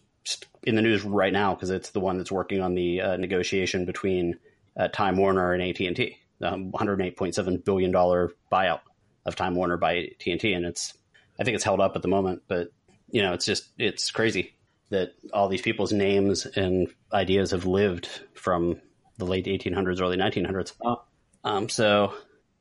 in 0.64 0.76
the 0.76 0.82
news 0.82 1.04
right 1.04 1.32
now 1.32 1.54
because 1.54 1.70
it's 1.70 1.92
the 1.92 2.00
one 2.00 2.18
that's 2.18 2.32
working 2.32 2.62
on 2.62 2.76
the 2.76 3.02
uh, 3.02 3.18
negotiation 3.18 3.86
between 3.86 4.38
uh, 4.78 4.88
Time 4.90 5.18
Warner 5.18 5.54
and 5.54 5.64
AT 5.64 5.80
and 5.80 5.96
T, 5.96 6.18
the 6.40 6.50
108.7 6.50 7.66
billion 7.66 7.92
dollar 7.92 8.32
buyout 8.52 8.82
of 9.26 9.36
Time 9.36 9.56
Warner 9.56 9.78
by 9.78 9.98
AT 9.98 10.28
and 10.28 10.40
T, 10.40 10.54
and 10.54 10.66
it's, 10.66 10.94
I 11.40 11.44
think 11.44 11.56
it's 11.56 11.64
held 11.64 11.82
up 11.82 11.96
at 11.96 12.02
the 12.02 12.08
moment, 12.08 12.44
but 12.48 12.72
you 13.10 13.22
know, 13.22 13.34
it's 13.34 13.46
just 13.46 13.70
it's 13.78 14.12
crazy 14.12 14.54
that 14.90 15.14
all 15.34 15.50
these 15.50 15.62
people's 15.62 15.92
names 15.92 16.46
and 16.46 16.88
ideas 17.12 17.52
have 17.52 17.66
lived 17.66 18.08
from 18.34 18.80
the 19.18 19.26
late 19.26 19.46
1800s, 19.46 20.02
early 20.02 20.18
1900s. 20.18 20.74
Wow. 20.80 21.04
Um, 21.44 21.70
so 21.70 22.14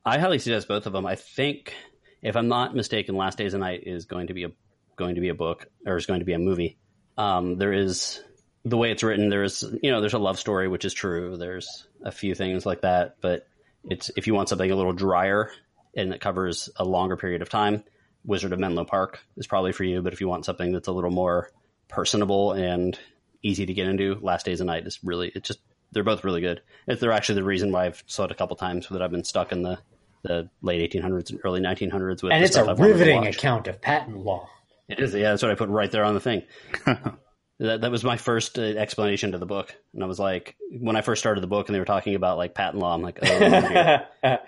I 0.05 0.19
highly 0.19 0.39
suggest 0.39 0.69
both 0.69 0.87
of 0.87 0.93
them. 0.93 1.07
I 1.07 1.17
think, 1.17 1.75
if 2.23 2.37
I'm 2.37 2.49
not 2.49 2.75
mistaken, 2.75 3.17
Last 3.17 3.39
Days 3.39 3.55
of 3.55 3.61
Night 3.61 3.85
is 3.87 4.07
going 4.07 4.29
to 4.29 4.35
be 4.35 4.45
a 4.45 4.51
going 4.97 5.17
to 5.17 5.21
be 5.21 5.29
a 5.29 5.35
book 5.35 5.67
or 5.85 5.97
is 5.97 6.07
going 6.07 6.21
to 6.21 6.27
be 6.27 6.33
a 6.33 6.39
movie. 6.39 6.79
Um, 7.19 7.57
there 7.57 7.73
is 7.73 8.23
the 8.67 8.77
way 8.77 8.91
it's 8.91 9.05
written. 9.05 9.29
There's 9.29 9.65
you 9.83 9.91
know 9.91 10.01
there's 10.01 10.15
a 10.15 10.19
love 10.19 10.39
story 10.39 10.69
which 10.69 10.85
is 10.85 10.93
true. 10.93 11.37
There's 11.37 11.87
a 12.05 12.11
few 12.11 12.35
things 12.35 12.67
like 12.67 12.83
that, 12.83 13.17
but 13.21 13.47
it's 13.85 14.11
if 14.17 14.27
you 14.27 14.35
want 14.35 14.49
something 14.49 14.71
a 14.71 14.77
little 14.77 14.93
drier 14.93 15.51
and 15.97 16.13
it 16.13 16.21
covers 16.21 16.69
a 16.77 16.85
longer 16.85 17.17
period 17.17 17.43
of 17.43 17.49
time, 17.49 17.85
Wizard 18.25 18.53
of 18.53 18.59
Menlo 18.59 18.85
Park 18.85 19.21
is 19.37 19.47
probably 19.47 19.73
for 19.73 19.85
you. 19.85 20.03
But 20.03 20.13
if 20.13 20.21
you 20.21 20.29
want 20.29 20.45
something 20.45 20.73
that's 20.73 20.89
a 20.89 20.93
little 20.93 21.13
more 21.13 21.51
personable 21.89 22.53
and 22.53 22.99
easy 23.43 23.67
to 23.67 23.73
get 23.73 23.87
into, 23.87 24.19
Last 24.21 24.45
Days 24.45 24.61
of 24.61 24.67
Night 24.67 24.87
is 24.87 24.99
really 25.05 25.31
it's 25.35 25.47
just 25.47 25.61
they're 25.93 26.03
both 26.03 26.25
really 26.25 26.41
good. 26.41 26.61
It's, 26.89 27.01
they're 27.01 27.13
actually 27.13 27.37
the 27.37 27.45
reason 27.45 27.71
why 27.71 27.87
I've 27.87 28.03
saw 28.07 28.25
it 28.25 28.33
a 28.33 28.35
couple 28.35 28.57
times 28.57 28.89
that 28.89 29.01
I've 29.01 29.13
been 29.13 29.25
stuck 29.25 29.53
in 29.53 29.63
the 29.63 29.79
the 30.25 30.51
late 30.61 30.93
1800s 30.93 31.31
and 31.31 31.41
early 31.45 31.61
1900s 31.61 32.25
with 32.25 32.33
And 32.33 32.43
the 32.43 32.47
it's 32.47 32.57
a 32.57 32.65
stuff 32.65 32.69
I've 32.71 32.81
riveting 32.81 33.29
account 33.29 33.69
of 33.69 33.81
patent 33.81 34.25
law. 34.25 34.49
It 34.89 34.99
is, 34.99 35.15
yeah. 35.15 35.31
That's 35.31 35.43
what 35.43 35.53
I 35.53 35.55
put 35.55 35.69
right 35.69 35.91
there 35.91 36.03
on 36.03 36.15
the 36.15 36.21
thing. 36.21 36.43
that, 37.59 37.81
that 37.81 37.91
was 37.91 38.05
my 38.05 38.17
first 38.17 38.59
uh, 38.59 38.63
explanation 38.63 39.33
to 39.33 39.39
the 39.39 39.47
book, 39.47 39.75
and 39.95 40.03
I 40.03 40.07
was 40.07 40.19
like, 40.19 40.57
when 40.71 40.97
I 40.97 41.03
first 41.03 41.21
started 41.21 41.43
the 41.43 41.49
book, 41.49 41.69
and 41.69 41.75
they 41.75 41.81
were 41.81 41.87
talking 41.87 42.15
about 42.15 42.39
like 42.39 42.55
patent 42.55 42.79
law, 42.79 42.95
I'm 42.95 43.03
like, 43.03 43.19
oh, 43.23 43.39
dear. 43.39 44.07
I'm 44.23 44.39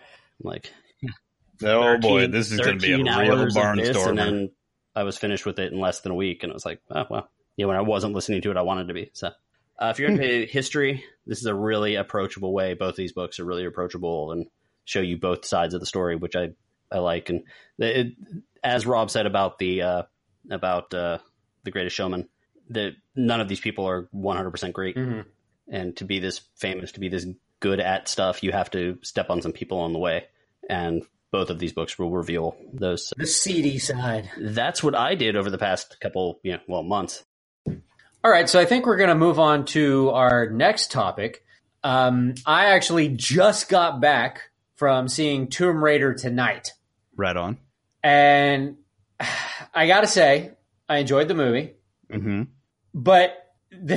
like, 0.43 0.71
Oh 1.65 1.99
boy, 1.99 2.29
this 2.29 2.53
is 2.53 2.61
going 2.61 2.79
to 2.79 2.87
be 2.87 2.93
a 2.93 2.99
real 2.99 3.09
hours 3.09 3.57
of 3.57 3.77
this, 3.77 3.97
barnstormer. 3.97 4.09
And 4.09 4.19
then 4.19 4.51
I 4.95 5.03
was 5.03 5.19
finished 5.19 5.47
with 5.47 5.59
it 5.59 5.73
in 5.73 5.81
less 5.81 6.01
than 6.01 6.13
a 6.13 6.17
week, 6.17 6.43
and 6.43 6.53
I 6.53 6.55
was 6.55 6.67
like, 6.67 6.81
oh 6.91 7.05
well, 7.11 7.31
yeah. 7.57 7.67
When 7.67 7.77
I 7.77 7.83
wasn't 7.83 8.15
listening 8.15 8.43
to 8.43 8.51
it, 8.51 8.57
I 8.57 8.63
wanted 8.63 8.89
to 8.89 8.95
be. 8.95 9.11
So, 9.15 9.29
uh, 9.79 9.89
if 9.91 9.99
you're 9.99 10.11
into 10.11 10.47
history, 10.51 11.05
this 11.27 11.39
is 11.39 11.47
a 11.47 11.55
really 11.55 11.97
approachable 11.97 12.53
way. 12.53 12.75
Both 12.75 12.97
these 12.97 13.13
books 13.13 13.41
are 13.41 13.45
really 13.45 13.65
approachable 13.65 14.33
and 14.33 14.47
show 14.85 15.01
you 15.01 15.19
both 15.19 15.45
sides 15.45 15.75
of 15.75 15.81
the 15.81 15.87
story, 15.87 16.17
which 16.17 16.37
I 16.37 16.51
I 16.91 16.99
like. 16.99 17.29
And 17.29 17.43
it, 17.79 18.15
as 18.63 18.87
Rob 18.87 19.11
said 19.11 19.27
about 19.27 19.59
the 19.59 19.83
uh, 19.83 20.03
about 20.51 20.95
uh, 20.95 21.19
the 21.65 21.71
Greatest 21.71 21.97
Showman, 21.97 22.29
that 22.71 22.93
none 23.17 23.41
of 23.41 23.49
these 23.49 23.61
people 23.61 23.87
are 23.87 24.09
100 24.13 24.51
percent 24.51 24.73
great, 24.75 24.97
Mhm. 24.97 25.25
and 25.69 25.97
to 25.97 26.05
be 26.05 26.19
this 26.19 26.41
famous, 26.57 26.93
to 26.93 27.01
be 27.01 27.09
this 27.09 27.27
good 27.61 27.81
at 27.81 28.09
stuff, 28.09 28.43
you 28.43 28.53
have 28.53 28.71
to 28.71 28.99
step 29.03 29.31
on 29.31 29.43
some 29.43 29.53
people 29.53 29.79
on 29.79 29.93
the 29.93 29.99
way, 29.99 30.27
and 30.69 31.03
both 31.31 31.51
of 31.51 31.59
these 31.59 31.73
books 31.73 31.99
will 31.99 32.11
reveal 32.11 32.57
those. 32.73 33.13
The 33.17 33.27
seedy 33.27 33.79
side. 33.79 34.31
That's 34.39 34.83
what 34.83 34.95
I 34.95 35.15
did 35.15 35.37
over 35.37 35.51
the 35.51 35.59
past 35.59 35.99
couple, 36.01 36.41
you 36.43 36.53
know, 36.53 36.61
well, 36.67 36.83
months. 36.83 37.25
All 38.25 38.31
right, 38.31 38.49
so 38.49 38.59
I 38.61 38.65
think 38.65 38.87
we're 38.87 38.97
going 38.97 39.11
to 39.11 39.15
move 39.15 39.39
on 39.39 39.65
to 39.67 40.11
our 40.11 40.49
next 40.51 40.91
topic. 40.91 41.45
Um, 41.85 42.35
I 42.47 42.67
actually 42.67 43.09
just 43.11 43.69
got 43.69 44.01
back 44.01 44.51
from 44.77 45.07
seeing 45.09 45.49
Tomb 45.49 45.83
Raider 45.85 46.15
tonight. 46.15 46.73
Right 47.17 47.37
on. 47.37 47.59
And 48.03 48.77
I 49.75 49.87
got 49.87 50.01
to 50.01 50.07
say, 50.07 50.53
I 50.89 50.99
enjoyed 50.99 51.29
the 51.29 51.35
movie, 51.35 51.75
hmm 52.11 52.45
but 52.99 53.35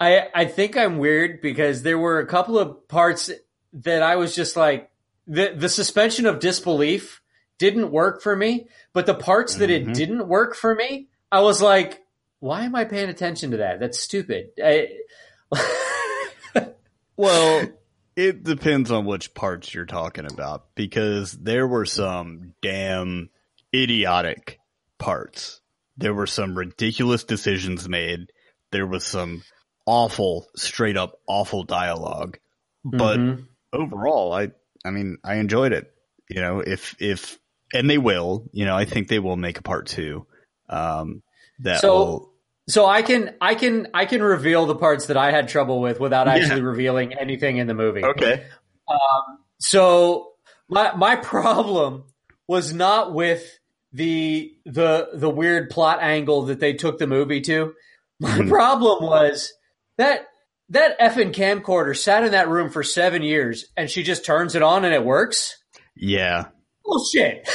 I 0.00 0.28
I 0.34 0.44
think 0.44 0.76
I'm 0.76 0.98
weird 0.98 1.40
because 1.40 1.82
there 1.82 1.98
were 1.98 2.20
a 2.20 2.26
couple 2.26 2.58
of 2.58 2.86
parts 2.88 3.30
that 3.72 4.02
I 4.02 4.16
was 4.16 4.34
just 4.34 4.56
like 4.56 4.90
the 5.26 5.52
the 5.56 5.68
suspension 5.68 6.24
of 6.26 6.38
disbelief 6.38 7.20
didn't 7.58 7.90
work 7.90 8.22
for 8.22 8.36
me, 8.36 8.68
but 8.92 9.06
the 9.06 9.14
parts 9.14 9.56
that 9.56 9.68
it 9.70 9.86
Mhm. 9.86 9.94
didn't 9.94 10.28
work 10.28 10.54
for 10.54 10.74
me, 10.74 11.08
I 11.32 11.40
was 11.40 11.60
like, 11.60 12.00
why 12.38 12.62
am 12.62 12.76
I 12.76 12.84
paying 12.84 13.08
attention 13.08 13.50
to 13.50 13.56
that? 13.58 13.80
That's 13.80 13.98
stupid. 13.98 14.50
I, 14.62 14.88
Well, 17.16 17.66
it 18.14 18.44
depends 18.44 18.92
on 18.92 19.04
which 19.04 19.34
parts 19.34 19.74
you're 19.74 19.86
talking 19.86 20.24
about 20.24 20.66
because 20.76 21.32
there 21.32 21.66
were 21.66 21.84
some 21.84 22.54
damn 22.62 23.30
idiotic 23.74 24.60
parts. 24.98 25.60
There 25.98 26.14
were 26.14 26.26
some 26.26 26.56
ridiculous 26.56 27.24
decisions 27.24 27.88
made. 27.88 28.30
There 28.70 28.86
was 28.86 29.04
some 29.04 29.42
awful, 29.86 30.46
straight 30.56 30.96
up 30.96 31.18
awful 31.26 31.64
dialogue. 31.64 32.38
But 32.84 33.18
Mhm. 33.18 33.46
overall, 33.72 34.32
I 34.32 34.52
I 34.84 34.90
mean, 34.90 35.18
I 35.24 35.34
enjoyed 35.36 35.72
it. 35.72 35.92
You 36.30 36.40
know, 36.40 36.60
if 36.60 36.94
if 37.00 37.38
and 37.74 37.90
they 37.90 37.98
will, 37.98 38.48
you 38.52 38.64
know, 38.64 38.76
I 38.76 38.84
think 38.86 39.08
they 39.08 39.18
will 39.18 39.36
make 39.36 39.58
a 39.58 39.62
part 39.62 39.86
2. 39.88 40.26
Um 40.70 41.22
that 41.60 41.80
So- 41.80 41.94
will 41.96 42.32
So 42.68 42.86
I 42.86 43.02
can 43.02 43.34
I 43.40 43.54
can 43.54 43.88
I 43.92 44.04
can 44.06 44.22
reveal 44.22 44.66
the 44.66 44.76
parts 44.76 45.06
that 45.06 45.16
I 45.16 45.32
had 45.32 45.48
trouble 45.48 45.80
with 45.80 45.98
without 46.00 46.26
Yeah. 46.28 46.34
actually 46.34 46.62
revealing 46.62 47.14
anything 47.14 47.56
in 47.56 47.66
the 47.66 47.74
movie. 47.74 48.04
Okay. 48.04 48.46
Um, 48.88 49.38
so 49.58 50.32
my 50.68 50.94
my 50.94 51.16
problem 51.32 52.04
was 52.46 52.72
not 52.72 53.12
with 53.12 53.58
the 53.92 54.52
the 54.66 55.08
the 55.14 55.30
weird 55.30 55.70
plot 55.70 55.98
angle 56.02 56.42
that 56.46 56.60
they 56.60 56.74
took 56.74 56.98
the 56.98 57.06
movie 57.06 57.40
to. 57.42 57.72
My 58.20 58.38
Mhm. 58.38 58.48
problem 58.48 59.02
was 59.04 59.52
that 59.96 60.26
that 60.70 60.98
effing 61.00 61.32
camcorder 61.32 61.96
sat 61.96 62.24
in 62.24 62.32
that 62.32 62.48
room 62.48 62.68
for 62.70 62.82
seven 62.82 63.22
years 63.22 63.64
and 63.76 63.88
she 63.88 64.02
just 64.02 64.24
turns 64.26 64.54
it 64.54 64.62
on 64.62 64.84
and 64.84 64.92
it 64.94 65.04
works. 65.04 65.56
Yeah. 65.96 66.46
Bullshit. 66.84 67.48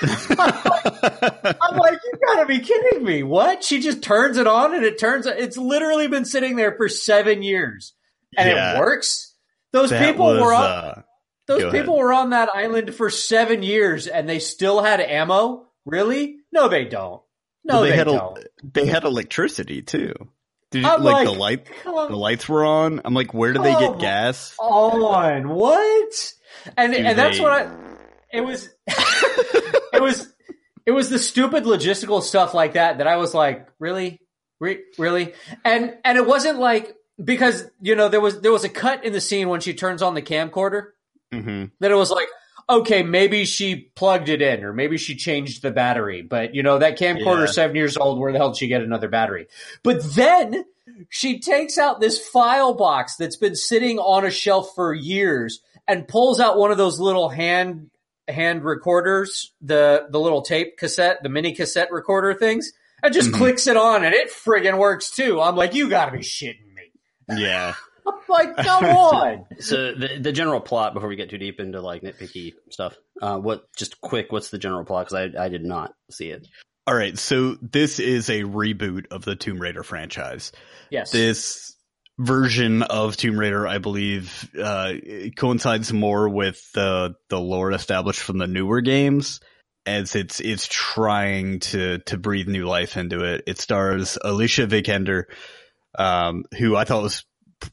I'm 0.02 1.76
like, 1.76 1.98
you 2.04 2.12
gotta 2.26 2.46
be 2.46 2.58
kidding 2.60 3.04
me. 3.04 3.22
What? 3.22 3.62
She 3.64 3.80
just 3.80 4.02
turns 4.02 4.36
it 4.38 4.46
on 4.46 4.74
and 4.74 4.84
it 4.84 4.98
turns 4.98 5.26
it's 5.26 5.56
literally 5.56 6.08
been 6.08 6.24
sitting 6.24 6.56
there 6.56 6.74
for 6.76 6.88
seven 6.88 7.42
years. 7.42 7.94
And 8.36 8.48
Yeah. 8.50 8.76
it 8.76 8.78
works? 8.78 9.34
Those 9.72 9.90
That 9.90 10.04
people 10.06 10.26
was, 10.26 10.40
were 10.40 10.54
on 10.54 10.62
uh, 10.64 11.02
those 11.46 11.72
people 11.72 11.96
were 11.98 12.12
on 12.12 12.30
that 12.30 12.48
island 12.54 12.94
for 12.94 13.10
seven 13.10 13.62
years 13.62 14.06
and 14.06 14.28
they 14.28 14.38
still 14.38 14.82
had 14.82 15.00
ammo? 15.00 15.66
Really? 15.84 16.38
No, 16.52 16.68
they 16.68 16.84
don't. 16.84 17.22
No, 17.64 17.74
well, 17.74 17.82
they, 17.82 17.90
they, 17.90 17.96
had 17.96 18.04
don't. 18.04 18.38
a, 18.38 18.44
they 18.62 18.86
had 18.86 19.04
electricity 19.04 19.82
too. 19.82 20.14
Did 20.70 20.82
you, 20.82 20.88
like, 20.88 21.00
like, 21.00 21.24
the 21.24 21.32
light 21.32 21.68
the 21.84 22.16
lights 22.16 22.48
were 22.48 22.64
on? 22.64 23.00
I'm 23.04 23.14
like, 23.14 23.32
where 23.32 23.52
do 23.52 23.62
they 23.62 23.74
get 23.74 23.98
gas? 23.98 24.54
on, 24.58 25.48
what? 25.48 26.32
And 26.76 26.92
Do 26.92 26.98
and 26.98 27.18
that's 27.18 27.38
what 27.38 27.52
I. 27.52 27.70
It 28.32 28.40
was. 28.40 28.68
it 28.88 30.02
was. 30.02 30.28
It 30.86 30.90
was 30.90 31.08
the 31.08 31.18
stupid 31.18 31.64
logistical 31.64 32.22
stuff 32.22 32.52
like 32.52 32.74
that 32.74 32.98
that 32.98 33.06
I 33.06 33.16
was 33.16 33.32
like, 33.32 33.68
really, 33.78 34.20
Re- 34.60 34.82
really, 34.98 35.34
and 35.64 35.96
and 36.04 36.16
it 36.16 36.26
wasn't 36.26 36.58
like 36.58 36.96
because 37.22 37.68
you 37.80 37.96
know 37.96 38.08
there 38.08 38.20
was 38.20 38.40
there 38.40 38.52
was 38.52 38.64
a 38.64 38.68
cut 38.68 39.04
in 39.04 39.12
the 39.12 39.20
scene 39.20 39.48
when 39.48 39.60
she 39.60 39.74
turns 39.74 40.00
on 40.00 40.14
the 40.14 40.22
camcorder 40.22 40.88
hmm 41.32 41.64
that 41.80 41.90
it 41.90 41.96
was 41.96 42.10
like, 42.10 42.28
okay, 42.68 43.02
maybe 43.02 43.44
she 43.44 43.76
plugged 43.94 44.28
it 44.28 44.40
in 44.42 44.64
or 44.64 44.72
maybe 44.72 44.96
she 44.98 45.16
changed 45.16 45.62
the 45.62 45.70
battery. 45.70 46.22
But 46.22 46.54
you 46.54 46.62
know, 46.62 46.78
that 46.78 46.98
camcorder 46.98 47.46
Yeah. 47.46 47.52
seven 47.52 47.76
years 47.76 47.96
old, 47.96 48.18
where 48.18 48.32
the 48.32 48.38
hell 48.38 48.50
did 48.50 48.58
she 48.58 48.68
get 48.68 48.82
another 48.82 49.08
battery? 49.08 49.46
But 49.82 50.02
then 50.14 50.64
she 51.10 51.40
takes 51.40 51.78
out 51.78 52.00
this 52.00 52.18
file 52.18 52.74
box 52.74 53.16
that's 53.16 53.36
been 53.36 53.56
sitting 53.56 53.98
on 53.98 54.24
a 54.24 54.30
shelf 54.30 54.70
for 54.74 54.92
years 54.94 55.60
and 55.88 56.06
pulls 56.08 56.40
out 56.40 56.56
one 56.58 56.70
of 56.70 56.76
those 56.78 56.98
little 57.00 57.28
hand 57.28 57.90
hand 58.28 58.64
recorders, 58.64 59.52
the 59.60 60.06
the 60.10 60.18
little 60.20 60.40
tape 60.42 60.78
cassette, 60.78 61.22
the 61.22 61.28
mini 61.28 61.52
cassette 61.52 61.90
recorder 61.92 62.32
things, 62.32 62.72
and 63.02 63.12
just 63.12 63.30
Mhm. 63.30 63.34
clicks 63.36 63.66
it 63.66 63.76
on 63.76 64.04
and 64.04 64.14
it 64.14 64.30
friggin' 64.30 64.78
works 64.78 65.10
too. 65.10 65.40
I'm 65.40 65.56
like, 65.56 65.74
you 65.74 65.90
gotta 65.90 66.12
be 66.12 66.18
shitting 66.18 66.72
me. 66.74 66.90
Yeah. 67.42 67.74
I'm 68.06 68.14
like, 68.28 68.56
come 68.56 68.84
on. 68.84 69.46
So 69.60 69.94
the 69.94 70.18
the 70.20 70.32
general 70.32 70.60
plot 70.60 70.94
before 70.94 71.08
we 71.08 71.16
get 71.16 71.30
too 71.30 71.38
deep 71.38 71.60
into 71.60 71.80
like 71.80 72.02
nitpicky 72.02 72.54
stuff. 72.70 72.96
Uh, 73.20 73.38
what 73.38 73.72
just 73.76 74.00
quick? 74.00 74.32
What's 74.32 74.50
the 74.50 74.58
general 74.58 74.84
plot? 74.84 75.06
Because 75.06 75.30
I 75.36 75.44
I 75.44 75.48
did 75.48 75.64
not 75.64 75.94
see 76.10 76.30
it. 76.30 76.46
All 76.86 76.94
right. 76.94 77.18
So 77.18 77.56
this 77.62 77.98
is 77.98 78.28
a 78.28 78.42
reboot 78.42 79.06
of 79.10 79.24
the 79.24 79.36
Tomb 79.36 79.58
Raider 79.58 79.82
franchise. 79.82 80.52
Yes. 80.90 81.10
This 81.10 81.74
version 82.18 82.82
of 82.82 83.16
Tomb 83.16 83.38
Raider, 83.38 83.66
I 83.66 83.78
believe, 83.78 84.50
uh, 84.60 84.92
coincides 85.36 85.92
more 85.92 86.28
with 86.28 86.70
the 86.72 87.14
the 87.30 87.40
lore 87.40 87.72
established 87.72 88.20
from 88.20 88.38
the 88.38 88.46
newer 88.46 88.80
games, 88.80 89.40
as 89.86 90.14
it's 90.14 90.40
it's 90.40 90.66
trying 90.70 91.60
to 91.60 91.98
to 92.00 92.18
breathe 92.18 92.48
new 92.48 92.66
life 92.66 92.96
into 92.96 93.24
it. 93.24 93.44
It 93.46 93.58
stars 93.58 94.18
Alicia 94.22 94.66
Vikander, 94.66 95.24
um, 95.98 96.44
who 96.58 96.76
I 96.76 96.84
thought 96.84 97.02
was 97.02 97.24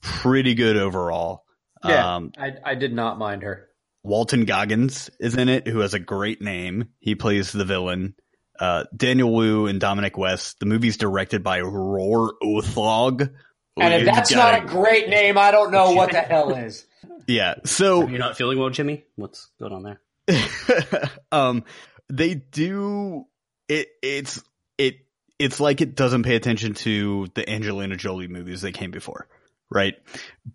pretty 0.02 0.54
good 0.56 0.78
overall. 0.78 1.44
Yeah. 1.84 2.16
Um, 2.16 2.32
I, 2.38 2.54
I 2.64 2.76
did 2.76 2.94
not 2.94 3.18
mind 3.18 3.44
her. 3.44 3.68
Walton 4.04 4.46
Goggins 4.46 5.10
is 5.20 5.36
in 5.36 5.50
it, 5.50 5.68
who 5.68 5.80
has 5.80 5.94
a 5.94 6.00
great 6.00 6.42
name. 6.42 6.89
He 7.00 7.16
plays 7.16 7.52
the 7.52 7.66
villain. 7.66 8.16
Uh, 8.60 8.84
Daniel 8.96 9.34
Wu 9.34 9.68
and 9.68 9.80
Dominic 9.80 10.18
West. 10.18 10.60
The 10.60 10.66
movie's 10.66 10.98
directed 10.98 11.44
by 11.44 11.62
Roar 11.62 12.34
Uthaug. 12.44 13.32
And 13.80 13.94
if 14.08 14.30
You 14.30 14.36
not 14.36 14.64
a 14.64 14.66
great 14.66 15.10
name, 15.10 15.38
I 15.38 15.52
don't 15.52 15.72
know 15.72 15.92
what 15.94 16.12
the 16.12 16.20
hell 16.22 16.54
is. 16.54 16.86
yeah. 17.28 17.56
So 17.66 18.08
You're 18.08 18.20
not 18.20 18.38
feeling 18.38 18.60
well, 18.60 18.70
Jimmy? 18.70 19.06
What's 19.16 19.50
going 19.60 19.74
on 19.74 19.84
there? 19.84 21.10
um, 21.32 21.64
they 22.10 22.36
do 22.36 23.26
it. 23.68 23.88
It's 24.02 24.44
it. 24.78 24.98
It's 25.39 25.60
like 25.60 25.82
it 25.82 25.96
doesn't 25.96 26.24
pay 26.24 26.36
attention 26.36 26.74
to 26.76 27.28
the 27.34 27.50
Angelina 27.50 27.96
Jolie 27.96 28.28
movies 28.28 28.62
that 28.62 28.74
came 28.74 28.92
before, 28.92 29.28
right? 29.72 29.96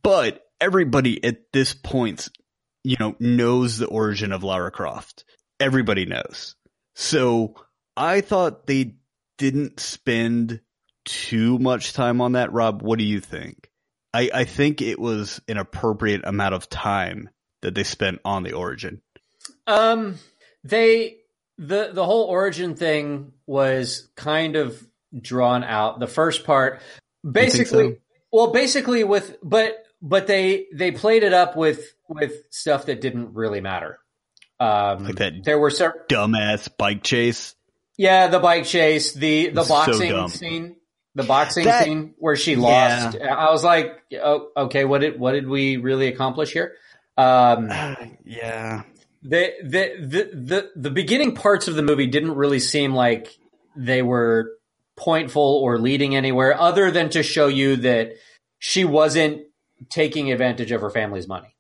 But 0.03 0.43
everybody 0.61 1.23
at 1.25 1.53
this 1.53 1.75
point, 1.75 2.29
you 2.85 2.97
know, 3.01 3.17
knows 3.19 3.79
the 3.79 3.87
origin 3.87 4.33
of 4.33 4.45
Lara 4.45 4.71
Croft. 4.71 5.25
Everybody 5.59 6.07
knows. 6.07 6.55
So 6.95 7.55
I 7.97 8.21
thought 8.21 8.67
they 8.67 8.95
didn't 9.39 9.81
spend 9.81 10.61
too 11.05 11.59
much 11.59 11.93
time 11.93 12.21
on 12.21 12.33
that. 12.33 12.53
Rob, 12.53 12.83
what 12.83 12.99
do 12.99 13.05
you 13.05 13.21
think? 13.21 13.71
I, 14.13 14.31
I 14.33 14.45
think 14.45 14.83
it 14.83 14.99
was 14.99 15.41
an 15.49 15.57
appropriate 15.59 16.23
amount 16.25 16.55
of 16.55 16.69
time 16.69 17.31
that 17.63 17.75
they 17.75 17.85
spent 17.85 18.21
on 18.25 18.43
the 18.43 18.53
origin. 18.53 19.03
Um, 19.67 20.17
they 20.65 21.19
the 21.59 21.91
the 21.93 22.05
whole 22.05 22.25
origin 22.25 22.75
thing 22.77 23.33
was 23.47 24.09
kind 24.17 24.57
of 24.57 24.87
drawn 25.19 25.65
out. 25.65 26.01
The 26.01 26.07
first 26.07 26.45
part, 26.45 26.81
basically, 27.31 27.95
so? 27.95 27.97
Well, 28.37 28.53
basically 28.53 29.03
with 29.03 29.37
but 29.43 29.83
but 30.03 30.27
they 30.27 30.67
they 30.75 30.93
played 30.93 31.23
it 31.23 31.33
up 31.33 31.57
with 31.57 31.95
with 32.09 32.33
stuff 32.51 32.87
that 32.87 33.01
didn't 33.01 33.35
really 33.35 33.61
matter. 33.61 33.99
Um, 34.61 35.05
Like 35.05 35.17
that 35.17 35.33
there 35.45 35.59
were 35.59 35.71
certain 35.71 36.03
dumbass 36.09 36.69
bike 36.77 37.03
chase. 37.03 37.55
Yeah, 37.99 38.29
the 38.29 38.39
bike 38.39 38.65
chase, 38.65 39.15
the 39.15 39.49
the 39.49 39.65
boxing 39.65 40.11
dumb. 40.11 40.29
scene, 40.29 40.77
the 41.15 41.23
boxing 41.23 41.65
That- 41.65 41.85
scene 41.85 42.15
where 42.19 42.37
she 42.37 42.53
Yeah. 42.55 42.61
lost. 42.61 43.19
I 43.21 43.51
was 43.51 43.65
like, 43.65 44.03
oh, 44.23 44.51
okay, 44.57 44.85
what 44.85 45.01
did 45.01 45.19
what 45.19 45.33
did 45.33 45.49
we 45.49 45.79
really 45.79 46.09
accomplish 46.09 46.53
here? 46.53 46.75
Um, 47.17 47.69
yeah. 48.25 48.83
the, 49.23 49.53
the 49.63 49.93
the 49.99 50.31
the 50.35 50.71
the 50.77 50.91
beginning 50.91 51.35
parts 51.35 51.69
of 51.69 51.75
the 51.75 51.83
movie 51.83 52.07
didn't 52.07 52.35
really 52.37 52.61
seem 52.61 52.95
like 52.95 53.29
they 53.77 54.03
were 54.03 54.53
pointful 54.97 55.43
or 55.43 55.79
leading 55.79 56.17
anywhere, 56.17 56.59
other 56.59 56.91
than 56.91 57.11
to 57.11 57.23
show 57.23 57.49
you 57.49 57.77
that 57.77 58.13
she 58.59 58.85
wasn't 58.85 59.43
taking 59.91 60.33
advantage 60.33 60.73
of 60.73 60.81
her 60.81 60.91
family's 60.91 61.29
money. 61.29 61.55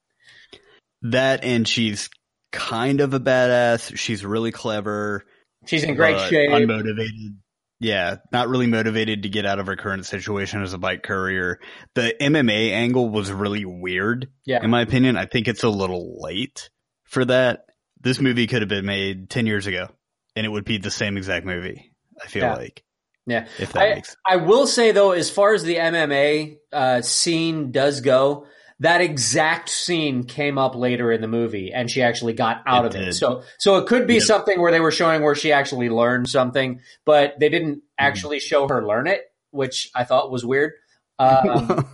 That 1.03 1.45
and 1.45 1.69
she's 1.69 2.09
kind 2.53 3.01
of 3.01 3.15
a 3.15 3.21
badass. 3.21 3.97
She's 3.97 4.25
really 4.25 4.53
clever. 4.53 5.25
She's 5.67 5.85
in 5.85 5.95
great 5.95 6.19
shape. 6.29 6.51
Unmotivated. 6.51 7.37
Yeah, 7.79 8.17
not 8.33 8.49
really 8.49 8.67
motivated 8.67 9.25
to 9.25 9.29
get 9.29 9.45
out 9.45 9.59
of 9.59 9.67
her 9.67 9.77
current 9.77 10.07
situation 10.07 10.63
as 10.63 10.73
a 10.73 10.79
bike 10.79 11.03
courier. 11.03 11.61
The 11.95 12.15
MMA 12.19 12.71
angle 12.71 13.11
was 13.11 13.31
really 13.31 13.67
weird, 13.67 14.29
yeah, 14.47 14.65
in 14.65 14.71
my 14.71 14.81
opinion. 14.81 15.19
I 15.19 15.27
think 15.27 15.47
it's 15.47 15.63
a 15.63 15.69
little 15.69 16.23
late 16.23 16.71
for 17.05 17.27
that. 17.27 17.67
This 18.01 18.19
movie 18.19 18.47
could 18.47 18.63
have 18.63 18.69
been 18.71 18.87
made 18.87 19.29
10 19.29 19.47
years 19.47 19.67
ago 19.67 19.89
and 20.35 20.47
it 20.47 20.49
would 20.49 20.65
be 20.65 20.79
the 20.79 20.91
same 20.91 21.17
exact 21.19 21.45
movie. 21.45 21.93
I 22.23 22.29
feel 22.29 22.45
Yeah. 22.45 22.55
like, 22.55 22.83
yeah. 23.27 23.47
if 23.59 23.73
that 23.73 23.83
I, 23.83 23.95
makes 23.95 24.17
I 24.27 24.37
will 24.37 24.67
say 24.67 24.93
though, 24.93 25.13
as 25.13 25.31
far 25.31 25.55
as 25.55 25.63
the 25.63 25.77
MMA 25.77 26.59
uh, 26.73 27.03
scene 27.03 27.73
does 27.73 28.01
go, 28.01 28.47
that 28.81 29.01
exact 29.01 29.69
scene 29.71 30.25
came 30.25 30.59
up 30.59 30.75
later 30.75 31.11
in 31.11 31.21
the 31.23 31.29
movie, 31.29 31.73
and 31.73 31.91
she 31.91 32.03
actually 32.03 32.35
got 32.35 32.63
out 32.67 32.85
It 32.85 32.95
of 32.95 33.09
it. 33.09 33.13
So, 33.15 33.43
so 33.59 33.77
it 33.79 33.87
could 33.87 34.07
be 34.07 34.15
Yeah. 34.15 34.21
something 34.21 34.61
where 34.61 34.71
they 34.71 34.81
were 34.81 34.91
showing 34.93 35.23
where 35.23 35.35
she 35.35 35.51
actually 35.53 35.89
learned 35.89 36.29
something, 36.29 36.81
but 37.05 37.39
they 37.41 37.49
didn't 37.49 37.77
Mm-hmm. 37.77 38.07
actually 38.07 38.41
show 38.41 38.69
her 38.69 38.87
learn 38.87 39.07
it, 39.07 39.23
which 39.51 39.91
I 39.95 40.05
thought 40.05 40.31
was 40.31 40.45
weird. 40.45 40.73
Um, 41.19 41.87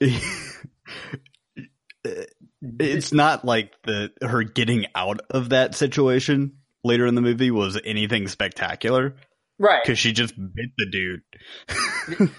it's 2.80 3.12
not 3.12 3.44
like 3.44 3.72
the 3.82 4.12
her 4.22 4.42
getting 4.42 4.86
out 4.94 5.20
of 5.30 5.50
that 5.50 5.74
situation 5.74 6.56
later 6.84 7.06
in 7.06 7.14
the 7.14 7.20
movie 7.20 7.50
was 7.50 7.78
anything 7.84 8.28
spectacular 8.28 9.14
right? 9.58 9.82
because 9.82 9.98
she 9.98 10.12
just 10.12 10.34
bit 10.36 10.70
the 10.78 10.86
dude. 10.90 11.22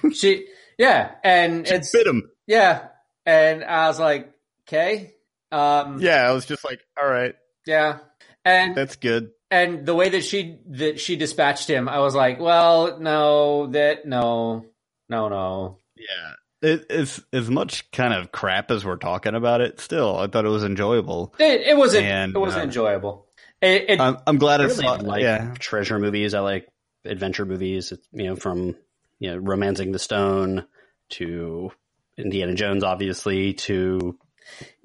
She, 0.14 0.48
yeah, 0.78 1.12
and 1.24 1.68
She 1.68 1.74
it's 1.76 1.92
bit 1.92 2.08
him. 2.08 2.30
yeah, 2.46 2.88
and 3.26 3.64
I 3.64 3.88
was 3.88 4.00
like, 4.00 4.32
okay, 4.68 5.14
um, 5.52 6.00
Yeah, 6.02 6.28
I 6.30 6.32
was 6.32 6.46
just 6.46 6.64
like, 6.64 6.80
all 7.02 7.08
right, 7.10 7.36
yeah, 7.66 8.00
and 8.46 8.76
that's 8.76 8.96
good. 8.96 9.32
and 9.52 9.86
the 9.86 9.96
way 9.96 10.10
that 10.10 10.24
she 10.24 10.60
that 10.72 11.00
she 11.00 11.16
dispatched 11.16 11.70
him, 11.70 11.88
I 11.90 12.00
was 12.00 12.16
like, 12.16 12.40
well, 12.40 13.00
no, 13.00 13.68
that 13.68 14.06
no, 14.06 14.66
no, 15.10 15.30
no. 15.30 15.80
Yeah. 15.96 16.34
It, 16.60 16.88
it's 16.90 17.22
as 17.32 17.52
much 17.52 17.90
kind 17.92 18.16
of 18.16 18.32
crap 18.32 18.72
as 18.72 18.84
we're 18.84 18.96
talking 18.96 19.36
about 19.36 19.62
it. 19.62 19.80
Still, 19.80 20.18
I 20.18 20.26
thought 20.26 20.44
it 20.44 20.50
was 20.50 20.64
enjoyable. 20.64 21.36
It, 21.38 21.62
it 21.62 21.78
wasn't. 21.78 22.06
And, 22.08 22.36
it 22.36 22.40
wasn't 22.40 22.62
uh, 22.62 22.66
enjoyable. 22.66 23.28
It, 23.62 24.00
I'm, 24.02 24.18
I'm 24.26 24.38
glad 24.40 24.62
I 24.62 24.64
really 24.64 24.76
saw. 24.76 24.94
like 24.94 25.22
yeah, 25.22 25.54
treasure 25.60 26.00
movies. 26.00 26.34
I 26.34 26.40
like 26.40 26.68
adventure 27.08 27.46
movies. 27.46 27.94
You 28.12 28.26
know, 28.26 28.36
from 28.36 28.76
you 29.20 29.32
know, 29.32 29.38
Romancing 29.38 29.92
the 29.92 30.00
Stone 30.00 30.66
to 31.10 31.72
Indiana 32.18 32.54
Jones, 32.56 32.84
obviously 32.84 33.54
to 33.54 34.18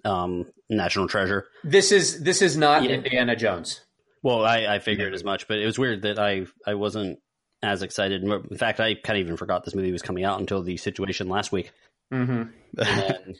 um, 0.04 0.46
National 0.70 1.08
Treasure. 1.08 1.46
this 1.64 1.92
is 1.92 2.22
this 2.22 2.42
is 2.42 2.56
not 2.56 2.82
Yeah. 2.84 2.96
Indiana 2.96 3.36
Jones. 3.36 3.80
Well, 4.22 4.44
I, 4.44 4.66
I 4.66 4.78
figured 4.78 5.14
as 5.14 5.24
much, 5.24 5.48
but 5.48 5.58
it 5.58 5.66
was 5.66 5.78
weird 5.78 6.02
that 6.02 6.18
I 6.18 6.46
I 6.66 6.74
wasn't 6.74 7.18
as 7.62 7.82
excited. 7.82 8.22
In 8.22 8.56
fact, 8.56 8.80
I 8.80 8.94
kind 8.94 9.18
of 9.18 9.24
even 9.24 9.36
forgot 9.36 9.64
this 9.64 9.74
movie 9.74 9.92
was 9.92 10.02
coming 10.02 10.24
out 10.24 10.40
until 10.40 10.62
the 10.62 10.76
situation 10.76 11.28
last 11.28 11.52
week. 11.52 11.72
Mm-hmm. 12.12 12.32
And 12.32 12.48
then, 12.78 13.34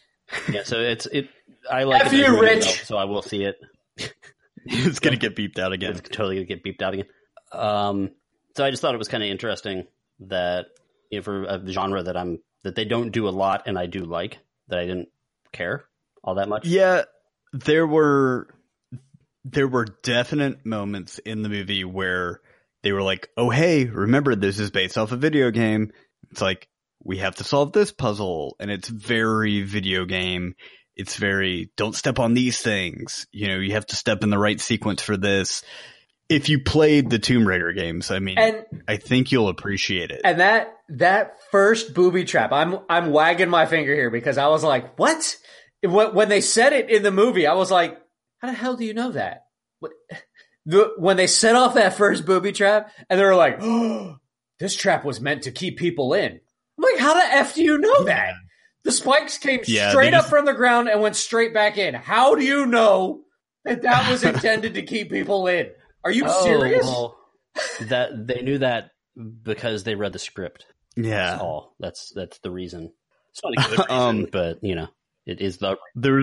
yeah, 0.52 0.62
so 0.64 0.78
it's 0.80 1.06
it. 1.06 1.28
I 1.70 1.84
like 1.84 2.06
F 2.06 2.12
it 2.12 2.16
you, 2.16 2.40
Rich. 2.40 2.58
itself, 2.58 2.86
so 2.86 2.96
I 2.96 3.04
will 3.04 3.22
see 3.22 3.44
it. 3.44 3.56
it's 4.66 4.98
gonna 4.98 5.16
get 5.16 5.36
beeped 5.36 5.58
out 5.58 5.72
again. 5.72 5.92
It's 5.96 6.08
totally 6.08 6.36
gonna 6.36 6.46
get 6.46 6.64
beeped 6.64 6.82
out 6.82 6.94
again. 6.94 7.06
Um, 7.52 8.10
so 8.56 8.64
I 8.64 8.70
just 8.70 8.82
thought 8.82 8.94
it 8.94 8.98
was 8.98 9.08
kind 9.08 9.22
of 9.22 9.28
interesting 9.28 9.86
that 10.20 10.66
you 11.10 11.18
know, 11.18 11.22
for 11.22 11.44
a 11.44 11.66
genre 11.68 12.02
that 12.02 12.16
I'm 12.16 12.40
that 12.64 12.74
they 12.74 12.84
don't 12.84 13.10
do 13.10 13.28
a 13.28 13.30
lot, 13.30 13.64
and 13.66 13.78
I 13.78 13.86
do 13.86 14.00
like 14.00 14.38
that 14.68 14.78
I 14.78 14.86
didn't 14.86 15.08
care 15.52 15.84
all 16.22 16.36
that 16.36 16.48
much. 16.48 16.66
Yeah, 16.66 17.02
there 17.52 17.86
were 17.86 18.48
there 19.44 19.68
were 19.68 19.86
definite 20.02 20.64
moments 20.64 21.18
in 21.18 21.42
the 21.42 21.48
movie 21.48 21.84
where 21.84 22.40
they 22.82 22.92
were 22.92 23.02
like, 23.02 23.28
"Oh, 23.36 23.50
hey, 23.50 23.84
remember 23.84 24.34
this 24.34 24.58
is 24.58 24.70
based 24.70 24.98
off 24.98 25.12
a 25.12 25.16
video 25.16 25.50
game." 25.50 25.92
It's 26.30 26.40
like 26.40 26.68
we 27.04 27.18
have 27.18 27.36
to 27.36 27.44
solve 27.44 27.72
this 27.72 27.92
puzzle, 27.92 28.56
and 28.60 28.70
it's 28.70 28.88
very 28.88 29.62
video 29.62 30.04
game. 30.04 30.54
It's 30.94 31.16
very 31.16 31.70
don't 31.76 31.96
step 31.96 32.18
on 32.18 32.34
these 32.34 32.60
things. 32.60 33.26
You 33.32 33.48
know, 33.48 33.58
you 33.58 33.72
have 33.72 33.86
to 33.86 33.96
step 33.96 34.22
in 34.22 34.30
the 34.30 34.38
right 34.38 34.60
sequence 34.60 35.02
for 35.02 35.16
this. 35.16 35.62
If 36.32 36.48
you 36.48 36.58
played 36.60 37.10
the 37.10 37.18
Tomb 37.18 37.46
Raider 37.46 37.72
games, 37.72 38.10
I 38.10 38.18
mean, 38.18 38.38
And 38.38 38.64
I 38.88 38.96
think 38.96 39.30
you'll 39.32 39.48
appreciate 39.48 40.10
it. 40.10 40.22
and 40.24 40.40
that 40.40 40.74
that 40.88 41.38
first 41.50 41.94
booby 41.94 42.24
trap, 42.24 42.52
I'm 42.52 42.78
I'm 42.88 43.10
wagging 43.10 43.50
my 43.50 43.66
finger 43.66 43.94
here 43.94 44.10
because 44.10 44.38
I 44.38 44.48
was 44.48 44.64
like, 44.64 44.98
what? 44.98 45.36
When 45.82 46.28
they 46.28 46.40
said 46.40 46.72
it 46.72 46.90
in 46.90 47.02
the 47.02 47.10
movie, 47.10 47.46
I 47.46 47.54
was 47.54 47.70
like, 47.70 47.98
how 48.38 48.48
the 48.48 48.54
hell 48.54 48.76
do 48.76 48.84
you 48.84 48.94
know 48.94 49.12
that? 49.12 49.44
When 50.64 51.16
they 51.16 51.26
set 51.26 51.56
off 51.56 51.74
that 51.74 51.96
first 51.96 52.24
booby 52.24 52.52
trap, 52.52 52.92
and 53.10 53.18
they 53.18 53.24
were 53.24 53.34
like, 53.34 53.58
oh, 53.60 54.16
this 54.60 54.76
trap 54.76 55.04
was 55.04 55.20
meant 55.20 55.42
to 55.42 55.50
keep 55.50 55.76
people 55.78 56.14
in. 56.14 56.32
I'm 56.78 56.82
like, 56.82 56.98
how 56.98 57.14
the 57.14 57.24
f 57.24 57.54
do 57.54 57.62
you 57.62 57.78
know 57.78 58.04
that? 58.04 58.34
The 58.84 58.92
spikes 58.92 59.38
came 59.38 59.60
Yeah, 59.66 59.90
straight 59.90 60.10
they 60.12 60.16
up 60.16 60.26
from 60.26 60.44
the 60.44 60.54
ground 60.54 60.88
and 60.88 61.00
went 61.00 61.16
straight 61.16 61.52
back 61.52 61.78
in. 61.78 61.94
How 61.94 62.34
do 62.36 62.44
you 62.44 62.66
know 62.66 63.22
that 63.64 63.82
that 63.82 64.08
was 64.10 64.22
intended 64.24 64.74
to 64.74 64.82
keep 64.82 65.10
people 65.10 65.46
in? 65.48 65.70
Are 66.04 66.10
you 66.10 66.24
Oh, 66.26 66.44
serious? 66.44 66.84
well, 66.86 67.18
that 67.82 68.10
they 68.26 68.42
knew 68.42 68.58
that 68.58 68.90
because 69.42 69.84
they 69.84 69.94
read 69.94 70.12
the 70.12 70.18
script. 70.18 70.66
yeah, 70.96 71.30
That's 71.32 71.42
all. 71.42 71.74
That's 71.80 72.12
that's 72.14 72.38
the 72.38 72.50
reason. 72.50 72.92
It's 73.30 73.40
not 73.44 73.52
a 73.52 73.68
good 73.76 73.78
reason, 73.78 73.90
Um, 73.96 74.28
but 74.32 74.58
you 74.62 74.74
know, 74.74 74.88
it 75.26 75.40
is 75.40 75.58
the 75.58 75.76
there 75.94 76.22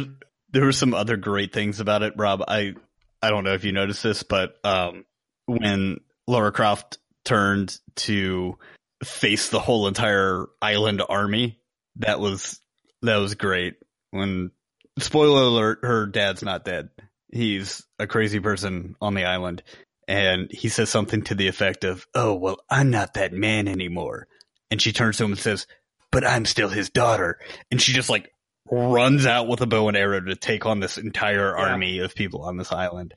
there 0.52 0.66
were 0.66 0.72
some 0.72 0.94
other 0.94 1.18
great 1.18 1.54
things 1.54 1.80
about 1.80 2.04
it, 2.04 2.14
Rob. 2.18 2.44
I 2.48 2.74
I 3.22 3.30
don't 3.30 3.44
know 3.44 3.54
if 3.54 3.64
you 3.64 3.72
noticed 3.72 4.04
this, 4.04 4.24
but 4.24 4.54
um, 4.64 5.06
when 5.46 5.98
Lara 6.28 6.52
Croft 6.52 6.98
turned 7.26 7.78
to 7.98 8.58
face 9.04 9.50
the 9.50 9.60
whole 9.60 9.88
entire 9.88 10.48
island 10.62 11.02
army, 11.08 11.60
that 11.98 12.20
was 12.20 12.60
that 13.02 13.18
was 13.18 13.36
great. 13.36 13.76
When 14.12 14.52
spoiler 14.98 15.42
alert, 15.44 15.80
her 15.84 16.06
dad's 16.08 16.42
not 16.44 16.66
dead. 16.66 16.90
He's 17.32 17.84
a 18.00 18.08
crazy 18.08 18.40
person 18.40 18.96
on 19.02 19.14
the 19.14 19.26
island, 19.26 19.64
and 20.08 20.50
he 20.52 20.70
says 20.70 20.90
something 20.90 21.22
to 21.24 21.36
the 21.36 21.48
effect 21.48 21.84
of, 21.84 22.06
"Oh 22.16 22.34
well, 22.36 22.60
I'm 22.70 22.90
not 22.90 23.14
that 23.16 23.34
man 23.34 23.68
anymore." 23.68 24.28
And 24.72 24.82
she 24.82 24.92
turns 24.94 25.18
to 25.18 25.26
him 25.26 25.32
and 25.32 25.40
says, 25.40 25.68
"But 26.12 26.26
I'm 26.26 26.46
still 26.46 26.70
his 26.70 26.90
daughter." 26.90 27.40
And 27.72 27.82
she 27.82 27.94
just 27.94 28.10
like 28.10 28.32
runs 28.72 29.26
out 29.26 29.48
with 29.48 29.62
a 29.62 29.66
bow 29.68 29.88
and 29.88 29.98
arrow 29.98 30.20
to 30.22 30.36
take 30.36 30.66
on 30.66 30.80
this 30.80 30.98
entire 30.98 31.56
Yeah. 31.58 31.64
army 31.72 32.00
of 32.00 32.14
people 32.16 32.44
on 32.44 32.58
this 32.58 32.72
island. 32.72 33.14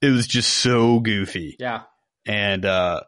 It 0.00 0.10
was 0.10 0.26
just 0.26 0.52
so 0.52 1.00
goofy. 1.00 1.56
Yeah. 1.58 1.82
And 2.26 2.64
uh 2.64 3.00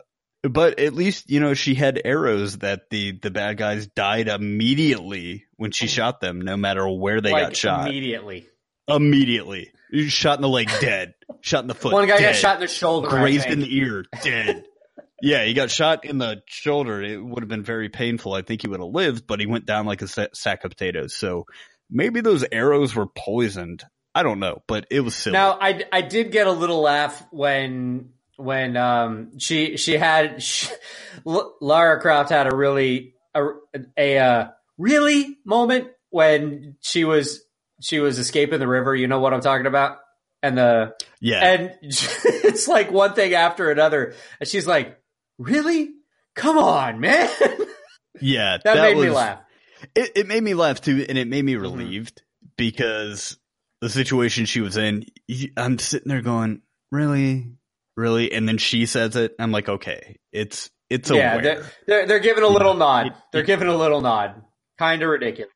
but 0.43 0.79
at 0.79 0.95
least, 0.95 1.29
you 1.31 1.41
know, 1.41 1.55
she 1.55 1.75
had 1.75 2.01
arrows 2.05 2.59
that 2.59 2.83
the 2.91 3.19
the 3.21 3.31
bad 3.31 3.57
guys 3.57 3.87
died 3.89 4.29
immediately 4.29 5.45
when 5.57 5.71
she 5.73 5.87
shot 5.89 6.21
them, 6.21 6.41
no 6.41 6.57
matter 6.57 6.89
where 6.89 7.21
they 7.21 7.33
like 7.33 7.43
got 7.45 7.57
shot. 7.57 7.89
immediately. 7.89 8.47
immediately. 8.89 9.73
Shot 9.93 10.39
in 10.39 10.43
the 10.43 10.49
leg, 10.49 10.69
dead. 10.81 11.15
Shot 11.41 11.63
in 11.63 11.69
the 11.69 11.75
foot. 11.75 11.93
One 11.93 12.09
guy 12.09 12.19
dead. 12.19 12.33
got 12.33 12.37
shot 12.37 12.55
in 12.57 12.61
the 12.61 12.69
shoulder. 12.69 13.09
Grazed 13.09 13.47
in 13.47 13.61
the 13.61 13.77
ear, 13.77 14.05
dead. 14.23 14.65
yeah, 15.23 15.45
he 15.45 15.55
got 15.55 15.71
shot 15.71 16.05
in 16.05 16.19
the 16.19 16.43
shoulder. 16.47 17.03
It 17.03 17.23
would 17.23 17.43
have 17.43 17.49
been 17.49 17.63
very 17.63 17.89
painful. 17.89 18.33
I 18.33 18.43
think 18.43 18.63
he 18.63 18.69
would 18.69 18.81
have 18.81 18.89
lived, 18.89 19.27
but 19.27 19.41
he 19.41 19.47
went 19.47 19.67
down 19.67 19.87
like 19.87 20.03
a 20.03 20.09
sack 20.09 20.65
of 20.65 20.71
potatoes. 20.71 21.15
So 21.15 21.47
maybe 21.91 22.21
those 22.21 22.45
arrows 22.51 22.95
were 22.95 23.07
poisoned. 23.07 23.85
I 24.15 24.23
don't 24.23 24.41
know, 24.41 24.63
but 24.67 24.87
it 24.91 25.01
was 25.01 25.15
silly. 25.15 25.35
Now, 25.35 25.59
I, 25.61 25.85
I 25.93 26.01
did 26.01 26.33
get 26.33 26.47
a 26.47 26.53
little 26.53 26.81
laugh 26.81 27.25
when 27.31 28.11
when 28.37 28.77
um 28.77 29.39
she 29.39 29.77
she 29.77 29.97
had 29.97 30.43
she, 30.43 30.69
L- 31.27 31.55
Lara 31.61 32.01
Croft 32.01 32.31
had 32.31 32.51
a 32.51 32.57
really 32.57 33.15
a, 33.35 33.47
a 33.97 34.19
uh, 34.19 34.49
really 34.79 35.39
moment 35.45 35.89
when 36.11 36.77
she 36.81 37.05
was 37.05 37.43
she 37.81 38.01
was 38.01 38.19
escaping 38.19 38.59
the 38.61 38.69
river. 38.69 38.95
You 38.95 39.07
know 39.09 39.21
what 39.21 39.33
I'm 39.35 39.41
talking 39.41 39.67
about? 39.67 39.99
And 40.43 40.57
the 40.59 40.95
yeah, 41.21 41.41
and 41.53 41.73
it's 41.83 42.69
like 42.69 42.91
one 42.91 43.15
thing 43.15 43.35
after 43.35 43.71
another, 43.71 44.15
and 44.41 44.49
she's 44.49 44.67
like, 44.67 44.99
"Really? 45.39 45.91
Come 46.35 46.59
on, 46.59 47.01
man!" 47.01 47.29
yeah, 48.21 48.59
that, 48.65 48.77
made 48.77 48.97
me 48.99 49.11
laugh. 49.11 49.41
It, 49.95 50.13
it 50.17 50.27
made 50.27 50.43
me 50.43 50.55
laugh 50.55 50.81
too, 50.81 51.05
and 51.09 51.17
it 51.19 51.27
made 51.29 51.45
me 51.45 51.55
Mhm. 51.55 51.61
relieved 51.63 52.23
because 52.57 53.39
the 53.81 53.89
situation 53.91 54.45
she 54.47 54.61
was 54.61 54.77
in, 54.77 55.05
I'm 55.57 55.79
sitting 55.79 56.09
there 56.09 56.23
going, 56.23 56.63
really, 56.93 57.47
really, 57.97 58.33
and 58.33 58.49
then 58.49 58.59
she 58.59 58.87
says 58.87 59.17
it. 59.17 59.35
I'm 59.39 59.53
like, 59.53 59.69
okay, 59.69 60.17
it's 60.33 60.71
it's 60.91 61.11
yeah, 61.11 61.33
aware, 61.33 61.43
they're, 61.43 61.67
they're 61.87 62.07
they're 62.07 62.19
giving 62.21 62.45
a 62.45 62.49
little 62.49 62.73
Yeah. 62.75 62.79
nod. 62.79 63.15
They're 63.33 63.43
giving 63.43 63.69
a 63.69 63.77
little 63.77 64.01
nod. 64.01 64.43
Kind 64.79 65.03
of 65.03 65.09
ridiculous. 65.09 65.51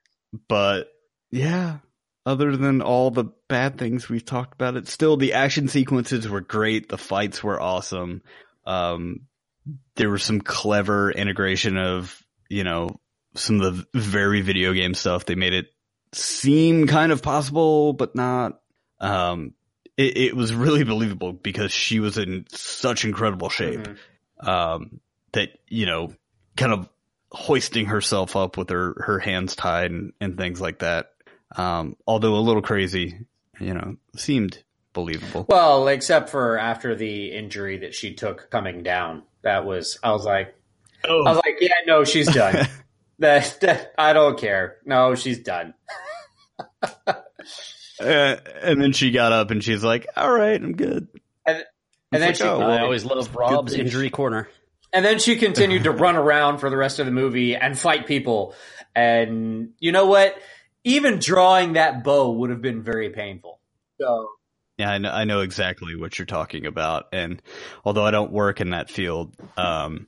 but 0.48 0.88
yeah. 1.30 1.78
Other 2.26 2.56
than 2.56 2.82
all 2.82 3.10
the 3.10 3.24
bad 3.48 3.78
things 3.78 4.08
we've 4.08 4.24
talked 4.24 4.54
about, 4.54 4.76
it 4.76 4.88
still 4.88 5.16
the 5.16 5.32
action 5.32 5.68
sequences 5.68 6.28
were 6.28 6.42
great. 6.42 6.88
The 6.88 6.98
fights 6.98 7.42
were 7.42 7.60
awesome. 7.60 8.22
Um, 8.66 9.20
there 9.96 10.10
was 10.10 10.22
some 10.22 10.40
clever 10.40 11.10
integration 11.10 11.76
of 11.78 12.22
you 12.48 12.62
know 12.64 13.00
some 13.34 13.60
of 13.60 13.76
the 13.76 13.86
very 13.98 14.42
video 14.42 14.72
game 14.74 14.92
stuff. 14.94 15.24
They 15.24 15.34
made 15.34 15.54
it 15.54 15.68
seem 16.12 16.86
kind 16.86 17.10
of 17.12 17.22
possible, 17.22 17.92
but 17.94 18.14
not. 18.14 18.60
Um, 19.00 19.54
it, 19.96 20.16
it 20.16 20.36
was 20.36 20.52
really 20.54 20.84
believable 20.94 21.32
because 21.32 21.72
she 21.72 22.00
was 22.00 22.18
in 22.18 22.44
such 22.50 23.04
incredible 23.04 23.48
shape 23.48 23.80
Mhm. 23.80 23.96
um, 24.48 25.00
that 25.32 25.58
you 25.68 25.86
know, 25.86 26.12
kind 26.56 26.72
of 26.72 26.88
hoisting 27.32 27.86
herself 27.86 28.36
up 28.36 28.56
with 28.58 28.68
her 28.70 28.94
her 29.06 29.18
hands 29.20 29.54
tied 29.56 29.90
and, 29.90 30.12
and 30.20 30.36
things 30.36 30.60
like 30.60 30.80
that. 30.80 31.12
Um, 31.56 31.96
although 32.06 32.34
a 32.34 32.40
little 32.40 32.62
crazy, 32.62 33.26
you 33.58 33.74
know, 33.74 33.96
seemed 34.16 34.62
believable. 34.92 35.46
Well, 35.48 35.88
except 35.88 36.30
for 36.30 36.58
after 36.58 36.94
the 36.94 37.32
injury 37.32 37.78
that 37.78 37.94
she 37.94 38.14
took 38.14 38.50
coming 38.50 38.82
down. 38.82 39.24
That 39.42 39.64
was 39.64 39.98
I 40.02 40.12
was 40.12 40.24
like 40.24 40.54
I 41.04 41.12
was 41.12 41.36
like, 41.36 41.58
yeah, 41.60 41.70
no, 41.86 42.04
she's 42.04 42.32
done. 42.32 42.68
that, 43.20 43.58
that 43.62 43.94
I 43.96 44.12
don't 44.12 44.38
care. 44.38 44.76
No, 44.84 45.14
she's 45.14 45.38
done. 45.38 45.74
Uh, 48.00 48.36
and 48.62 48.80
then 48.80 48.92
she 48.92 49.10
got 49.10 49.32
up 49.32 49.50
and 49.50 49.62
she's 49.62 49.84
like, 49.84 50.06
"All 50.16 50.32
right, 50.32 50.60
I'm 50.60 50.74
good." 50.74 51.08
And, 51.44 51.58
and 52.12 52.22
then 52.22 52.30
like, 52.30 52.36
she 52.36 52.44
oh, 52.44 52.60
I 52.60 52.80
always 52.80 53.04
love 53.04 53.36
Rob's 53.36 53.74
injury 53.74 54.08
corner. 54.08 54.48
and 54.92 55.04
then 55.04 55.18
she 55.18 55.36
continued 55.36 55.84
to 55.84 55.90
run 55.90 56.16
around 56.16 56.58
for 56.58 56.70
the 56.70 56.78
rest 56.78 56.98
of 56.98 57.04
the 57.04 57.12
movie 57.12 57.54
and 57.54 57.78
fight 57.78 58.06
people. 58.06 58.54
And 58.94 59.72
you 59.78 59.92
know 59.92 60.06
what? 60.06 60.34
Even 60.84 61.18
drawing 61.18 61.74
that 61.74 62.02
bow 62.04 62.30
would 62.32 62.50
have 62.50 62.62
been 62.62 62.82
very 62.82 63.10
painful. 63.10 63.60
So 64.00 64.28
Yeah, 64.78 64.90
I 64.90 64.98
know, 64.98 65.10
I 65.10 65.24
know 65.24 65.40
exactly 65.40 65.94
what 65.96 66.18
you're 66.18 66.26
talking 66.26 66.66
about. 66.66 67.06
And 67.12 67.42
although 67.84 68.04
I 68.04 68.10
don't 68.10 68.32
work 68.32 68.60
in 68.60 68.70
that 68.70 68.90
field, 68.90 69.34
um, 69.56 70.06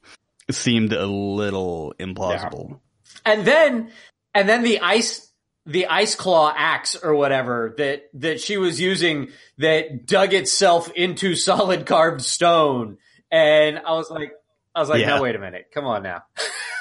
it 0.49 0.55
seemed 0.55 0.93
a 0.93 1.07
little 1.07 1.95
implausible. 1.99 2.81
and 3.25 3.45
then 3.45 3.91
and 4.35 4.49
then 4.49 4.63
the 4.63 4.81
ice 4.81 5.31
the 5.67 5.87
ice 5.87 6.17
claw 6.17 6.53
axe 6.57 6.97
or 6.97 7.15
whatever 7.15 7.75
that 7.79 8.05
that 8.15 8.41
she 8.41 8.57
was 8.57 8.81
using 8.81 9.29
that 9.59 10.07
dug 10.07 10.35
itself 10.35 10.91
into 10.93 11.35
solid 11.37 11.87
carved 11.87 12.23
stone 12.23 12.97
and 13.31 13.79
i 13.79 13.93
was 13.93 14.11
like 14.11 14.33
i 14.75 14.81
was 14.81 14.89
like 14.89 15.01
Yeah. 15.03 15.17
no 15.17 15.23
wait 15.23 15.37
a 15.37 15.39
minute 15.39 15.67
come 15.73 15.85
on 15.85 16.03
now 16.03 16.23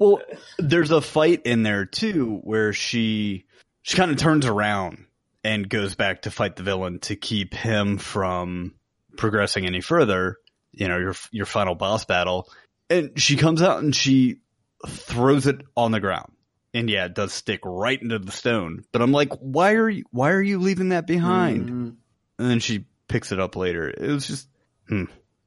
Well, 0.00 0.22
there's 0.58 0.90
a 0.90 1.02
fight 1.02 1.42
in 1.44 1.62
there 1.62 1.84
too 1.84 2.40
where 2.42 2.72
she 2.72 3.44
she 3.82 3.96
kind 3.98 4.10
of 4.10 4.16
turns 4.16 4.46
around 4.46 5.04
and 5.44 5.68
goes 5.68 5.94
back 5.94 6.22
to 6.22 6.30
fight 6.30 6.56
the 6.56 6.62
villain 6.62 7.00
to 7.00 7.16
keep 7.16 7.52
him 7.54 7.98
from 7.98 8.74
progressing 9.18 9.66
any 9.66 9.82
further. 9.82 10.38
You 10.72 10.88
know, 10.88 10.96
your 10.96 11.14
your 11.30 11.44
final 11.44 11.74
boss 11.74 12.06
battle, 12.06 12.48
and 12.88 13.20
she 13.20 13.36
comes 13.36 13.60
out 13.60 13.82
and 13.82 13.94
she 13.94 14.40
throws 14.88 15.46
it 15.46 15.60
on 15.76 15.92
the 15.92 16.00
ground. 16.00 16.32
And 16.72 16.88
yeah, 16.88 17.04
it 17.04 17.14
does 17.14 17.34
stick 17.34 17.60
right 17.64 18.00
into 18.00 18.18
the 18.18 18.32
stone. 18.32 18.84
But 18.92 19.02
I'm 19.02 19.12
like, 19.12 19.34
why 19.34 19.74
are 19.74 19.88
you 19.88 20.04
why 20.12 20.30
are 20.30 20.42
you 20.42 20.60
leaving 20.60 20.90
that 20.90 21.06
behind? 21.06 21.68
Mm. 21.68 21.96
And 22.38 22.50
then 22.50 22.60
she 22.60 22.86
picks 23.06 23.32
it 23.32 23.40
up 23.40 23.54
later. 23.54 23.90
It 23.90 24.00
was 24.00 24.26
just 24.26 24.48
hmm. 24.88 25.04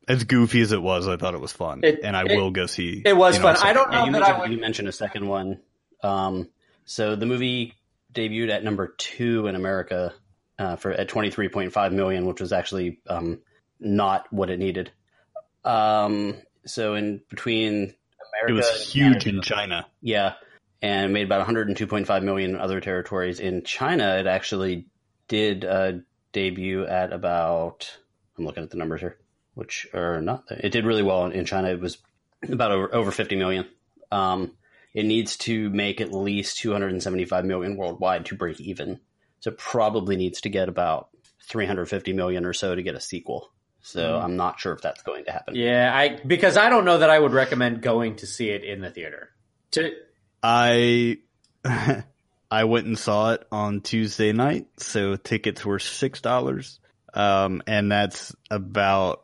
As 0.07 0.23
goofy 0.23 0.61
as 0.61 0.71
it 0.71 0.81
was. 0.81 1.07
I 1.07 1.17
thought 1.17 1.33
it 1.33 1.41
was 1.41 1.51
fun, 1.53 1.81
It- 1.83 1.99
and 2.03 2.15
I 2.17 2.23
it- 2.25 2.35
will 2.35 2.51
go 2.51 2.65
see. 2.65 3.01
it 3.05 3.15
was 3.15 3.35
you 3.37 3.41
know, 3.43 3.53
fun. 3.53 3.67
I 3.67 3.73
don't 3.73 3.91
Yeah, 3.91 3.99
know 3.99 4.05
you, 4.05 4.11
that 4.13 4.17
I 4.17 4.25
mentioned, 4.27 4.41
would 4.41 4.51
you 4.51 4.59
mentioned 4.61 4.87
a 4.87 4.91
second 4.91 5.27
one. 5.27 5.59
Um, 6.01 6.49
so 6.85 7.15
the 7.15 7.25
movie 7.25 7.73
debuted 8.13 8.49
at 8.49 8.63
number 8.63 8.87
two 8.97 9.47
in 9.47 9.55
America 9.55 10.13
uh, 10.59 10.75
for 10.75 10.91
at 10.91 11.07
twenty 11.07 11.31
three 11.31 11.49
point 11.49 11.73
five 11.73 11.93
million, 11.93 12.25
which 12.25 12.39
was 12.41 12.51
actually 12.53 12.99
um, 13.07 13.39
not 13.79 14.31
what 14.31 14.49
it 14.49 14.59
needed. 14.59 14.91
Um, 15.63 16.35
so 16.65 16.95
in 16.95 17.21
between 17.29 17.93
America, 18.43 18.49
It 18.49 18.51
was 18.53 18.91
huge 18.93 19.23
Canada- 19.23 19.29
in 19.29 19.41
China. 19.41 19.85
Yeah, 20.01 20.33
and 20.81 21.13
made 21.13 21.25
about 21.25 21.45
102.5 21.47 22.23
million 22.23 22.51
in 22.51 22.57
other 22.59 22.81
territories. 22.81 23.39
In 23.39 23.63
China, 23.63 24.17
it 24.17 24.27
actually 24.27 24.87
did 25.27 25.63
uh, 25.65 25.93
debut 26.33 26.85
at 26.85 27.13
about. 27.13 27.89
I'm 28.37 28.45
looking 28.45 28.63
at 28.63 28.69
the 28.71 28.77
numbers 28.77 28.99
here, 29.01 29.17
which 29.53 29.87
are 29.93 30.21
not. 30.21 30.45
It 30.49 30.69
did 30.69 30.85
really 30.85 31.03
well 31.03 31.25
in 31.25 31.45
China. 31.45 31.69
It 31.69 31.79
was 31.79 31.97
about 32.47 32.71
over, 32.71 32.93
over 32.93 33.11
50 33.11 33.35
million. 33.35 33.65
Um, 34.11 34.51
it 34.93 35.05
needs 35.05 35.37
to 35.37 35.69
make 35.69 36.01
at 36.01 36.13
least 36.13 36.57
275 36.59 37.45
million 37.45 37.77
worldwide 37.77 38.25
to 38.27 38.35
break 38.35 38.59
even. 38.61 38.99
So 39.39 39.51
it 39.51 39.57
probably 39.57 40.15
needs 40.15 40.41
to 40.41 40.49
get 40.49 40.69
about 40.69 41.09
350 41.47 42.13
million 42.13 42.45
or 42.45 42.53
so 42.53 42.75
to 42.75 42.83
get 42.83 42.95
a 42.95 43.01
sequel. 43.01 43.51
So 43.81 44.17
I'm 44.17 44.37
not 44.37 44.59
sure 44.59 44.71
if 44.71 44.81
that's 44.81 45.03
going 45.03 45.25
to 45.25 45.31
happen. 45.33 45.55
yeah 45.55 45.91
i 45.93 46.17
because 46.25 46.55
i 46.55 46.69
don't 46.69 46.85
know 46.85 46.99
that 46.99 47.09
i 47.09 47.19
would 47.19 47.33
recommend 47.33 47.81
going 47.81 48.15
to 48.15 48.25
see 48.25 48.47
it 48.47 48.63
in 48.63 48.79
the 48.79 48.89
theater 48.89 49.29
to 49.71 49.91
I 50.43 51.19
I 52.51 52.65
went 52.65 52.85
and 52.85 52.99
saw 52.99 53.31
it 53.31 53.47
on 53.51 53.81
Tuesday 53.81 54.33
night, 54.33 54.67
so 54.77 55.15
tickets 55.15 55.65
were 55.65 55.79
six 55.79 56.19
dollars, 56.21 56.79
um, 57.13 57.63
and 57.65 57.89
that's 57.91 58.35
about 58.51 59.23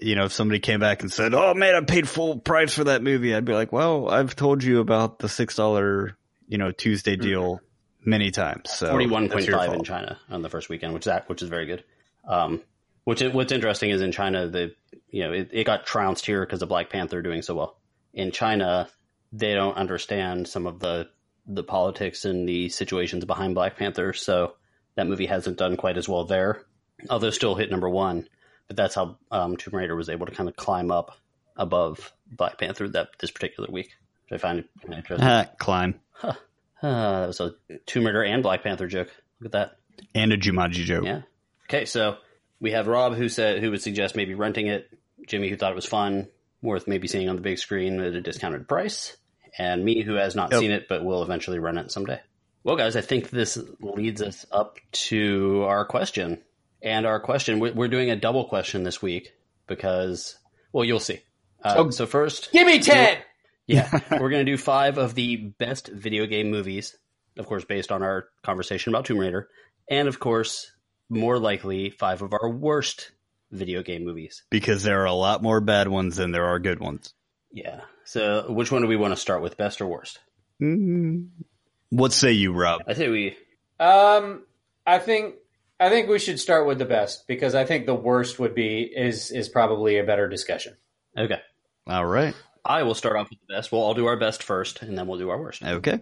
you 0.00 0.14
know 0.14 0.26
if 0.26 0.32
somebody 0.32 0.60
came 0.60 0.80
back 0.80 1.02
and 1.02 1.12
said, 1.12 1.34
"Oh 1.34 1.54
man, 1.54 1.74
I 1.74 1.80
paid 1.80 2.08
full 2.08 2.38
price 2.38 2.74
for 2.74 2.84
that 2.84 3.02
movie," 3.02 3.34
I'd 3.34 3.44
be 3.44 3.52
like, 3.52 3.72
"Well, 3.72 4.08
I've 4.08 4.36
told 4.36 4.62
you 4.62 4.80
about 4.80 5.18
the 5.18 5.28
six 5.28 5.56
dollar 5.56 6.16
you 6.48 6.58
know 6.58 6.72
Tuesday 6.72 7.16
deal 7.16 7.60
many 8.04 8.30
times." 8.30 8.70
So 8.70 8.90
Forty 8.90 9.06
one 9.06 9.28
that's 9.28 9.46
point 9.46 9.56
five 9.56 9.72
in. 9.72 9.84
China 9.84 10.18
on 10.28 10.42
the 10.42 10.48
first 10.48 10.68
weekend, 10.68 10.94
which 10.94 11.02
is 11.02 11.12
that 11.12 11.28
which 11.28 11.42
is 11.42 11.48
very 11.48 11.66
good. 11.66 11.84
Um, 12.26 12.62
which 13.04 13.22
what's 13.22 13.52
interesting 13.52 13.90
is 13.90 14.00
in 14.00 14.12
China 14.12 14.48
the 14.48 14.74
you 15.10 15.24
know 15.24 15.32
it, 15.32 15.50
it 15.52 15.64
got 15.64 15.86
trounced 15.86 16.26
here 16.26 16.44
because 16.44 16.62
of 16.62 16.68
Black 16.68 16.90
Panther 16.90 17.22
doing 17.22 17.42
so 17.42 17.54
well. 17.54 17.78
In 18.12 18.32
China, 18.32 18.88
they 19.32 19.54
don't 19.54 19.76
understand 19.76 20.48
some 20.48 20.66
of 20.66 20.80
the 20.80 21.08
the 21.46 21.62
politics 21.62 22.24
and 22.24 22.48
the 22.48 22.68
situations 22.68 23.24
behind 23.24 23.54
Black 23.54 23.76
Panther, 23.76 24.12
so 24.12 24.54
that 24.96 25.06
movie 25.06 25.26
hasn't 25.26 25.58
done 25.58 25.76
quite 25.76 25.96
as 25.96 26.08
well 26.08 26.24
there. 26.24 26.62
Although 27.08 27.30
still 27.30 27.54
hit 27.54 27.70
number 27.70 27.88
one, 27.88 28.28
but 28.68 28.76
that's 28.76 28.94
how 28.94 29.16
um, 29.30 29.56
Tomb 29.56 29.74
Raider 29.74 29.94
was 29.96 30.08
able 30.08 30.26
to 30.26 30.32
kind 30.32 30.48
of 30.48 30.56
climb 30.56 30.90
up 30.90 31.16
above 31.56 32.12
Black 32.30 32.58
Panther 32.58 32.88
that 32.88 33.08
this 33.20 33.30
particular 33.30 33.68
week, 33.70 33.90
which 34.28 34.38
I 34.38 34.42
find 34.42 34.64
kind 34.82 34.92
of 34.94 34.98
interesting. 34.98 35.26
Ah, 35.28 35.46
climb 35.58 36.00
Uh, 36.22 36.32
that 36.82 37.26
was 37.28 37.40
a 37.40 37.54
Tomb 37.86 38.06
Raider 38.06 38.22
and 38.22 38.42
Black 38.42 38.62
Panther 38.62 38.86
joke. 38.86 39.08
Look 39.40 39.46
at 39.46 39.52
that. 39.52 39.76
and 40.14 40.32
a 40.32 40.36
Jumanji 40.36 40.84
joke. 40.84 41.04
Yeah. 41.04 41.22
Okay, 41.68 41.84
so 41.86 42.16
we 42.60 42.72
have 42.72 42.86
Rob 42.86 43.14
who 43.14 43.28
said 43.28 43.60
who 43.60 43.70
would 43.70 43.82
suggest 43.82 44.14
maybe 44.16 44.34
renting 44.34 44.66
it. 44.66 44.88
Jimmy 45.26 45.48
who 45.48 45.56
thought 45.56 45.72
it 45.72 45.76
was 45.76 45.86
fun, 45.86 46.28
worth 46.62 46.86
maybe 46.86 47.08
seeing 47.08 47.28
on 47.28 47.36
the 47.36 47.42
big 47.42 47.58
screen 47.58 48.00
at 48.00 48.14
a 48.14 48.20
discounted 48.20 48.68
price, 48.68 49.16
and 49.58 49.84
me 49.84 50.02
who 50.02 50.14
has 50.14 50.36
not 50.36 50.52
Yep. 50.52 50.60
seen 50.60 50.70
it 50.70 50.86
but 50.88 51.04
will 51.04 51.22
eventually 51.22 51.58
rent 51.58 51.78
it 51.78 51.90
someday. 51.90 52.20
Well, 52.62 52.76
guys, 52.76 52.94
I 52.96 53.00
think 53.00 53.30
this 53.30 53.58
leads 53.80 54.20
us 54.22 54.44
up 54.52 54.78
to 54.92 55.62
our 55.66 55.84
question. 55.84 56.42
And 56.86 57.04
our 57.04 57.18
question, 57.18 57.58
we're, 57.58 57.72
we're 57.74 57.88
doing 57.88 58.10
a 58.10 58.16
double 58.16 58.44
question 58.44 58.84
this 58.84 59.02
week 59.02 59.32
because, 59.66 60.38
well, 60.72 60.84
you'll 60.84 61.00
see. 61.00 61.20
Uh, 61.64 61.74
Oh. 61.78 61.90
so 61.90 62.06
first, 62.06 62.52
give 62.52 62.66
me 62.66 62.78
10 62.78 63.18
yeah, 63.66 63.90
we're 64.12 64.30
going 64.30 64.44
to 64.46 64.50
do 64.50 64.56
five 64.56 64.98
of 64.98 65.14
the 65.14 65.36
best 65.36 65.88
video 65.88 66.26
game 66.26 66.50
movies, 66.50 66.96
of 67.36 67.46
course, 67.46 67.64
based 67.64 67.90
on 67.90 68.02
our 68.02 68.28
conversation 68.42 68.92
about 68.94 69.04
Tomb 69.06 69.18
Raider, 69.18 69.48
and 69.90 70.08
of 70.08 70.20
course, 70.20 70.70
more 71.08 71.38
likely, 71.38 71.90
five 71.90 72.22
of 72.22 72.32
our 72.32 72.48
worst 72.48 73.10
video 73.50 73.82
game 73.82 74.04
movies. 74.04 74.44
Because 74.50 74.82
there 74.82 75.02
are 75.02 75.06
a 75.06 75.12
lot 75.12 75.42
more 75.42 75.60
bad 75.60 75.88
ones 75.88 76.16
than 76.16 76.30
there 76.30 76.46
are 76.46 76.58
good 76.58 76.80
ones. 76.80 77.12
Yeah. 77.52 77.80
So, 78.04 78.46
which 78.48 78.70
one 78.70 78.82
do 78.82 78.88
we 78.88 78.96
want 78.96 79.12
to 79.12 79.20
start 79.20 79.42
with, 79.42 79.56
best 79.56 79.80
or 79.80 79.86
worst? 79.86 80.20
Mm. 80.62 81.28
What 81.90 82.12
say 82.12 82.32
you, 82.32 82.52
Rob? 82.52 82.82
I 82.86 82.94
say 82.94 83.08
we. 83.08 83.36
Um, 83.80 84.44
I 84.86 84.98
think 84.98 85.34
I 85.78 85.90
think 85.90 86.08
we 86.08 86.18
should 86.18 86.40
start 86.40 86.66
with 86.66 86.78
the 86.78 86.86
best 86.86 87.26
because 87.26 87.54
I 87.54 87.64
think 87.64 87.86
the 87.86 87.94
worst 87.94 88.38
would 88.38 88.54
be 88.54 88.80
is 88.82 89.30
is 89.30 89.48
probably 89.48 89.98
a 89.98 90.04
better 90.04 90.28
discussion. 90.28 90.76
Okay. 91.16 91.40
All 91.86 92.06
right. 92.06 92.34
I 92.64 92.82
will 92.82 92.94
start 92.94 93.16
off 93.16 93.30
with 93.30 93.38
the 93.46 93.54
best. 93.54 93.70
We'll 93.70 93.82
all 93.82 93.94
do 93.94 94.06
our 94.06 94.16
best 94.16 94.42
first, 94.42 94.82
and 94.82 94.96
then 94.96 95.06
we'll 95.06 95.18
do 95.18 95.30
our 95.30 95.38
worst. 95.38 95.62
Okay. 95.62 96.00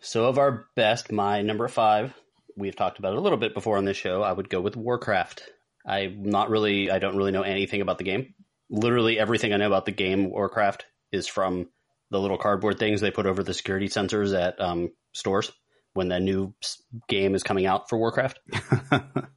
So, 0.00 0.26
of 0.26 0.38
our 0.38 0.66
best, 0.76 1.10
my 1.10 1.42
number 1.42 1.66
five, 1.66 2.14
we've 2.56 2.76
talked 2.76 2.98
about 2.98 3.14
it 3.14 3.18
a 3.18 3.20
little 3.20 3.38
bit 3.38 3.54
before 3.54 3.78
on 3.78 3.84
this 3.84 3.96
show. 3.96 4.22
I 4.22 4.32
would 4.32 4.48
go 4.48 4.60
with 4.60 4.76
Warcraft. 4.76 5.42
I'm 5.86 6.22
not 6.24 6.50
really, 6.50 6.90
I 6.90 6.98
don't 6.98 7.16
really 7.16 7.32
know 7.32 7.42
anything 7.42 7.80
about 7.80 7.98
the 7.98 8.04
game. 8.04 8.34
Literally 8.70 9.18
everything 9.18 9.52
I 9.52 9.56
know 9.56 9.66
about 9.66 9.86
the 9.86 9.92
game 9.92 10.30
Warcraft 10.30 10.86
is 11.10 11.26
from 11.26 11.68
the 12.10 12.20
little 12.20 12.38
cardboard 12.38 12.78
things 12.78 13.00
they 13.00 13.10
put 13.10 13.26
over 13.26 13.42
the 13.42 13.54
security 13.54 13.88
sensors 13.88 14.38
at 14.38 14.60
um, 14.60 14.92
stores 15.12 15.50
when 15.94 16.08
the 16.08 16.20
new 16.20 16.52
game 17.08 17.34
is 17.34 17.42
coming 17.42 17.66
out 17.66 17.88
for 17.88 17.98
Warcraft. 17.98 18.38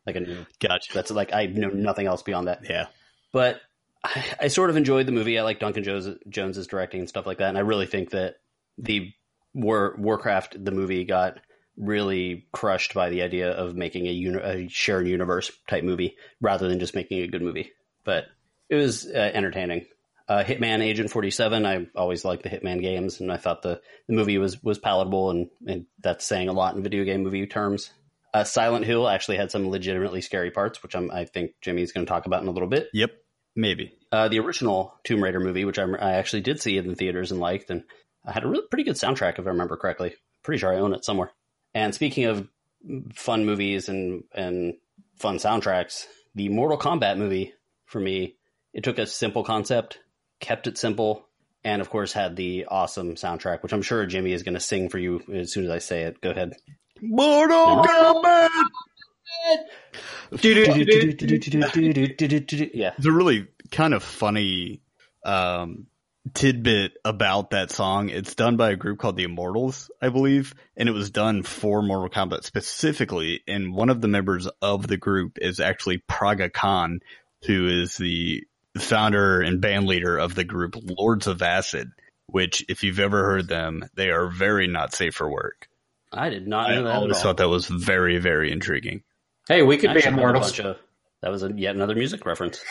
Like 0.06 0.16
a 0.16 0.20
new, 0.22 0.46
Gotcha. 0.62 0.94
that's 0.94 1.12
like 1.12 1.34
I 1.34 1.48
know 1.48 1.68
nothing 1.68 2.08
else 2.08 2.22
beyond 2.24 2.48
that 2.48 2.62
Yeah. 2.70 2.86
but 3.34 3.60
I, 4.04 4.24
I 4.44 4.48
sort 4.48 4.70
of 4.70 4.78
enjoyed 4.78 5.06
the 5.06 5.12
movie. 5.12 5.38
I 5.38 5.44
like 5.44 5.60
Duncan 5.60 5.84
Jones, 5.84 6.08
Jones's 6.30 6.68
directing 6.68 7.02
and 7.02 7.10
stuff 7.10 7.26
like 7.26 7.40
that, 7.40 7.50
and 7.50 7.58
I 7.58 7.62
really 7.62 7.88
think 7.88 8.12
that 8.12 8.36
the 8.78 9.12
War 9.54 9.96
Warcraft 9.98 10.64
the 10.64 10.72
movie 10.72 11.04
got 11.04 11.40
really 11.76 12.48
crushed 12.54 12.94
by 12.94 13.10
the 13.10 13.22
idea 13.24 13.52
of 13.52 13.76
making 13.76 14.08
a, 14.08 14.12
uni- 14.12 14.40
a 14.42 14.70
shared 14.70 15.08
universe 15.08 15.52
type 15.68 15.84
movie 15.84 16.16
rather 16.40 16.70
than 16.70 16.80
just 16.80 16.96
making 16.96 17.22
a 17.22 17.28
good 17.28 17.42
movie. 17.42 17.72
But 18.06 18.26
it 18.70 18.76
was 18.76 19.06
uh, 19.06 19.18
entertaining. 19.34 19.88
Uh, 20.30 20.44
Hitman 20.44 20.82
Agent 20.82 21.10
Forty 21.10 21.32
Seven. 21.32 21.66
I 21.66 21.88
always 21.96 22.26
liked 22.26 22.44
the 22.44 22.50
Hitman 22.50 22.82
games, 22.82 23.22
and 23.22 23.32
I 23.32 23.38
thought 23.38 23.62
the, 23.62 23.82
the 24.08 24.14
movie 24.14 24.38
was 24.38 24.62
was 24.62 24.78
palatable, 24.78 25.32
and, 25.32 25.50
and 25.66 25.86
that's 26.00 26.26
saying 26.26 26.50
a 26.50 26.54
lot 26.54 26.76
in 26.76 26.84
video 26.84 27.04
game 27.06 27.24
movie 27.24 27.46
terms. 27.48 27.92
Uh, 28.34 28.44
Silent 28.44 28.86
Hill 28.86 29.08
actually 29.08 29.38
had 29.38 29.52
some 29.52 29.70
legitimately 29.70 30.22
scary 30.22 30.52
parts, 30.52 30.84
which 30.84 30.96
I'm, 30.96 31.10
I 31.12 31.26
think 31.26 31.52
Jimmy's 31.62 31.94
going 31.94 32.06
to 32.06 32.10
talk 32.10 32.26
about 32.26 32.42
in 32.42 32.50
a 32.50 32.52
little 32.52 32.68
bit 32.68 32.90
Yep. 32.94 33.12
Maybe. 33.56 33.94
uh, 34.12 34.28
the 34.28 34.40
original 34.40 34.94
Tomb 35.06 35.24
Raider 35.24 35.40
movie, 35.40 35.66
which 35.66 35.80
I'm, 35.80 35.96
I 35.96 36.14
actually 36.16 36.42
did 36.42 36.62
see 36.62 36.78
in 36.78 36.88
the 36.88 36.96
theaters 36.96 37.32
and 37.32 37.40
liked, 37.40 37.70
and 37.72 37.84
I 38.26 38.34
had 38.34 38.44
a 38.44 38.48
really 38.48 38.68
pretty 38.70 38.84
good 38.84 38.96
soundtrack 38.96 39.40
if 39.40 39.46
I 39.48 39.50
remember 39.50 39.78
correctly. 39.78 40.14
Pretty 40.44 40.60
sure 40.60 40.72
I 40.74 40.80
own 40.80 40.94
it 40.94 41.06
somewhere. 41.06 41.32
And 41.74 41.96
speaking 41.96 42.26
of 42.26 42.48
fun 43.14 43.46
movies 43.46 43.88
and 43.90 44.26
and 44.34 44.74
fun 45.16 45.38
soundtracks, 45.38 46.06
the 46.36 46.50
Mortal 46.50 46.78
Kombat 46.78 47.18
movie 47.18 47.54
for 47.86 48.00
me, 48.00 48.36
it 48.74 48.84
took 48.84 49.00
a 49.00 49.08
simple 49.08 49.44
concept, 49.44 50.00
kept 50.40 50.68
it 50.68 50.78
simple, 50.78 51.28
and 51.64 51.82
of 51.82 51.90
course 51.90 52.14
had 52.14 52.36
the 52.36 52.66
awesome 52.70 53.16
soundtrack, 53.16 53.64
which 53.64 53.74
I'm 53.74 53.82
sure 53.82 54.06
Jimmy 54.06 54.34
is 54.34 54.44
going 54.44 54.54
to 54.56 54.60
sing 54.60 54.90
for 54.90 54.98
you 54.98 55.22
as 55.34 55.52
soon 55.52 55.66
as 55.66 55.72
I 55.72 55.80
say 55.80 56.04
it. 56.04 56.22
Go 56.22 56.32
ahead. 56.32 56.54
Mortal 57.02 57.84
Kombat. 57.84 58.50
Yeah. 62.74 62.94
It's 62.98 63.06
a 63.06 63.12
really 63.12 63.48
kind 63.72 63.94
of 63.94 64.04
funny 64.04 64.82
um, 65.24 65.88
tidbit 66.34 66.94
about 67.06 67.52
that 67.52 67.72
song. 67.72 68.10
It's 68.10 68.36
done 68.36 68.58
by 68.58 68.72
a 68.72 68.76
group 68.76 69.00
called 69.00 69.16
the 69.16 69.24
Immortals, 69.24 69.90
I 70.02 70.10
believe, 70.10 70.54
and 70.76 70.90
it 70.90 70.94
was 70.94 71.12
done 71.12 71.44
for 71.44 71.82
Mortal 71.82 72.10
Kombat 72.10 72.44
specifically. 72.44 73.42
And 73.48 73.74
one 73.74 73.90
of 73.90 74.02
the 74.02 74.08
members 74.08 74.48
of 74.62 74.88
the 74.88 74.98
group 74.98 75.38
is 75.40 75.60
actually 75.60 76.00
Praga 76.08 76.50
Khan, 76.50 77.00
who 77.46 77.68
is 77.68 77.98
the 77.98 78.44
founder 78.82 79.42
and 79.42 79.62
band 79.62 79.88
leader 79.88 80.18
of 80.18 80.36
the 80.36 80.44
group 80.44 80.76
Lords 80.82 81.28
of 81.28 81.42
Acid. 81.42 81.90
Which, 82.30 82.66
if 82.68 82.84
you've 82.84 83.00
ever 83.00 83.24
heard 83.24 83.48
them, 83.48 83.86
they 83.96 84.10
are 84.10 84.28
very 84.28 84.68
not 84.68 84.94
safe 84.94 85.16
for 85.16 85.30
work. 85.30 85.70
I 86.12 86.30
did 86.30 86.46
not 86.46 86.70
I 86.70 86.76
know 86.76 86.84
that. 86.84 86.96
always 86.96 87.12
at 87.12 87.16
all. 87.18 87.24
thought 87.24 87.38
that 87.38 87.48
was 87.48 87.68
very, 87.68 88.18
very 88.18 88.52
intriguing. 88.52 89.04
Hey, 89.48 89.62
we 89.64 89.78
could 89.78 89.92
I 89.92 89.94
be 89.94 90.00
actually 90.00 90.12
a 90.12 90.14
immortals. 90.18 90.60
of- 90.60 90.78
that 91.22 91.32
was 91.32 91.44
a, 91.44 91.54
yet 91.56 91.76
another 91.76 91.96
music 91.96 92.26
reference. 92.26 92.62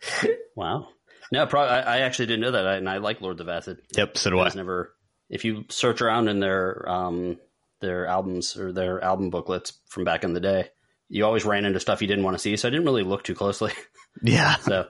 wow. 0.56 0.88
No, 1.32 1.46
pro- 1.46 1.62
I, 1.62 1.78
I 1.80 1.98
actually 1.98 2.26
didn't 2.26 2.40
know 2.42 2.50
that, 2.52 2.66
I, 2.66 2.74
and 2.76 2.88
I 2.88 2.98
like 2.98 3.20
Lords 3.20 3.40
of 3.40 3.48
Acid. 3.48 3.78
Yep, 3.96 4.18
so 4.18 4.30
do 4.30 4.38
I 4.40 4.46
I. 4.48 4.52
never. 4.54 4.92
If 5.28 5.44
you 5.44 5.64
search 5.70 6.00
around 6.02 6.28
in 6.28 6.38
their 6.40 6.88
um, 6.88 7.38
their 7.80 8.06
albums 8.06 8.56
or 8.56 8.72
their 8.72 9.02
album 9.02 9.30
booklets 9.30 9.72
from 9.88 10.04
back 10.04 10.22
in 10.24 10.34
the 10.34 10.40
day, 10.40 10.68
you 11.08 11.24
always 11.24 11.44
ran 11.44 11.64
into 11.64 11.80
stuff 11.80 12.00
you 12.02 12.08
didn't 12.08 12.24
want 12.24 12.34
to 12.36 12.40
see. 12.40 12.56
So 12.56 12.68
I 12.68 12.70
didn't 12.70 12.86
really 12.86 13.02
look 13.02 13.22
too 13.24 13.34
closely. 13.34 13.72
Yeah. 14.22 14.56
So 14.62 14.86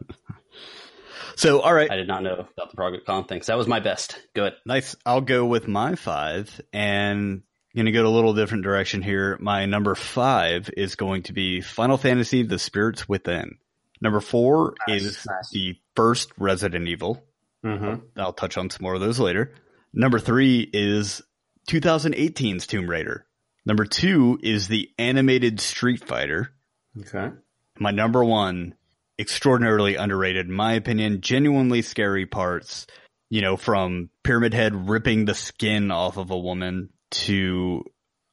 So, 1.37 1.61
all 1.61 1.73
right. 1.73 1.91
I 1.91 1.97
did 1.97 2.09
not 2.09 2.23
know 2.23 2.47
about 2.57 2.71
the 2.71 2.77
Praga 2.77 2.99
Khan 3.07 3.25
thing. 3.27 3.43
So 3.43 3.53
that 3.53 3.59
was 3.59 3.67
my 3.67 3.81
best. 3.81 4.19
Good. 4.35 4.55
Nice. 4.65 4.97
I'll 5.05 5.21
go 5.21 5.45
with 5.47 5.69
my 5.69 5.95
five 5.95 6.61
and 6.73 7.43
going 7.75 7.87
to 7.87 7.93
go 7.93 8.07
a 8.07 8.09
little 8.09 8.33
different 8.33 8.65
direction 8.65 9.03
here. 9.03 9.37
My 9.39 9.67
number 9.67 9.95
five 9.95 10.71
is 10.77 10.97
going 10.97 11.25
to 11.25 11.35
be 11.35 11.61
Final 11.61 11.99
Fantasy 11.99 12.43
The 12.43 12.59
Spirits 12.59 13.07
Within. 13.07 13.59
Number 14.01 14.21
four 14.21 14.75
Nice, 14.89 15.03
is 15.03 15.27
nice. 15.27 15.51
the 15.51 15.79
first 15.95 16.31
Resident 16.39 16.89
Evil. 16.89 17.23
Mm-hmm. 17.65 18.19
I'll 18.19 18.33
touch 18.33 18.57
on 18.57 18.71
some 18.71 18.83
more 18.83 18.95
of 18.95 19.01
those 19.01 19.21
later. 19.21 19.53
Number 19.93 20.19
three 20.19 20.61
is 20.73 21.21
2018's 21.69 22.67
Tomb 22.67 22.89
Raider. 22.89 23.27
Number 23.67 23.85
two 23.85 24.39
is 24.43 24.69
the 24.69 24.89
animated 24.99 25.61
Street 25.61 26.03
Fighter. 26.05 26.53
Okay. 26.99 27.35
My 27.79 27.91
number 27.91 28.25
one, 28.25 28.75
extraordinarily 29.19 29.97
underrated, 29.97 30.47
in 30.47 30.53
my 30.53 30.75
opinion, 30.75 31.21
genuinely 31.21 31.83
scary 31.83 32.27
parts, 32.27 32.87
you 33.31 33.41
know, 33.41 33.57
from 33.57 34.11
Pyramid 34.23 34.55
Head 34.55 34.89
ripping 34.89 35.25
the 35.25 35.35
skin 35.35 35.91
off 35.91 36.17
of 36.17 36.31
a 36.31 36.39
woman 36.39 36.91
to, 37.13 37.85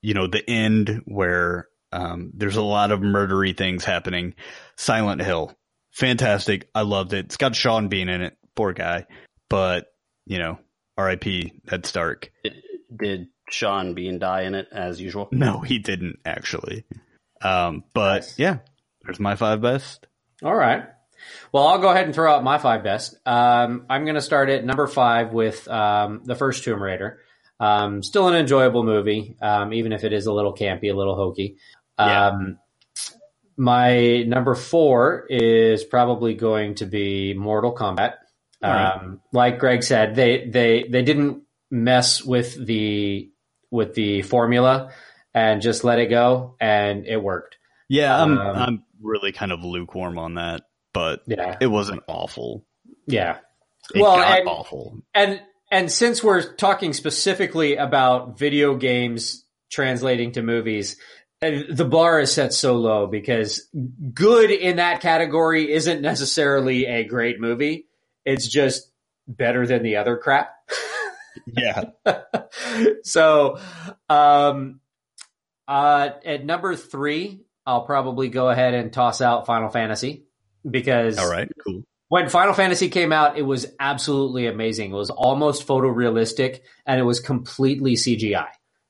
you 0.02 0.14
know, 0.14 0.28
the 0.28 0.48
end 0.50 1.02
where 1.06 1.68
um, 1.92 2.32
there's 2.36 2.58
a 2.58 2.62
lot 2.64 2.92
of 2.92 3.00
murdery 3.00 3.56
things 3.56 3.86
happening. 3.86 4.34
Silent 4.78 5.22
Hill. 5.22 5.54
Fantastic. 5.92 6.68
I 6.74 6.82
loved 6.82 7.14
it. 7.14 7.26
It's 7.26 7.38
got 7.38 7.56
Sean 7.56 7.88
Bean 7.88 8.10
in 8.10 8.22
it. 8.22 8.38
Poor 8.56 8.74
guy. 8.74 9.06
But, 9.50 9.86
you 10.26 10.40
know, 10.40 10.58
RIP 10.98 11.26
Ned 11.72 11.86
Stark. 11.86 12.32
Did 12.96 13.28
Sean 13.50 13.94
Bean 13.94 14.20
die 14.20 14.44
in 14.44 14.56
it 14.56 14.68
as 14.72 15.00
usual? 15.00 15.30
No, 15.32 15.60
he 15.60 15.80
didn't 15.80 16.20
actually. 16.26 16.86
Um, 17.42 17.84
but 17.94 18.22
Nice. 18.22 18.40
yeah, 18.40 18.58
there's 19.04 19.20
my 19.20 19.36
five 19.36 19.62
best. 19.62 20.08
All 20.44 20.56
right. 20.56 20.86
Well, 21.52 21.68
I'll 21.68 21.80
go 21.80 21.90
ahead 21.90 22.06
and 22.06 22.14
throw 22.14 22.34
out 22.34 22.44
my 22.44 22.58
five 22.58 22.84
best. 22.84 23.16
Um, 23.26 23.86
I'm 23.90 24.04
going 24.06 24.16
to 24.16 24.22
start 24.22 24.50
at 24.50 24.66
number 24.66 24.88
five 24.88 25.32
with 25.32 25.68
um, 25.68 26.22
the 26.26 26.36
first 26.36 26.64
Tomb 26.64 26.82
Raider. 26.82 27.20
Um, 27.60 28.04
still 28.04 28.28
an 28.28 28.36
enjoyable 28.36 28.84
movie, 28.84 29.38
um, 29.42 29.74
even 29.74 29.94
if 29.94 30.04
it 30.04 30.12
is 30.12 30.26
a 30.26 30.34
little 30.34 30.54
campy, 30.54 30.92
a 30.92 30.98
little 30.98 31.16
hokey. 31.16 31.58
Yeah. 31.98 32.28
Um, 32.28 32.58
my 33.56 34.24
number 34.24 34.56
four 34.56 35.26
is 35.30 35.84
probably 35.84 36.34
going 36.34 36.76
to 36.76 36.86
be 36.86 37.34
Mortal 37.34 37.74
Kombat. 37.74 38.16
Right. 38.62 38.92
Um, 38.92 39.22
like 39.32 39.60
Greg 39.60 39.84
said, 39.84 40.16
they 40.16 40.48
they 40.48 40.86
they 40.90 41.04
didn't 41.04 41.44
mess 41.70 42.24
with 42.24 42.66
the 42.66 43.30
with 43.70 43.94
the 43.94 44.24
formula 44.24 44.92
and 45.34 45.62
just 45.62 45.84
let 45.84 46.00
it 46.00 46.08
go, 46.08 46.56
and 46.60 47.06
it 47.06 47.22
worked. 47.22 47.58
Yeah, 47.90 48.22
I'm 48.22 48.38
Um, 48.38 48.56
I'm 48.56 48.84
really 49.04 49.32
kind 49.32 49.52
of 49.52 49.64
lukewarm 49.64 50.18
on 50.18 50.36
that, 50.36 50.62
but 50.94 51.22
Yeah, 51.28 51.58
it 51.62 51.68
wasn't 51.68 52.04
awful. 52.08 52.66
yeah. 53.06 53.38
It 53.94 54.02
Well, 54.02 54.20
and- 54.20 54.48
awful. 54.48 55.00
And 55.14 55.42
and 55.72 55.92
since 55.92 56.24
we're 56.24 56.54
talking 56.56 56.94
specifically 56.94 57.76
about 57.78 58.38
video 58.40 58.76
games 58.76 59.44
translating 59.72 60.32
to 60.34 60.42
movies, 60.44 60.98
uh, 61.42 61.52
the 61.70 61.84
bar 61.86 62.20
is 62.22 62.32
set 62.32 62.54
so 62.54 62.76
low 62.76 63.08
because 63.08 63.68
good 64.14 64.52
in 64.52 64.76
that 64.78 65.02
category 65.02 65.72
isn't 65.74 66.02
necessarily 66.02 66.86
a 66.86 67.04
great 67.04 67.40
movie. 67.42 67.88
It's 68.24 68.48
just 68.48 68.90
better 69.28 69.66
than 69.68 69.84
the 69.84 69.98
other 69.98 70.18
crap. 70.18 70.52
Yeah, 71.48 71.86
so, 73.04 73.58
um, 74.08 74.80
uh, 75.68 76.10
at 76.24 76.46
number 76.46 76.76
three, 76.76 77.43
I'll 77.66 77.86
probably 77.86 78.30
go 78.30 78.50
ahead 78.50 78.74
and 78.74 78.92
toss 78.92 79.22
out 79.22 79.46
Final 79.46 79.70
Fantasy 79.70 80.26
because 80.70 81.18
all 81.18 81.30
right, 81.30 81.50
cool. 81.66 81.84
when 82.10 82.30
Final 82.30 82.54
Fantasy 82.54 82.90
came 82.90 83.12
out, 83.12 83.38
it 83.38 83.42
was 83.44 83.66
absolutely 83.80 84.48
amazing. 84.48 84.92
It 84.92 84.96
was 84.96 85.10
almost 85.10 85.66
photorealistic 85.68 86.60
and 86.86 87.00
it 87.00 87.04
was 87.04 87.20
completely 87.20 87.94
CGI. 87.96 88.48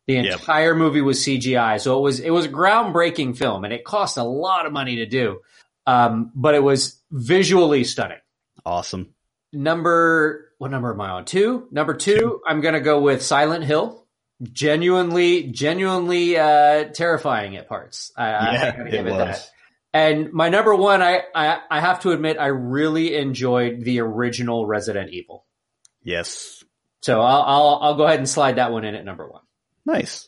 The 0.07 0.15
Yep. 0.15 0.25
entire 0.39 0.75
movie 0.75 1.01
was 1.01 1.23
CGI, 1.23 1.79
so 1.79 1.97
it 1.97 2.01
was 2.01 2.19
it 2.19 2.29
was 2.31 2.45
a 2.45 2.49
groundbreaking 2.49 3.37
film, 3.37 3.63
and 3.63 3.71
it 3.73 3.85
cost 3.85 4.17
a 4.17 4.23
lot 4.23 4.65
of 4.65 4.73
money 4.73 4.97
to 4.97 5.05
do, 5.05 5.39
um, 5.87 6.29
but 6.35 6.55
it 6.55 6.63
was 6.63 7.01
visually 7.09 7.85
stunning. 7.85 8.17
Awesome. 8.65 9.13
Number 9.53 10.49
what 10.57 10.71
number 10.71 10.91
am 10.91 10.99
I 11.01 11.09
on? 11.11 11.25
Two. 11.25 11.67
Number 11.71 11.93
two, 11.93 12.41
I'm 12.45 12.59
gonna 12.61 12.81
go 12.81 12.99
with 12.99 13.21
Silent 13.21 13.63
Hill. 13.63 14.02
Genuinely, 14.51 15.43
genuinely 15.43 16.37
uh, 16.37 16.85
terrifying 16.85 17.55
at 17.55 17.67
parts. 17.69 18.11
I, 18.17 18.25
I 18.25 18.53
yeah, 18.53 18.71
gotta 18.77 18.87
it 18.87 18.91
give 18.91 19.05
was. 19.05 19.17
that. 19.17 19.49
And 19.93 20.33
my 20.33 20.49
number 20.49 20.75
one, 20.75 21.01
I, 21.01 21.21
I 21.35 21.59
I 21.69 21.79
have 21.79 22.01
to 22.01 22.11
admit, 22.11 22.37
I 22.39 22.47
really 22.47 23.15
enjoyed 23.15 23.81
the 23.81 23.99
original 24.01 24.65
Resident 24.65 25.11
Evil. 25.11 25.45
Yes, 26.03 26.63
So 27.01 27.21
I'll 27.21 27.41
I'll, 27.43 27.79
I'll 27.81 27.95
go 27.95 28.03
ahead 28.03 28.19
and 28.19 28.27
slide 28.27 28.55
that 28.57 28.71
one 28.71 28.83
in 28.85 28.95
at 28.95 29.05
number 29.05 29.27
one. 29.27 29.41
nice. 29.85 30.27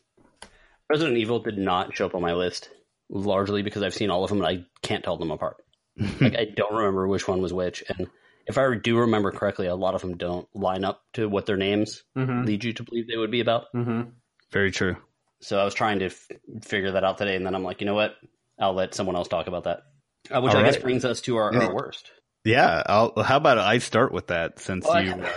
Resident 0.89 1.17
Evil 1.17 1.39
did 1.39 1.57
not 1.57 1.95
show 1.95 2.05
up 2.05 2.13
on 2.15 2.21
my 2.21 2.33
list, 2.35 2.69
largely 3.09 3.63
because 3.63 3.81
I've 3.81 3.95
seen 3.95 4.11
all 4.11 4.23
of 4.23 4.29
them 4.29 4.41
and 4.43 4.47
I 4.47 4.65
can't 4.83 5.03
tell 5.03 5.17
them 5.17 5.31
apart. 5.31 5.57
like 6.21 6.35
I 6.35 6.45
don't 6.45 6.75
remember 6.75 7.07
which 7.07 7.27
one 7.27 7.41
was 7.41 7.51
which, 7.51 7.83
and 7.89 8.07
if 8.47 8.57
I 8.57 8.75
do 8.75 8.99
remember 8.99 9.31
correctly, 9.31 9.67
a 9.67 9.75
lot 9.75 9.95
of 9.95 10.01
them 10.01 10.17
don't 10.17 10.47
line 10.55 10.83
up 10.83 11.01
to 11.13 11.27
what 11.27 11.45
their 11.45 11.57
names 11.57 12.03
Mm-hmm. 12.17 12.43
lead 12.45 12.63
you 12.63 12.73
to 12.73 12.83
believe 12.83 13.07
they 13.07 13.17
would 13.17 13.31
be 13.31 13.39
about. 13.41 13.65
Mm-hmm. 13.75 14.09
Very 14.51 14.71
true. 14.71 14.97
So 15.41 15.59
I 15.59 15.63
was 15.65 15.73
trying 15.73 15.99
to 15.99 16.05
f- 16.05 16.27
figure 16.63 16.91
that 16.91 17.03
out 17.03 17.17
today, 17.17 17.35
and 17.35 17.45
then 17.45 17.55
I'm 17.55 17.63
like, 17.63 17.81
you 17.81 17.85
know 17.85 17.95
what? 17.95 18.15
I'll 18.59 18.73
let 18.73 18.93
someone 18.95 19.15
else 19.15 19.27
talk 19.27 19.47
about 19.47 19.65
that. 19.65 19.81
Uh, 20.33 20.41
which 20.41 20.53
All 20.53 20.59
I 20.61 20.63
guess 20.63 20.77
brings 20.77 21.03
us 21.05 21.21
to 21.21 21.35
our, 21.37 21.53
Yeah. 21.53 21.65
our 21.67 21.75
worst. 21.75 22.09
Yeah. 22.43 22.81
I'll, 22.85 23.13
how 23.21 23.37
about 23.37 23.57
I 23.57 23.77
start 23.79 24.11
with 24.11 24.27
that 24.27 24.59
since 24.59 24.85
Well, 24.85 24.93
I- 24.95 25.01
you? 25.01 25.11
Uh, 25.13 25.29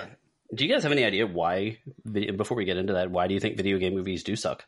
Do 0.54 0.64
you 0.66 0.72
guys 0.72 0.82
have 0.84 0.92
any 0.92 1.04
idea 1.04 1.26
why? 1.26 1.78
Before 2.10 2.56
we 2.56 2.64
get 2.64 2.76
into 2.78 2.92
that, 2.94 3.10
why 3.10 3.26
do 3.26 3.34
you 3.34 3.40
think 3.40 3.56
video 3.56 3.78
game 3.78 3.94
movies 3.94 4.22
do 4.24 4.34
suck? 4.36 4.64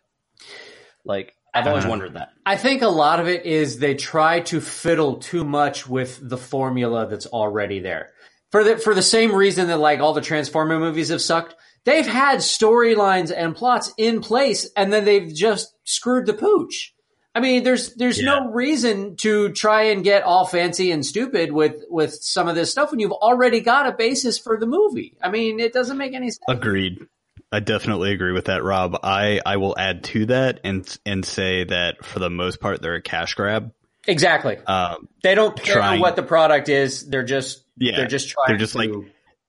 Like 1.04 1.34
I've 1.54 1.66
always 1.66 1.84
Uh, 1.86 1.88
wondered 1.88 2.14
that. 2.14 2.30
I 2.44 2.56
think 2.56 2.82
a 2.82 2.88
lot 2.88 3.20
of 3.20 3.28
it 3.28 3.46
is 3.46 3.78
they 3.78 3.94
try 3.94 4.40
to 4.40 4.60
fiddle 4.60 5.16
too 5.16 5.44
much 5.44 5.88
with 5.88 6.18
the 6.22 6.36
formula 6.36 7.06
that's 7.08 7.26
already 7.26 7.80
there. 7.80 8.12
For 8.50 8.64
the 8.64 8.78
for 8.78 8.94
the 8.94 9.02
same 9.02 9.34
reason 9.34 9.68
that 9.68 9.78
like 9.78 10.00
all 10.00 10.12
the 10.12 10.20
Transformer 10.20 10.78
movies 10.78 11.10
have 11.10 11.22
sucked, 11.22 11.54
they've 11.84 12.06
had 12.06 12.38
storylines 12.38 13.32
and 13.34 13.54
plots 13.54 13.92
in 13.96 14.20
place 14.20 14.68
and 14.76 14.92
then 14.92 15.04
they've 15.04 15.32
just 15.32 15.74
screwed 15.84 16.26
the 16.26 16.34
pooch. 16.34 16.94
I 17.32 17.38
mean, 17.38 17.62
there's 17.62 17.94
there's 17.94 18.20
no 18.20 18.50
reason 18.50 19.14
to 19.18 19.52
try 19.52 19.82
and 19.84 20.02
get 20.02 20.24
all 20.24 20.46
fancy 20.46 20.90
and 20.90 21.06
stupid 21.06 21.52
with 21.52 21.84
with 21.88 22.14
some 22.14 22.48
of 22.48 22.56
this 22.56 22.72
stuff 22.72 22.90
when 22.90 22.98
you've 22.98 23.12
already 23.12 23.60
got 23.60 23.86
a 23.86 23.92
basis 23.92 24.36
for 24.36 24.58
the 24.58 24.66
movie. 24.66 25.16
I 25.22 25.30
mean, 25.30 25.60
it 25.60 25.72
doesn't 25.72 25.96
make 25.96 26.12
any 26.12 26.30
sense. 26.30 26.40
Agreed. 26.48 27.06
I 27.52 27.60
definitely 27.60 28.12
agree 28.12 28.32
with 28.32 28.44
that, 28.46 28.62
Rob. 28.62 28.98
I, 29.02 29.40
I 29.44 29.56
will 29.56 29.76
add 29.78 30.04
to 30.04 30.26
that 30.26 30.60
and 30.64 30.98
and 31.06 31.24
say 31.24 31.64
that 31.64 32.04
for 32.04 32.18
the 32.18 32.30
most 32.30 32.60
part 32.60 32.82
they're 32.82 32.94
a 32.94 33.02
cash 33.02 33.34
grab. 33.34 33.72
Exactly. 34.06 34.56
Um, 34.56 35.08
They 35.22 35.34
don't 35.34 35.56
care 35.60 35.76
Trying- 35.76 36.00
what 36.00 36.16
the 36.16 36.22
product 36.22 36.68
is. 36.68 37.08
They're 37.08 37.22
just 37.24 37.64
Yeah, 37.76 37.96
they're 37.96 38.06
just 38.06 38.30
trying 38.30 38.46
they're 38.48 38.56
just 38.56 38.72
to 38.72 38.78
like, 38.78 38.90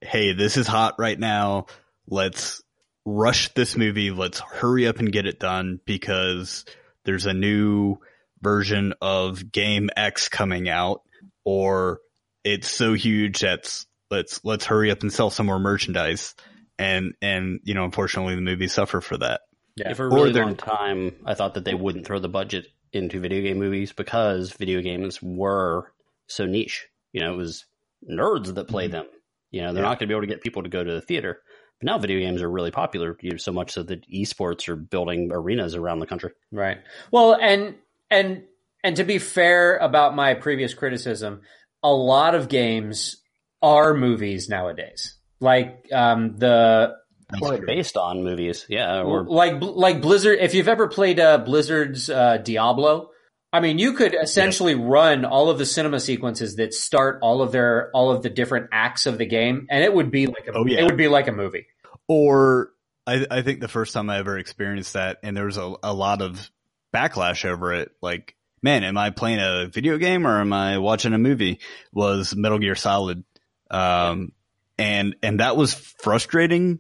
hey, 0.02 0.34
this 0.34 0.58
is 0.58 0.68
hot 0.68 0.96
right 1.00 1.18
now. 1.20 1.68
Let's 2.08 2.62
rush 3.06 3.54
this 3.54 3.78
movie. 3.78 4.12
Let's 4.12 4.40
hurry 4.40 4.88
up 4.88 5.00
and 5.00 5.12
get 5.12 5.26
it 5.26 5.40
done 5.40 5.80
because 5.86 6.66
there's 7.06 7.26
a 7.26 7.34
new 7.34 7.98
version 8.42 8.94
of 9.02 9.52
game 9.52 9.90
X 9.96 10.28
coming 10.30 10.68
out 10.70 11.02
or 11.46 12.00
it's 12.44 12.68
so 12.70 12.94
huge 12.94 13.40
that's 13.40 13.86
let's 14.10 14.44
let's 14.44 14.66
hurry 14.66 14.92
up 14.92 15.02
and 15.02 15.14
sell 15.14 15.30
some 15.30 15.46
more 15.46 15.60
merchandise. 15.60 16.36
And 16.78 17.14
and 17.22 17.60
you 17.64 17.74
know, 17.74 17.86
unfortunately 17.86 18.36
the 18.36 18.42
movies 18.42 18.74
suffer 18.74 19.00
for 19.02 19.18
that. 19.18 19.42
Yeah. 19.78 19.94
For 19.94 20.08
a 20.08 20.14
really 20.14 20.34
long 20.34 20.56
time, 20.58 21.16
I 21.26 21.34
thought 21.36 21.54
that 21.54 21.64
they 21.64 21.74
wouldn't 21.74 22.06
throw 22.06 22.20
the 22.20 22.28
budget 22.28 22.68
into 22.94 23.20
video 23.20 23.42
game 23.42 23.60
movies 23.60 23.92
because 23.92 24.52
video 24.52 24.82
games 24.82 25.22
were 25.22 25.92
so 26.28 26.46
niche. 26.46 26.88
You 27.14 27.22
know, 27.22 27.34
it 27.34 27.38
was 27.38 27.66
nerds 28.10 28.54
that 28.54 28.68
play 28.68 28.88
them. 28.88 29.06
You 29.52 29.62
know, 29.62 29.74
they're 29.74 29.84
Yeah. 29.84 29.90
not 29.90 30.00
going 30.00 30.08
to 30.08 30.14
be 30.14 30.14
able 30.14 30.22
to 30.22 30.34
get 30.34 30.42
people 30.42 30.64
to 30.64 30.70
go 30.70 30.84
to 30.84 30.94
the 30.94 31.02
theater. 31.02 31.42
But 31.80 31.86
now 31.86 31.98
video 31.98 32.20
games 32.20 32.42
are 32.42 32.50
really 32.50 32.72
popular, 32.72 33.18
you 33.22 33.32
know, 33.32 33.38
so 33.38 33.52
much 33.52 33.72
so 33.72 33.84
that 33.84 34.08
esports 34.10 34.70
are 34.70 34.76
building 34.76 35.30
arenas 35.32 35.76
around 35.76 36.00
the 36.00 36.06
country. 36.06 36.32
Right. 36.52 36.78
Well, 37.12 37.36
and 37.36 37.76
and 38.10 38.44
and 38.84 38.96
to 38.98 39.04
be 39.04 39.18
fair 39.20 39.78
about 39.78 40.16
my 40.16 40.34
previous 40.36 40.74
criticism, 40.74 41.42
a 41.84 41.92
lot 41.92 42.36
of 42.36 42.50
games 42.50 43.18
are 43.62 43.94
movies 43.94 44.48
nowadays. 44.50 45.18
Like 45.40 45.88
um, 45.92 46.38
the 46.38 46.96
Or 47.42 47.58
based 47.58 47.98
on 47.98 48.24
movies, 48.24 48.66
yeah. 48.68 49.02
Or 49.04 49.24
like 49.26 49.62
like 49.62 50.02
Blizzard. 50.02 50.40
If 50.40 50.54
you've 50.54 50.68
ever 50.68 50.88
played 50.88 51.20
uh, 51.20 51.38
Blizzard's 51.38 52.10
uh, 52.10 52.38
Diablo, 52.38 53.12
I 53.54 53.60
mean, 53.60 53.80
you 53.80 53.94
could 53.94 54.16
essentially 54.16 54.76
run 54.76 55.26
all 55.26 55.50
of 55.50 55.58
the 55.58 55.66
cinema 55.66 56.00
sequences 56.00 56.56
that 56.56 56.74
start 56.74 57.20
all 57.22 57.42
of 57.42 57.52
their 57.52 57.90
all 57.94 58.12
of 58.12 58.24
the 58.24 58.30
different 58.30 58.70
acts 58.72 59.06
of 59.06 59.18
the 59.18 59.26
game, 59.26 59.68
and 59.70 59.84
it 59.84 59.94
would 59.94 60.12
be 60.12 60.28
like 60.28 60.48
a, 60.48 60.52
Oh, 60.54 60.66
yeah. 60.66 60.80
it 60.80 60.84
would 60.86 60.98
be 60.98 61.08
like 61.08 61.28
a 61.28 61.32
movie. 61.32 61.68
Or 62.08 62.72
I, 63.08 63.26
I 63.30 63.42
think 63.42 63.60
the 63.62 63.68
first 63.68 63.94
time 63.94 64.10
I 64.10 64.18
ever 64.18 64.38
experienced 64.38 64.94
that, 64.94 65.20
and 65.24 65.36
there 65.36 65.46
was 65.46 65.58
a, 65.58 65.74
a 65.84 65.94
lot 65.94 66.22
of 66.22 66.50
backlash 66.94 67.46
over 67.46 67.74
it, 67.74 67.92
like, 68.02 68.36
man, 68.62 68.84
am 68.84 68.98
I 68.98 69.10
playing 69.12 69.40
a 69.40 69.68
video 69.68 69.98
game 69.98 70.28
or 70.28 70.40
am 70.40 70.52
I 70.54 70.78
watching 70.78 71.14
a 71.14 71.18
movie? 71.18 71.60
Was 71.94 72.36
Metal 72.36 72.60
Gear 72.60 72.76
Solid. 72.76 73.24
Um, 73.70 74.34
and, 74.78 75.16
and 75.24 75.40
that 75.40 75.56
was 75.56 75.74
frustrating, 75.74 76.80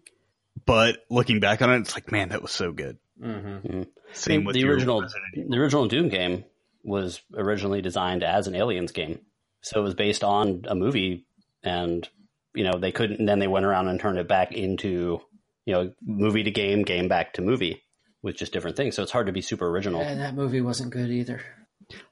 but 0.65 0.97
looking 1.09 1.39
back 1.39 1.61
on 1.61 1.71
it, 1.71 1.79
it's 1.79 1.95
like, 1.95 2.11
man, 2.11 2.29
that 2.29 2.41
was 2.41 2.51
so 2.51 2.71
good. 2.71 2.97
Mm-hmm. 3.21 3.83
Same 4.13 4.43
with 4.43 4.55
the 4.55 4.65
original 4.65 5.05
the 5.35 5.57
original 5.57 5.87
Doom 5.87 6.09
game 6.09 6.43
was 6.83 7.21
originally 7.35 7.81
designed 7.81 8.23
as 8.23 8.47
an 8.47 8.55
Aliens 8.55 8.91
game, 8.91 9.19
so 9.61 9.79
it 9.79 9.83
was 9.83 9.93
based 9.93 10.23
on 10.23 10.65
a 10.67 10.75
movie, 10.75 11.25
and 11.63 12.07
you 12.53 12.63
know 12.63 12.79
they 12.79 12.91
couldn't. 12.91 13.25
Then 13.25 13.39
they 13.39 13.47
went 13.47 13.65
around 13.65 13.87
and 13.87 13.99
turned 13.99 14.17
it 14.17 14.27
back 14.27 14.53
into 14.53 15.21
you 15.65 15.73
know 15.73 15.93
movie 16.01 16.43
to 16.43 16.51
game, 16.51 16.81
game 16.81 17.07
back 17.07 17.33
to 17.33 17.41
movie 17.41 17.83
with 18.21 18.35
just 18.35 18.53
different 18.53 18.77
things. 18.77 18.95
So 18.95 19.03
it's 19.03 19.11
hard 19.11 19.27
to 19.27 19.33
be 19.33 19.41
super 19.41 19.67
original. 19.67 20.01
And 20.01 20.19
that 20.21 20.35
movie 20.35 20.61
wasn't 20.61 20.91
good 20.91 21.09
either. 21.09 21.41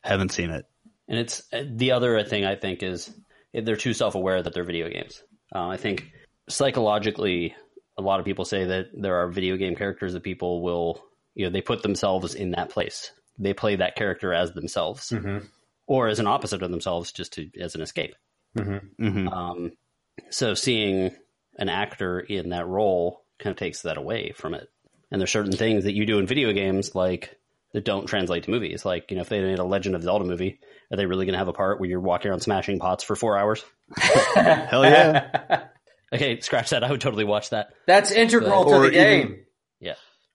Haven't 0.02 0.32
seen 0.32 0.50
it. 0.50 0.66
And 1.08 1.20
it's 1.20 1.42
the 1.52 1.92
other 1.92 2.24
thing 2.24 2.46
I 2.46 2.56
think 2.56 2.84
is 2.84 3.12
they're 3.54 3.76
too 3.76 3.94
self 3.94 4.16
aware 4.16 4.42
that 4.42 4.54
they're 4.54 4.64
video 4.64 4.90
games. 4.90 5.24
Uh, 5.54 5.68
I 5.68 5.78
think 5.78 6.12
psychologically, 6.48 7.56
a 8.00 8.06
lot 8.06 8.20
of 8.20 8.26
people 8.26 8.46
say 8.46 8.66
that 8.66 8.88
there 8.94 9.16
are 9.18 9.28
video 9.28 9.58
game 9.58 9.76
characters 9.76 10.14
that 10.14 10.24
people 10.24 10.62
will, 10.62 11.04
you 11.36 11.46
know, 11.46 11.52
they 11.52 11.62
put 11.62 11.84
themselves 11.84 12.34
in 12.34 12.52
that 12.52 12.70
place. 12.70 13.12
They 13.38 13.54
play 13.54 13.76
that 13.78 13.96
character 13.96 14.34
as 14.34 14.52
themselves 14.54 15.10
Mm-hmm. 15.10 15.46
or 15.88 16.08
as 16.08 16.20
an 16.20 16.28
opposite 16.28 16.64
of 16.64 16.72
themselves, 16.72 17.12
just 17.12 17.34
to 17.34 17.50
as 17.60 17.76
an 17.76 17.82
escape. 17.82 18.16
Mm-hmm. 18.58 19.08
hmm 19.08 19.28
Um, 19.28 19.72
so 20.30 20.54
seeing 20.54 21.12
an 21.58 21.70
actor 21.70 22.20
in 22.20 22.50
that 22.50 22.68
role 22.68 23.24
kind 23.40 23.52
of 23.52 23.58
takes 23.58 23.84
that 23.84 23.98
away 23.98 24.34
from 24.36 24.54
it. 24.54 24.68
And 25.12 25.20
there's 25.22 25.32
certain 25.32 25.52
things 25.56 25.84
that 25.86 25.94
you 25.94 26.06
do 26.06 26.20
in 26.20 26.28
video 26.28 26.52
games 26.54 26.94
like 26.96 27.36
that 27.74 27.86
don't 27.86 28.08
translate 28.08 28.44
to 28.44 28.52
movies. 28.52 28.86
Like, 28.86 29.10
you 29.12 29.16
know, 29.16 29.22
if 29.22 29.30
they 29.30 29.42
made 29.42 29.60
a 29.60 29.64
Legend 29.64 29.96
of 29.96 30.04
Zelda 30.04 30.26
movie, 30.26 30.60
are 30.92 30.98
they 30.98 31.06
really 31.06 31.26
going 31.26 31.34
to 31.34 31.40
have 31.40 31.48
a 31.48 31.54
part 31.54 31.80
where 31.80 31.90
you're 31.90 32.00
walking 32.00 32.30
around 32.32 32.42
smashing 32.42 32.80
pots 32.80 33.04
for 33.04 33.16
four 33.16 33.38
hours? 33.38 33.64
Hell 33.98 34.84
yeah. 34.84 35.66
Okay, 36.14 36.40
scratch 36.42 36.72
that. 36.72 36.84
I 36.84 36.92
would 36.92 37.02
totally 37.02 37.24
watch 37.26 37.52
that. 37.52 37.70
That's 37.86 38.12
integral 38.12 38.66
to 38.66 38.80
the 38.80 38.92
game. 38.92 39.24
even- 39.30 39.46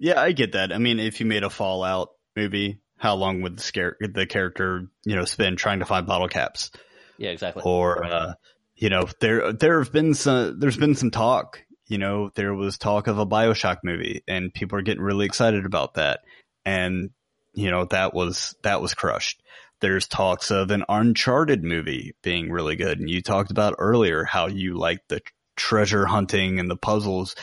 Yeah, 0.00 0.20
I 0.20 0.32
get 0.32 0.52
that. 0.52 0.72
I 0.72 0.78
mean, 0.78 0.98
if 0.98 1.20
you 1.20 1.26
made 1.26 1.44
a 1.44 1.50
Fallout 1.50 2.10
movie, 2.36 2.80
how 2.98 3.14
long 3.14 3.42
would 3.42 3.56
the 3.58 3.62
scare 3.62 3.96
the 4.00 4.26
character, 4.26 4.88
you 5.04 5.14
know, 5.14 5.24
spend 5.24 5.56
trying 5.56 5.78
to 5.78 5.84
find 5.84 6.04
bottle 6.06 6.28
caps? 6.28 6.72
Yeah, 7.16 7.30
exactly. 7.30 7.62
Or 7.64 8.04
uh, 8.04 8.34
you 8.74 8.88
know, 8.90 9.08
there 9.20 9.52
there 9.52 9.78
have 9.82 9.92
been 9.92 10.14
some 10.14 10.58
there's 10.58 10.76
been 10.76 10.96
some 10.96 11.12
talk. 11.12 11.62
You 11.86 11.98
know, 11.98 12.30
there 12.34 12.52
was 12.54 12.76
talk 12.76 13.06
of 13.06 13.18
a 13.18 13.26
Bioshock 13.26 13.78
movie, 13.84 14.24
and 14.26 14.52
people 14.52 14.78
are 14.78 14.82
getting 14.82 15.02
really 15.02 15.26
excited 15.26 15.64
about 15.64 15.94
that. 15.94 16.20
And 16.64 17.10
you 17.52 17.70
know, 17.70 17.84
that 17.86 18.14
was 18.14 18.56
that 18.64 18.80
was 18.82 18.94
crushed. 18.94 19.42
There's 19.80 20.08
talks 20.08 20.50
of 20.50 20.70
an 20.72 20.84
Uncharted 20.88 21.62
movie 21.62 22.14
being 22.22 22.50
really 22.50 22.74
good, 22.74 22.98
and 22.98 23.08
you 23.08 23.22
talked 23.22 23.52
about 23.52 23.76
earlier 23.78 24.24
how 24.24 24.48
you 24.48 24.76
like 24.76 25.00
the 25.08 25.20
treasure 25.56 26.06
hunting 26.06 26.58
and 26.58 26.70
the 26.70 26.76
puzzles. 26.76 27.34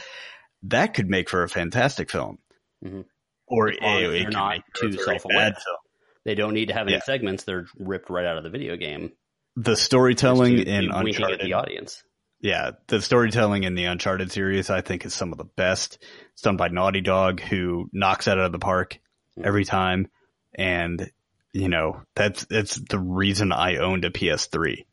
That 0.64 0.94
could 0.94 1.10
make 1.10 1.30
for 1.30 1.44
a 1.44 1.50
fantastic 1.50 2.10
film. 2.12 2.38
Mhm. 2.84 3.06
Or 3.48 3.68
it, 3.70 3.80
they're 3.82 4.30
not 4.30 4.60
too 4.76 4.88
a 4.88 4.94
self-aware. 4.94 5.38
bad 5.38 5.54
film. 5.56 5.78
They 6.24 6.36
don't 6.36 6.54
need 6.54 6.68
to 6.68 6.74
have 6.74 6.88
any 6.88 6.94
Yeah. 6.98 7.02
segments. 7.04 7.44
They're 7.44 7.66
ripped 7.78 8.10
right 8.10 8.26
out 8.26 8.38
of 8.38 8.44
the 8.44 8.50
video 8.50 8.78
game. 8.78 9.12
The 9.56 9.76
storytelling 9.76 10.58
to 10.58 10.64
in 10.64 10.92
at 10.92 10.96
Uncharted 11.06 11.42
the 11.42 11.54
audience. 11.54 12.04
Yeah, 12.40 12.72
the 12.88 13.02
storytelling 13.02 13.64
in 13.66 13.76
the 13.76 13.86
Uncharted 13.86 14.32
series, 14.32 14.70
I 14.70 14.82
think, 14.82 15.06
is 15.06 15.14
some 15.14 15.32
of 15.32 15.38
the 15.38 15.44
best. 15.46 15.98
It's 16.34 16.42
done 16.42 16.58
by 16.58 16.70
Naughty 16.70 17.02
Dog, 17.02 17.40
who 17.42 17.90
knocks 17.94 18.28
it 18.28 18.32
out 18.32 18.40
of 18.40 18.52
the 18.52 18.60
park 18.60 19.00
every 19.44 19.66
time. 19.66 20.08
And, 20.56 21.12
you 21.54 21.68
know, 21.70 22.02
that's, 22.16 22.46
that's 22.46 22.76
the 22.76 22.98
reason 23.00 23.52
I 23.52 23.78
owned 23.78 24.06
a 24.06 24.10
PS3 24.12 24.78
Yeah. 24.78 24.84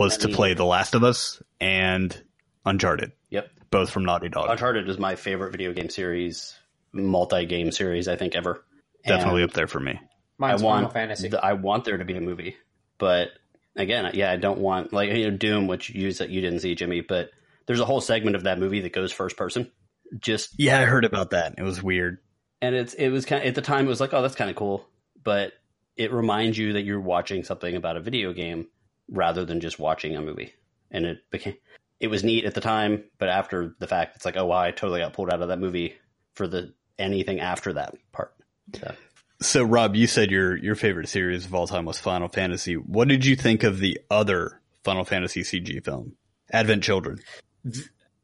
Was 0.00 0.18
I 0.18 0.28
to 0.28 0.34
play 0.34 0.54
The 0.54 0.64
Last 0.64 0.94
of 0.94 1.04
Us 1.04 1.42
and 1.60 2.16
Uncharted, 2.64 3.12
Yep. 3.30 3.48
both 3.70 3.90
from 3.90 4.04
Naughty 4.04 4.28
Dog. 4.28 4.48
Uncharted 4.50 4.88
is 4.88 4.98
my 4.98 5.14
favorite 5.14 5.52
video 5.52 5.72
game 5.72 5.88
series, 5.90 6.58
multi-game 6.92 7.70
series, 7.72 8.08
I 8.08 8.16
think 8.16 8.34
ever. 8.34 8.64
Definitely 9.06 9.42
And 9.42 9.50
up 9.50 9.54
there 9.54 9.66
for 9.66 9.80
me. 9.80 9.98
Mine's 10.38 10.62
I 10.62 10.64
want 10.64 10.76
Final 10.86 10.90
Fantasy. 10.90 11.28
the- 11.28 11.44
I 11.44 11.52
want 11.54 11.84
there 11.84 11.96
to 11.98 12.04
be 12.04 12.16
a 12.16 12.20
movie, 12.20 12.56
but 12.98 13.28
again, 13.76 14.10
yeah, 14.14 14.30
I 14.32 14.36
don't 14.36 14.58
want 14.58 14.92
like 14.92 15.10
you 15.12 15.30
know 15.30 15.36
Doom, 15.36 15.66
which 15.66 15.90
you 15.90 16.10
said 16.12 16.30
you 16.30 16.40
didn't 16.40 16.60
see, 16.60 16.74
Jimmy. 16.74 17.00
But 17.02 17.30
there's 17.66 17.80
a 17.80 17.84
whole 17.84 18.00
segment 18.00 18.36
of 18.36 18.44
that 18.44 18.58
movie 18.58 18.80
that 18.80 18.92
goes 18.92 19.12
first 19.12 19.36
person. 19.36 19.70
Just 20.18 20.58
Yeah, 20.58 20.80
I 20.80 20.84
heard 20.86 21.04
about 21.04 21.30
that. 21.30 21.54
It 21.58 21.62
was 21.62 21.82
weird. 21.82 22.18
and 22.62 22.74
it's 22.74 22.94
it 22.94 23.08
was 23.10 23.24
kind 23.26 23.42
of, 23.42 23.48
at 23.48 23.54
the 23.54 23.62
time 23.62 23.86
it 23.86 23.88
was 23.88 24.00
like 24.00 24.12
oh 24.14 24.22
that's 24.22 24.34
kind 24.34 24.50
of 24.50 24.56
cool, 24.56 24.86
but 25.22 25.52
it 25.96 26.12
reminds 26.12 26.56
you 26.58 26.72
that 26.74 26.82
you're 26.82 27.00
watching 27.00 27.44
something 27.44 27.74
about 27.76 27.96
a 27.96 28.00
video 28.00 28.32
game 28.32 28.66
rather 29.10 29.44
than 29.44 29.60
just 29.60 29.78
watching 29.78 30.16
a 30.16 30.22
movie. 30.22 30.54
And 30.90 31.04
it 31.04 31.18
became 31.30 31.56
it 31.98 32.08
was 32.08 32.24
neat 32.24 32.46
at 32.46 32.54
the 32.54 32.62
time, 32.62 33.04
but 33.18 33.28
after 33.28 33.74
the 33.78 33.86
fact, 33.86 34.16
it's 34.16 34.24
like 34.24 34.36
oh 34.36 34.46
wow, 34.46 34.58
I 34.58 34.70
totally 34.70 35.00
got 35.00 35.12
pulled 35.12 35.32
out 35.32 35.42
of 35.42 35.48
that 35.48 35.58
movie 35.58 35.94
for 36.34 36.46
the 36.46 36.72
anything 36.98 37.40
after 37.40 37.72
that 37.74 37.94
part. 38.12 38.34
So. 38.74 38.94
So, 39.42 39.62
Rob, 39.64 39.96
you 39.96 40.06
said 40.06 40.30
your, 40.30 40.54
your 40.54 40.74
favorite 40.74 41.08
series 41.08 41.46
of 41.46 41.54
all 41.54 41.66
time 41.66 41.86
was 41.86 41.98
Final 41.98 42.28
Fantasy. 42.28 42.74
What 42.74 43.08
did 43.08 43.24
you 43.24 43.36
think 43.36 43.62
of 43.62 43.78
the 43.78 43.98
other 44.10 44.60
Final 44.84 45.02
Fantasy 45.02 45.40
CG 45.40 45.82
film, 45.82 46.12
Advent 46.52 46.82
Children? 46.82 47.20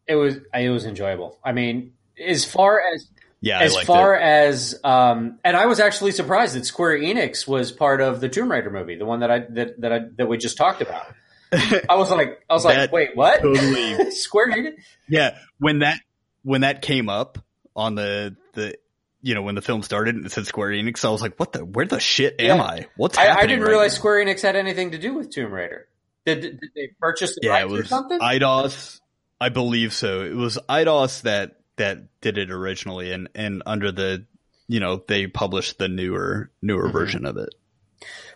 it 0.07 0.15
was 0.15 0.37
it 0.55 0.71
was 0.71 0.85
enjoyable. 0.85 1.39
I 1.45 1.53
mean, 1.53 1.93
as 2.25 2.45
far 2.45 2.81
as 2.95 3.09
Yeah, 3.41 3.61
as 3.61 3.77
far 3.83 4.15
it. 4.17 4.23
as 4.23 4.81
um, 4.83 5.39
and 5.45 5.57
I 5.57 5.67
was 5.67 5.79
actually 5.79 6.13
surprised 6.13 6.55
that 6.57 6.65
Square 6.67 7.01
Enix 7.01 7.47
was 7.47 7.71
part 7.71 8.01
of 8.01 8.21
the 8.21 8.29
Tomb 8.29 8.51
Raider 8.51 8.71
movie, 8.71 8.97
the 8.97 9.05
one 9.05 9.21
that 9.21 9.31
I 9.31 9.41
that 9.51 9.81
that 9.81 9.93
I 9.93 10.01
that 10.17 10.27
we 10.29 10.39
just 10.39 10.57
talked 10.57 10.81
about. 10.83 11.07
I 11.53 11.95
was 11.95 12.11
like, 12.11 12.43
I 12.51 12.55
was 12.55 12.65
like, 12.65 12.91
wait, 12.91 13.11
what? 13.15 13.41
totally- 13.43 14.11
Square 14.11 14.53
Enix? 14.53 14.75
Yeah, 15.09 15.39
when 15.59 15.81
that 15.81 16.01
when 16.43 16.63
that 16.63 16.83
came 16.83 17.09
up 17.09 17.39
on 17.77 17.95
the 17.95 18.37
the 18.55 18.77
you 19.23 19.35
know 19.35 19.43
when 19.43 19.55
the 19.55 19.63
film 19.63 19.83
started 19.83 20.15
and 20.17 20.25
it 20.27 20.33
said 20.33 20.47
Square 20.47 20.71
Enix, 20.71 21.05
I 21.05 21.11
was 21.11 21.21
like, 21.23 21.39
what 21.39 21.53
the 21.53 21.65
where 21.65 21.87
the 21.87 22.01
shit 22.01 22.41
am 22.41 22.57
Yeah. 22.59 22.63
I? 22.63 22.87
What's 22.97 23.19
I, 23.19 23.25
happening? 23.27 23.45
I 23.45 23.47
didn't 23.49 23.63
right 23.65 23.69
realize 23.71 23.93
now? 23.93 23.99
Square 23.99 24.25
Enix 24.25 24.41
had 24.41 24.57
anything 24.57 24.91
to 24.93 24.99
do 24.99 25.15
with 25.15 25.31
Tomb 25.31 25.53
Raider. 25.53 25.87
Did, 26.25 26.41
did 26.41 26.61
they 26.75 26.89
purchase 27.01 27.35
the 27.35 27.41
Yeah, 27.45 27.51
rights 27.51 27.65
it 27.71 27.75
or 27.75 27.79
was 27.79 27.89
something? 27.89 28.19
Eidos. 28.19 29.01
I 29.41 29.51
believe 29.51 29.93
so. 29.93 30.23
It 30.23 30.35
was 30.35 30.59
Eidos 30.69 31.23
that 31.23 31.61
that 31.77 32.21
did 32.21 32.39
it 32.39 32.51
originally, 32.51 33.13
and 33.13 33.29
and 33.35 33.63
under 33.67 33.93
the 33.93 34.27
you 34.69 34.81
know 34.81 35.03
they 35.07 35.27
published 35.27 35.79
the 35.79 35.89
newer 35.89 36.51
newer 36.63 36.85
Mm-hmm. 36.85 36.93
version 36.93 37.25
of 37.27 37.37
it. 37.37 37.55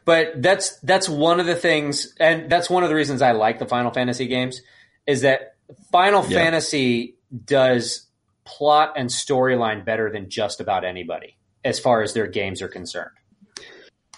But 0.05 0.43
that's 0.43 0.79
that's 0.81 1.09
one 1.09 1.41
of 1.41 1.47
the 1.47 1.55
things, 1.57 2.15
and 2.19 2.51
that's 2.51 2.71
one 2.71 2.83
of 2.83 2.89
the 2.89 2.95
reasons 2.95 3.23
I 3.23 3.33
like 3.33 3.59
the 3.59 3.67
Final 3.67 3.91
Fantasy 3.91 4.27
games, 4.27 4.61
is 5.07 5.21
that 5.23 5.57
Final 5.93 6.23
Yeah. 6.23 6.39
Fantasy 6.39 7.17
does 7.45 8.07
plot 8.45 8.95
and 8.97 9.09
storyline 9.11 9.85
better 9.85 10.11
than 10.11 10.31
just 10.31 10.61
about 10.61 10.85
anybody, 10.85 11.37
as 11.65 11.79
far 11.79 12.03
as 12.03 12.15
their 12.15 12.27
games 12.27 12.63
are 12.63 12.69
concerned. 12.69 13.11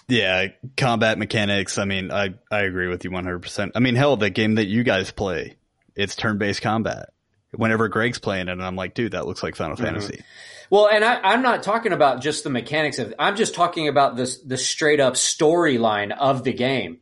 Yeah, 0.07 0.47
combat 0.77 1.17
mechanics. 1.17 1.77
I 1.77 1.85
mean, 1.85 2.11
I 2.11 2.33
I 2.51 2.61
agree 2.61 2.87
with 2.87 3.03
you 3.03 3.11
one 3.11 3.23
hundred 3.25 3.39
percent. 3.39 3.73
I 3.75 3.79
mean, 3.79 3.95
hell, 3.95 4.17
the 4.17 4.29
game 4.29 4.55
that 4.55 4.65
you 4.65 4.83
guys 4.83 5.11
play, 5.11 5.55
it's 5.95 6.15
turn 6.15 6.37
based 6.37 6.61
combat. 6.61 7.09
Whenever 7.55 7.87
Greg's 7.87 8.19
playing 8.19 8.47
it, 8.47 8.51
and 8.53 8.63
I'm 8.63 8.75
like, 8.75 8.93
dude, 8.95 9.11
that 9.13 9.25
looks 9.27 9.43
like 9.43 9.55
Final 9.55 9.75
Mm-hmm. 9.75 9.85
Fantasy. 9.85 10.21
Well, 10.69 10.87
and 10.87 11.03
I, 11.05 11.19
I'm 11.21 11.41
not 11.43 11.61
talking 11.63 11.91
about 11.93 12.21
just 12.21 12.43
the 12.43 12.49
mechanics 12.49 12.97
of. 12.99 13.13
I'm 13.19 13.35
just 13.35 13.53
talking 13.53 13.87
about 13.87 14.15
this 14.15 14.39
the 14.39 14.57
straight 14.57 14.99
up 14.99 15.13
storyline 15.13 16.11
of 16.17 16.43
the 16.43 16.53
game. 16.53 16.99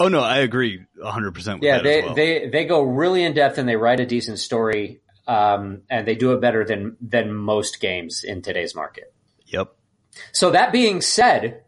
Oh 0.00 0.08
no, 0.08 0.20
I 0.20 0.38
agree 0.38 0.84
hundred 1.02 1.34
percent 1.34 1.62
Yeah, 1.62 1.76
that 1.78 1.82
they 1.84 1.98
as 2.00 2.04
well. 2.06 2.14
they 2.14 2.48
they 2.48 2.64
go 2.64 2.82
really 2.82 3.24
in 3.24 3.32
depth 3.34 3.58
and 3.58 3.68
they 3.68 3.76
write 3.76 4.00
a 4.00 4.06
decent 4.06 4.38
story. 4.38 5.00
um, 5.26 5.80
and 5.88 6.06
they 6.06 6.14
do 6.14 6.32
it 6.32 6.40
better 6.40 6.64
than 6.64 6.96
than 7.00 7.32
most 7.34 7.80
games 7.80 8.22
in 8.24 8.42
today's 8.42 8.74
market. 8.74 9.12
Yep. 9.46 9.74
So 10.32 10.50
that 10.50 10.70
being 10.72 11.00
said, 11.00 11.62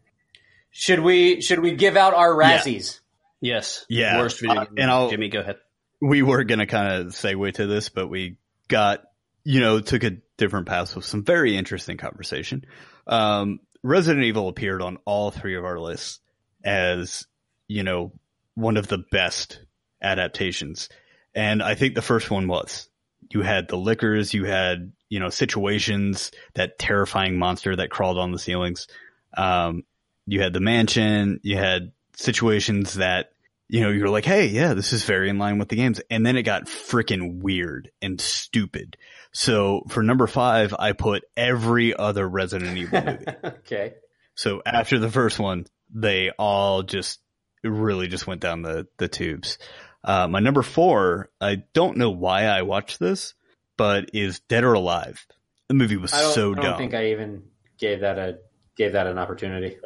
should 0.70 1.00
we 1.00 1.40
should 1.40 1.60
we 1.60 1.72
give 1.72 1.96
out 1.96 2.12
our 2.14 2.30
Razzies? 2.34 3.00
Yes. 3.40 3.86
Yeah. 3.88 4.18
Worst 4.18 4.40
video 4.40 4.60
Uh, 4.60 4.64
game. 4.66 4.74
and 4.78 4.90
I'll- 4.90 5.08
Jimmy, 5.10 5.28
go 5.30 5.40
ahead. 5.40 5.56
We 6.00 6.22
were 6.22 6.44
going 6.44 6.58
to 6.58 6.66
kind 6.66 6.92
of 6.92 7.06
segue 7.08 7.54
to 7.54 7.66
this, 7.66 7.88
but 7.88 8.08
we 8.08 8.36
got, 8.68 9.02
you 9.44 9.60
know, 9.60 9.80
took 9.80 10.04
a 10.04 10.18
different 10.36 10.66
path 10.66 10.94
with 10.94 11.04
some 11.04 11.24
very 11.24 11.56
interesting 11.56 11.96
conversation. 11.96 12.64
Um, 13.06 13.60
Resident 13.82 14.24
Evil 14.24 14.48
appeared 14.48 14.82
on 14.82 14.98
all 15.04 15.30
three 15.30 15.56
of 15.56 15.64
our 15.64 15.78
lists 15.78 16.20
as, 16.64 17.26
you 17.68 17.82
know, 17.82 18.12
one 18.54 18.76
of 18.76 18.88
the 18.88 18.98
best 18.98 19.60
adaptations. 20.02 20.88
And 21.34 21.62
I 21.62 21.74
think 21.74 21.94
the 21.94 22.02
first 22.02 22.30
one 22.30 22.48
was. 22.48 22.88
You 23.30 23.42
had 23.42 23.68
the 23.68 23.76
lickers, 23.76 24.32
you 24.32 24.44
had, 24.44 24.92
you 25.08 25.20
know, 25.20 25.30
situations, 25.30 26.30
that 26.54 26.78
terrifying 26.78 27.38
monster 27.38 27.74
that 27.76 27.90
crawled 27.90 28.18
on 28.18 28.32
the 28.32 28.38
ceilings. 28.38 28.88
Um, 29.36 29.84
you 30.26 30.40
had 30.40 30.52
the 30.52 30.60
mansion, 30.60 31.40
you 31.42 31.56
had 31.56 31.92
situations 32.16 32.94
that 32.94 33.32
you 33.68 33.80
know, 33.80 33.90
you're 33.90 34.08
like, 34.08 34.24
hey, 34.24 34.46
yeah, 34.46 34.74
this 34.74 34.92
is 34.92 35.04
very 35.04 35.28
in 35.28 35.38
line 35.38 35.58
with 35.58 35.68
the 35.68 35.76
games. 35.76 36.00
And 36.10 36.24
then 36.24 36.36
it 36.36 36.42
got 36.42 36.66
freaking 36.66 37.40
weird 37.42 37.90
and 38.00 38.20
stupid. 38.20 38.96
So 39.32 39.82
for 39.88 40.02
number 40.02 40.26
five, 40.26 40.74
I 40.78 40.92
put 40.92 41.24
every 41.36 41.94
other 41.94 42.28
Resident 42.28 42.76
Evil 42.78 43.02
movie. 43.02 43.24
okay. 43.44 43.94
so 44.34 44.62
after 44.64 44.98
the 44.98 45.10
first 45.10 45.38
one, 45.38 45.66
they 45.92 46.30
all 46.38 46.82
just 46.82 47.20
really 47.64 48.06
just 48.06 48.26
went 48.26 48.40
down 48.40 48.62
the, 48.62 48.86
the 48.98 49.08
tubes. 49.08 49.58
Uh, 50.04 50.28
my 50.28 50.38
number 50.38 50.62
four, 50.62 51.30
I 51.40 51.64
don't 51.74 51.96
know 51.96 52.10
why 52.10 52.44
I 52.44 52.62
watched 52.62 53.00
this, 53.00 53.34
but 53.76 54.10
is 54.14 54.40
Dead 54.48 54.62
or 54.62 54.74
Alive. 54.74 55.26
The 55.68 55.74
movie 55.74 55.96
was 55.96 56.12
I 56.12 56.18
so 56.18 56.52
I 56.52 56.54
don't 56.54 56.64
dumb. 56.64 56.78
think 56.78 56.94
I 56.94 57.06
even 57.06 57.42
gave 57.78 58.00
that 58.00 58.18
a 58.18 58.38
gave 58.76 58.92
that 58.92 59.08
an 59.08 59.18
opportunity. 59.18 59.76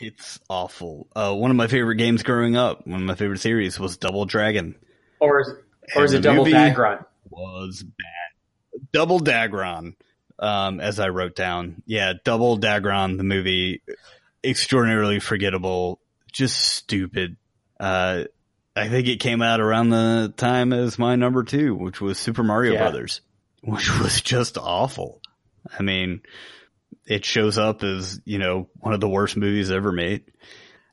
It's 0.00 0.38
awful. 0.48 1.06
Uh, 1.14 1.34
one 1.34 1.50
of 1.50 1.56
my 1.56 1.66
favorite 1.66 1.96
games 1.96 2.22
growing 2.22 2.56
up, 2.56 2.86
one 2.86 3.00
of 3.00 3.06
my 3.06 3.14
favorite 3.14 3.40
series 3.40 3.78
was 3.78 3.96
Double 3.96 4.24
Dragon. 4.24 4.74
Or 5.20 5.40
is, 5.40 5.50
or 5.96 6.04
is 6.04 6.12
it 6.12 6.20
double 6.22 6.44
Dagron? 6.44 7.04
was 7.30 7.82
bad. 7.82 8.88
Double 8.92 9.18
Dagron, 9.20 9.94
um, 10.38 10.80
as 10.80 11.00
I 11.00 11.08
wrote 11.08 11.34
down. 11.34 11.82
Yeah, 11.86 12.12
Double 12.24 12.58
Dagron, 12.58 13.16
the 13.16 13.24
movie, 13.24 13.82
extraordinarily 14.44 15.18
forgettable, 15.18 16.00
just 16.32 16.58
stupid. 16.58 17.36
Uh, 17.80 18.24
I 18.76 18.88
think 18.88 19.08
it 19.08 19.18
came 19.18 19.42
out 19.42 19.60
around 19.60 19.90
the 19.90 20.32
time 20.36 20.72
as 20.72 20.98
my 20.98 21.16
number 21.16 21.42
two, 21.42 21.74
which 21.74 22.00
was 22.00 22.18
Super 22.18 22.44
Mario 22.44 22.74
Yeah. 22.74 22.78
Brothers, 22.80 23.20
which 23.62 23.90
was 23.98 24.20
just 24.20 24.56
awful. 24.56 25.20
I 25.76 25.82
mean, 25.82 26.22
it 27.08 27.24
shows 27.24 27.56
up 27.56 27.82
as, 27.82 28.20
you 28.24 28.38
know, 28.38 28.68
one 28.80 28.92
of 28.92 29.00
the 29.00 29.08
worst 29.08 29.36
movies 29.36 29.70
ever 29.70 29.90
made. 29.90 30.24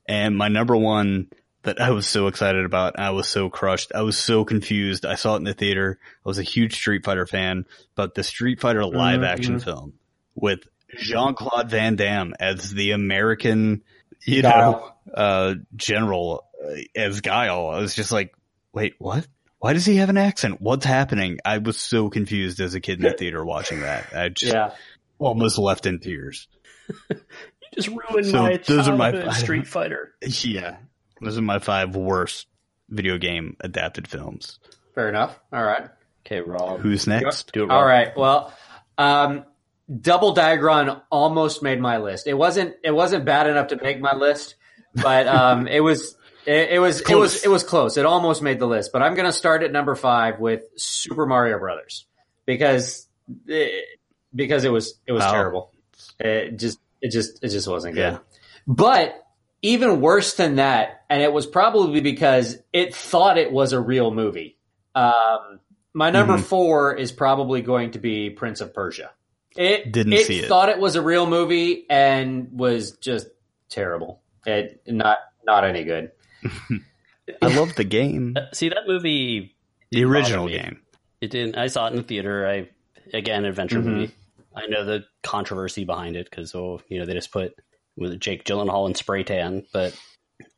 And 0.07 0.37
my 0.37 0.47
number 0.47 0.75
one 0.75 1.27
that 1.63 1.81
I 1.81 1.91
was 1.91 2.07
so 2.07 2.27
excited 2.27 2.63
about, 2.63 2.97
I 2.97 3.09
was 3.09 3.27
so 3.27 3.49
crushed. 3.49 3.91
I 3.93 4.03
was 4.03 4.17
so 4.17 4.45
confused. 4.45 5.05
I 5.05 5.15
saw 5.15 5.33
it 5.33 5.39
in 5.39 5.43
the 5.43 5.53
theater. 5.53 5.99
I 6.25 6.29
was 6.29 6.39
a 6.39 6.43
huge 6.43 6.75
Street 6.75 7.03
Fighter 7.03 7.25
fan, 7.25 7.65
but 7.95 8.15
the 8.15 8.23
Street 8.23 8.61
Fighter 8.61 8.85
live 8.85 9.23
action 9.23 9.59
film 9.59 9.93
with 10.35 10.59
Jean-Claude 10.97 11.69
Van 11.69 11.95
Damme 11.97 12.33
as 12.39 12.71
the 12.71 12.91
American, 12.91 13.83
you 14.21 14.41
know, 14.43 14.91
uh, 15.13 15.55
general 15.75 16.45
uh, 16.63 16.75
as 16.95 17.19
Guile. 17.19 17.67
I 17.67 17.79
was 17.79 17.93
just 17.93 18.11
like, 18.11 18.33
wait, 18.71 18.93
what? 18.99 19.27
Why 19.59 19.73
does 19.73 19.85
he 19.85 19.97
have 19.97 20.09
an 20.09 20.17
accent? 20.17 20.61
What's 20.61 20.85
happening? 20.85 21.39
I 21.43 21.57
was 21.57 21.77
so 21.79 22.09
confused 22.09 22.59
as 22.59 22.75
a 22.75 22.79
kid 22.79 22.99
in 22.99 23.09
the 23.09 23.13
theater 23.17 23.43
watching 23.43 23.81
that. 23.81 24.15
I 24.15 24.29
just 24.29 24.53
Yeah. 24.53 24.71
Almost 25.19 25.57
left 25.57 25.85
in 25.85 25.99
tears. 25.99 26.47
You 27.09 27.17
just 27.73 27.87
ruined 27.89 28.27
So 28.27 28.43
my 28.43 28.57
those 28.57 28.87
are 28.87 28.95
my- 28.95 29.11
childhood 29.11 29.33
Street 29.33 29.67
Fighter. 29.67 30.13
Yeah. 30.21 30.77
Those 31.21 31.37
are 31.37 31.41
my 31.41 31.59
five 31.59 31.95
worst 31.95 32.47
video 32.89 33.17
game 33.17 33.57
adapted 33.61 34.07
films. 34.07 34.59
Fair 34.93 35.09
enough. 35.09 35.39
All 35.51 35.63
right. 35.63 35.89
Okay, 36.25 36.41
Rob. 36.41 36.79
Who's 36.79 37.07
next? 37.07 37.51
Do 37.53 37.63
it, 37.63 37.67
Rob. 37.67 37.71
All 37.77 37.85
right. 37.85 38.15
Well, 38.17 38.53
um, 38.97 39.45
Double 40.01 40.33
Dagron 40.35 41.01
almost 41.11 41.61
made 41.61 41.79
my 41.79 41.97
list. 41.97 42.27
It 42.27 42.33
wasn't. 42.33 42.75
It 42.83 42.91
wasn't 42.91 43.25
bad 43.25 43.47
enough 43.47 43.67
to 43.67 43.75
make 43.81 43.99
my 44.01 44.15
list, 44.15 44.55
but 44.95 45.27
um, 45.27 45.67
it 45.67 45.79
was. 45.81 46.15
It, 46.45 46.71
it 46.71 46.79
was. 46.79 47.01
It 47.01 47.15
was. 47.15 47.43
It 47.43 47.49
was 47.49 47.63
close. 47.63 47.97
It 47.97 48.05
almost 48.05 48.41
made 48.41 48.59
the 48.59 48.65
list. 48.67 48.91
But 48.91 49.01
I'm 49.03 49.13
going 49.13 49.27
to 49.27 49.33
start 49.33 49.61
at 49.63 49.71
number 49.71 49.93
five 49.95 50.39
with 50.39 50.63
Super 50.77 51.25
Mario 51.27 51.59
Brothers 51.59 52.05
because 52.45 53.07
it, 53.47 53.85
because 54.35 54.63
it 54.63 54.71
was 54.71 54.99
it 55.07 55.11
was 55.13 55.23
Wow. 55.23 55.31
terrible. 55.31 55.71
It 56.19 56.57
just 56.57 56.79
it 57.01 57.11
just 57.11 57.43
it 57.43 57.49
just 57.49 57.67
wasn't 57.67 57.95
good. 57.95 58.13
Yeah. 58.13 58.17
But 58.67 59.21
even 59.61 60.01
worse 60.01 60.33
than 60.35 60.55
that, 60.55 61.03
and 61.09 61.21
it 61.23 61.31
was 61.33 61.45
probably 61.47 62.01
because 62.01 62.57
it 62.73 62.93
thought 62.95 63.37
it 63.37 63.51
was 63.51 63.73
a 63.73 63.79
real 63.79 64.11
movie. 64.11 64.57
Um, 64.93 65.59
my 65.93 66.09
number 66.11 66.37
Mhm. 66.37 66.43
four 66.43 66.95
is 66.95 67.11
probably 67.11 67.61
going 67.61 67.91
to 67.91 67.99
be 67.99 68.29
Prince 68.29 68.61
of 68.61 68.73
Persia. 68.73 69.11
It 69.57 69.91
Didn't 69.91 70.13
it 70.13 70.25
see 70.27 70.39
it. 70.39 70.47
thought 70.47 70.69
it 70.69 70.79
was 70.79 70.95
a 70.95 71.01
real 71.01 71.25
movie 71.25 71.85
and 71.89 72.49
was 72.51 72.91
just 72.97 73.27
terrible. 73.69 74.21
It 74.45 74.81
not 74.87 75.17
not 75.45 75.63
any 75.63 75.83
good. 75.83 76.11
I 77.41 77.47
love 77.47 77.75
the 77.75 77.83
game. 77.83 78.35
Uh, 78.37 78.41
See 78.53 78.69
that 78.69 78.87
movie? 78.87 79.55
The 79.91 80.03
original 80.03 80.47
game. 80.47 80.81
It 81.21 81.31
didn't. 81.31 81.57
I 81.57 81.67
saw 81.67 81.87
it 81.87 81.91
in 81.91 81.97
the 81.97 82.03
theater. 82.03 82.47
I 82.47 82.69
again 83.15 83.45
adventure 83.45 83.79
Mhm. 83.79 83.83
movie. 83.85 84.11
I 84.55 84.67
know 84.67 84.85
the 84.85 85.05
controversy 85.23 85.85
behind 85.85 86.15
it 86.15 86.29
because 86.29 86.55
oh, 86.55 86.81
you 86.87 86.99
know 86.99 87.05
they 87.05 87.13
just 87.13 87.31
put 87.31 87.55
with 87.97 88.19
Jake 88.19 88.43
Gyllenhaal 88.45 88.87
in 88.87 88.95
spray 88.95 89.23
tan, 89.23 89.65
but 89.73 89.97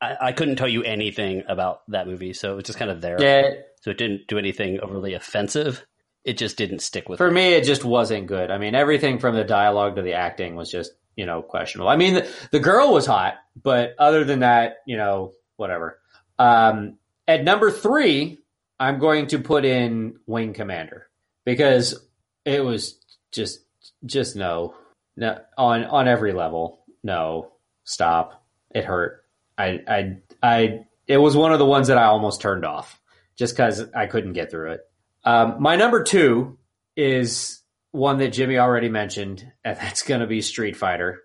I, 0.00 0.16
I 0.20 0.32
couldn't 0.32 0.56
tell 0.56 0.68
you 0.68 0.82
anything 0.82 1.44
about 1.48 1.82
that 1.88 2.06
movie, 2.06 2.32
so 2.32 2.52
it 2.52 2.56
was 2.56 2.64
just 2.64 2.78
kind 2.78 2.90
of 2.90 3.00
there. 3.00 3.20
Yeah, 3.20 3.50
So 3.82 3.90
it 3.90 3.98
didn't 3.98 4.26
do 4.26 4.38
anything 4.38 4.80
overly 4.80 5.14
offensive. 5.14 5.84
It 6.24 6.36
just 6.36 6.56
didn't 6.56 6.80
stick 6.80 7.08
with 7.08 7.18
for 7.18 7.30
me. 7.30 7.50
me, 7.50 7.54
it 7.54 7.64
just 7.64 7.84
wasn't 7.84 8.26
good. 8.26 8.50
I 8.50 8.58
mean, 8.58 8.74
everything 8.74 9.18
from 9.18 9.34
the 9.34 9.44
dialogue 9.44 9.96
to 9.96 10.02
the 10.02 10.14
acting 10.14 10.56
was 10.56 10.70
just 10.70 10.92
you 11.16 11.26
know 11.26 11.42
questionable. 11.42 11.88
I 11.88 11.96
mean, 11.96 12.14
the, 12.14 12.28
the 12.52 12.60
girl 12.60 12.92
was 12.92 13.06
hot, 13.06 13.34
but 13.60 13.94
other 13.98 14.24
than 14.24 14.40
that, 14.40 14.78
you 14.86 14.96
know, 14.96 15.32
whatever. 15.56 15.98
Um, 16.38 16.98
at 17.26 17.44
number 17.44 17.70
three, 17.70 18.38
I'm 18.78 18.98
going 18.98 19.28
to 19.28 19.38
put 19.38 19.64
in 19.64 20.18
Wing 20.26 20.54
Commander 20.54 21.08
because 21.44 22.00
it 22.44 22.64
was 22.64 22.98
just 23.32 23.60
just 24.04 24.36
no, 24.36 24.74
no 25.16 25.38
on 25.56 25.84
on 25.84 26.08
every 26.08 26.32
level. 26.32 26.84
No, 27.02 27.52
stop. 27.84 28.44
It 28.74 28.84
hurt. 28.84 29.24
I 29.56 29.80
I 29.88 30.16
I. 30.42 30.80
It 31.06 31.18
was 31.18 31.36
one 31.36 31.52
of 31.52 31.58
the 31.58 31.66
ones 31.66 31.88
that 31.88 31.98
I 31.98 32.04
almost 32.04 32.40
turned 32.40 32.64
off 32.64 33.00
just 33.36 33.54
because 33.54 33.84
I 33.94 34.06
couldn't 34.06 34.34
get 34.34 34.50
through 34.50 34.72
it. 34.72 34.80
Um, 35.24 35.56
my 35.60 35.76
number 35.76 36.02
two 36.02 36.58
is 36.96 37.62
one 37.92 38.18
that 38.18 38.32
Jimmy 38.32 38.58
already 38.58 38.88
mentioned, 38.88 39.50
and 39.64 39.76
that's 39.80 40.02
going 40.02 40.20
to 40.20 40.26
be 40.26 40.40
Street 40.42 40.76
Fighter. 40.76 41.22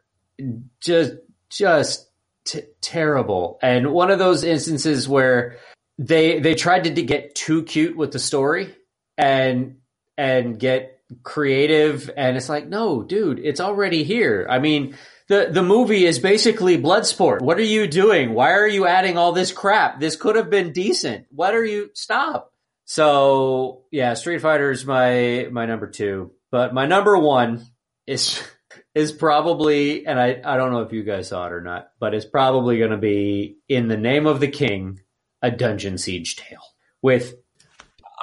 Just, 0.80 1.14
just 1.50 2.10
t- 2.46 2.64
terrible, 2.82 3.60
and 3.62 3.92
one 3.92 4.12
of 4.12 4.20
those 4.20 4.44
instances 4.44 5.08
where 5.08 5.58
they 5.98 6.40
they 6.40 6.56
tried 6.56 6.86
to, 6.86 6.94
to 6.94 7.04
get 7.04 7.36
too 7.36 7.64
cute 7.64 7.96
with 7.96 8.12
the 8.12 8.20
story 8.20 8.76
and 9.18 9.78
and 10.18 10.60
get 10.60 11.00
creative, 11.24 12.10
and 12.16 12.36
it's 12.36 12.50
like, 12.50 12.68
no, 12.68 13.04
dude, 13.04 13.40
it's 13.40 13.62
already 13.62 14.04
here. 14.04 14.48
I 14.50 14.60
mean. 14.60 14.96
The, 15.30 15.48
the 15.50 15.64
movie 15.64 16.06
is 16.06 16.20
basically 16.20 16.78
Bloodsport. 16.78 17.42
What 17.42 17.58
are 17.58 17.62
you 17.62 17.88
doing? 17.88 18.34
Why 18.34 18.52
are 18.52 18.68
you 18.68 18.86
adding 18.86 19.18
all 19.18 19.32
this 19.32 19.54
crap? 19.54 20.02
This 20.02 20.18
could 20.18 20.36
have 20.36 20.50
been 20.50 20.74
decent. 20.74 21.28
What 21.30 21.56
are 21.56 21.64
you? 21.64 21.92
Stop. 21.94 22.54
So 22.86 23.84
yeah, 23.92 24.14
Street 24.14 24.42
Fighter 24.42 24.72
is 24.72 24.86
my 24.86 25.48
my 25.52 25.66
number 25.66 25.88
two, 25.88 26.32
but 26.52 26.74
my 26.74 26.86
number 26.86 27.18
one 27.18 27.66
is 28.06 28.44
is 28.96 29.12
probably, 29.12 30.06
and 30.06 30.20
I 30.20 30.42
I 30.44 30.58
don't 30.58 30.72
know 30.72 30.82
if 30.82 30.92
you 30.92 31.04
guys 31.04 31.30
saw 31.30 31.48
it 31.48 31.54
or 31.54 31.62
not, 31.62 31.90
but 32.00 32.14
it's 32.14 32.26
probably 32.26 32.80
going 32.80 32.92
to 32.92 32.98
be 32.98 33.58
in 33.68 33.88
the 33.88 33.98
name 33.98 34.28
of 34.28 34.40
the 34.40 34.48
king, 34.48 35.00
a 35.42 35.50
Dungeon 35.50 35.98
Siege 35.98 36.36
tale 36.36 36.62
with 37.02 37.36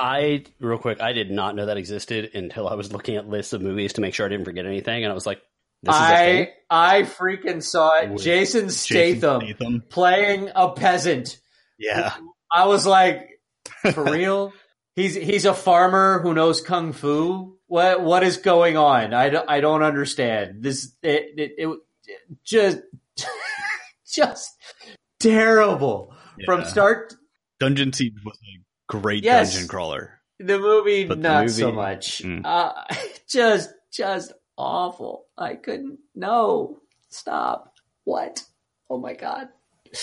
I 0.01 0.45
real 0.61 0.79
quick, 0.79 1.01
I 1.01 1.13
did 1.13 1.31
not 1.31 1.55
know 1.55 1.67
that 1.67 1.77
existed 1.77 2.31
until 2.35 2.67
I 2.69 2.75
was 2.75 2.93
looking 2.93 3.17
at 3.17 3.29
lists 3.29 3.53
of 3.53 3.61
movies 3.63 3.93
to 3.95 4.01
make 4.01 4.15
sure 4.15 4.27
I 4.27 4.29
didn't 4.31 4.47
forget 4.47 4.65
anything, 4.67 5.05
and 5.05 5.11
I 5.11 5.15
was 5.15 5.27
like, 5.27 5.41
"This 5.83 5.95
is 5.95 6.01
a 6.01 6.07
thing." 6.17 6.47
I 6.71 6.97
I 6.99 7.03
freaking 7.03 7.63
saw 7.63 7.99
it. 8.01 8.11
With 8.11 8.23
Jason 8.23 8.69
Jason 8.69 8.71
Statham 8.71 9.41
Statham. 9.43 9.83
playing 9.91 10.51
a 10.55 10.71
peasant. 10.73 11.39
Yeah. 11.79 12.15
I 12.53 12.67
was 12.67 12.87
like, 12.87 13.29
for 13.93 14.05
real? 14.05 14.53
He's 14.97 15.15
he's 15.15 15.45
a 15.45 15.55
farmer 15.55 16.21
who 16.21 16.35
knows 16.35 16.61
kung 16.61 16.93
fu. 16.93 17.57
What 17.69 18.03
what 18.03 18.23
is 18.25 18.39
going 18.39 18.77
on? 18.77 19.15
I, 19.15 19.31
don't- 19.31 19.49
I 19.49 19.61
don't 19.61 19.83
understand. 19.85 20.63
This 20.63 20.93
it 21.03 21.27
it, 21.39 21.53
it 21.59 21.79
just 22.45 22.79
just 24.13 24.51
terrible 25.21 26.15
from 26.45 26.65
start. 26.65 27.15
Dungeon 27.61 27.93
Siege 27.93 28.15
was 28.25 28.37
a 28.37 28.60
great 28.91 29.24
Yes. 29.24 29.53
dungeon 29.53 29.68
crawler. 29.68 30.20
The 30.38 30.59
movie, 30.59 31.05
But 31.07 31.22
the 31.22 31.28
not 31.28 31.51
so 31.51 31.70
much. 31.72 32.22
Mm. 32.22 32.43
Uh, 32.45 32.72
just, 33.28 33.70
just 33.93 34.32
awful. 34.57 35.26
I 35.36 35.55
couldn't. 35.55 35.99
No, 36.14 36.80
stop. 37.09 37.72
What? 38.05 38.43
Oh 38.88 38.99
my 38.99 39.14
god. 39.14 39.49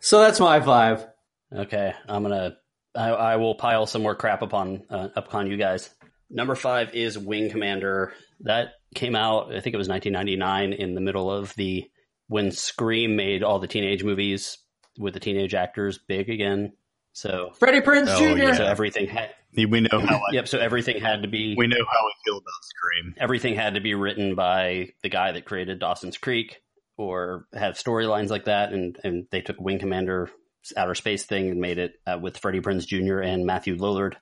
So 0.00 0.20
that's 0.20 0.38
my 0.38 0.60
five. 0.60 1.04
Okay, 1.52 1.92
I'm 2.08 2.22
gonna. 2.22 2.56
I, 2.94 3.08
I 3.08 3.36
will 3.36 3.56
pile 3.56 3.86
some 3.86 4.02
more 4.02 4.14
crap 4.14 4.40
upon 4.42 4.84
uh, 4.88 5.08
upon 5.16 5.50
you 5.50 5.56
guys. 5.56 5.90
Number 6.30 6.54
five 6.54 6.94
is 6.94 7.18
Wing 7.18 7.50
Commander. 7.50 8.12
That 8.40 8.74
came 8.94 9.16
out. 9.16 9.48
I 9.52 9.60
think 9.60 9.74
it 9.74 9.78
was 9.78 9.88
1999 9.88 10.72
in 10.74 10.94
the 10.94 11.00
middle 11.00 11.28
of 11.30 11.52
the 11.56 11.84
when 12.28 12.52
Scream 12.52 13.16
made 13.16 13.42
all 13.42 13.58
the 13.58 13.66
teenage 13.66 14.04
movies 14.04 14.58
with 14.98 15.14
the 15.14 15.20
teenage 15.20 15.54
actors 15.54 15.98
big 15.98 16.28
again. 16.30 16.72
So, 17.12 17.50
Freddie 17.58 17.80
Prinze 17.80 18.08
Oh, 18.08 18.18
Jr. 18.34 18.38
yeah. 18.42 18.54
so 18.56 18.64
everything 18.66 19.06
had. 19.08 19.30
We 19.56 19.64
know 19.80 19.88
how 20.00 20.16
I, 20.16 20.20
Yep. 20.32 20.48
So 20.48 20.58
everything 20.58 21.00
had 21.00 21.22
to 21.22 21.28
be. 21.28 21.54
we 21.56 21.66
know 21.66 21.76
how 21.90 22.04
we 22.04 22.12
feel 22.26 22.36
about 22.36 22.52
Scream. 22.62 23.14
everything 23.16 23.54
had 23.54 23.74
to 23.74 23.80
be 23.80 23.94
written 23.94 24.34
by 24.34 24.90
the 25.02 25.08
guy 25.08 25.32
that 25.32 25.46
created 25.46 25.78
Dawson's 25.78 26.18
Creek 26.18 26.60
or 26.98 27.46
have 27.54 27.74
storylines 27.76 28.28
like 28.28 28.44
that. 28.44 28.74
And, 28.74 28.98
and 29.02 29.26
they 29.30 29.40
took 29.40 29.58
Wing 29.58 29.78
Commander 29.78 30.30
outer 30.76 30.94
space 30.94 31.24
thing 31.24 31.48
and 31.50 31.60
made 31.60 31.78
it 31.78 31.94
uh, 32.06 32.18
with 32.20 32.36
Freddie 32.36 32.60
Prinze 32.60 32.86
Jr. 32.86 33.20
and 33.20 33.46
Matthew 33.46 33.76
Lillard. 33.78 34.14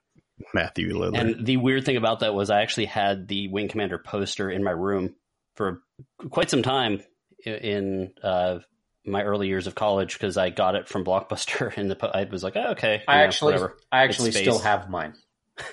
Matthew 0.53 0.93
Lillard. 0.95 1.19
And 1.19 1.45
the 1.45 1.57
weird 1.57 1.85
thing 1.85 1.97
about 1.97 2.21
that 2.21 2.33
was 2.35 2.49
I 2.51 2.63
actually 2.63 2.87
had 2.87 3.27
the 3.27 3.49
Wing 3.49 3.67
Commander 3.67 3.99
poster 3.99 4.49
in 4.51 4.63
my 4.63 4.71
room 4.73 5.17
for 5.57 5.83
quite 6.31 6.51
some 6.51 6.63
time 6.63 7.01
in 7.45 8.13
uh, 8.23 8.59
my 9.07 9.23
early 9.23 9.49
years 9.49 9.67
of 9.67 9.75
college 9.75 10.15
because 10.15 10.37
I 10.37 10.51
got 10.51 10.75
it 10.75 10.89
from 10.89 11.05
Blockbuster 11.05 11.75
and 11.77 11.91
the 11.91 12.17
I 12.17 12.25
was 12.25 12.43
like, 12.43 12.57
oh, 12.57 12.73
okay, 12.73 13.03
I 13.07 13.15
you 13.15 13.19
know, 13.19 13.25
actually, 13.25 13.53
whatever. 13.53 13.77
I 13.93 14.05
actually 14.05 14.33
still 14.33 14.59
have 14.59 14.89
mine. 14.89 15.15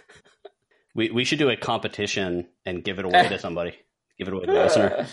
We 0.93 1.09
we 1.09 1.23
should 1.23 1.39
do 1.39 1.49
a 1.49 1.55
competition 1.55 2.47
and 2.65 2.83
give 2.83 2.99
it 2.99 3.05
away 3.05 3.27
to 3.29 3.39
somebody. 3.39 3.75
Give 4.17 4.27
it 4.27 4.33
away 4.33 4.45
to 4.45 4.51
a 4.51 4.63
listener. 4.63 5.07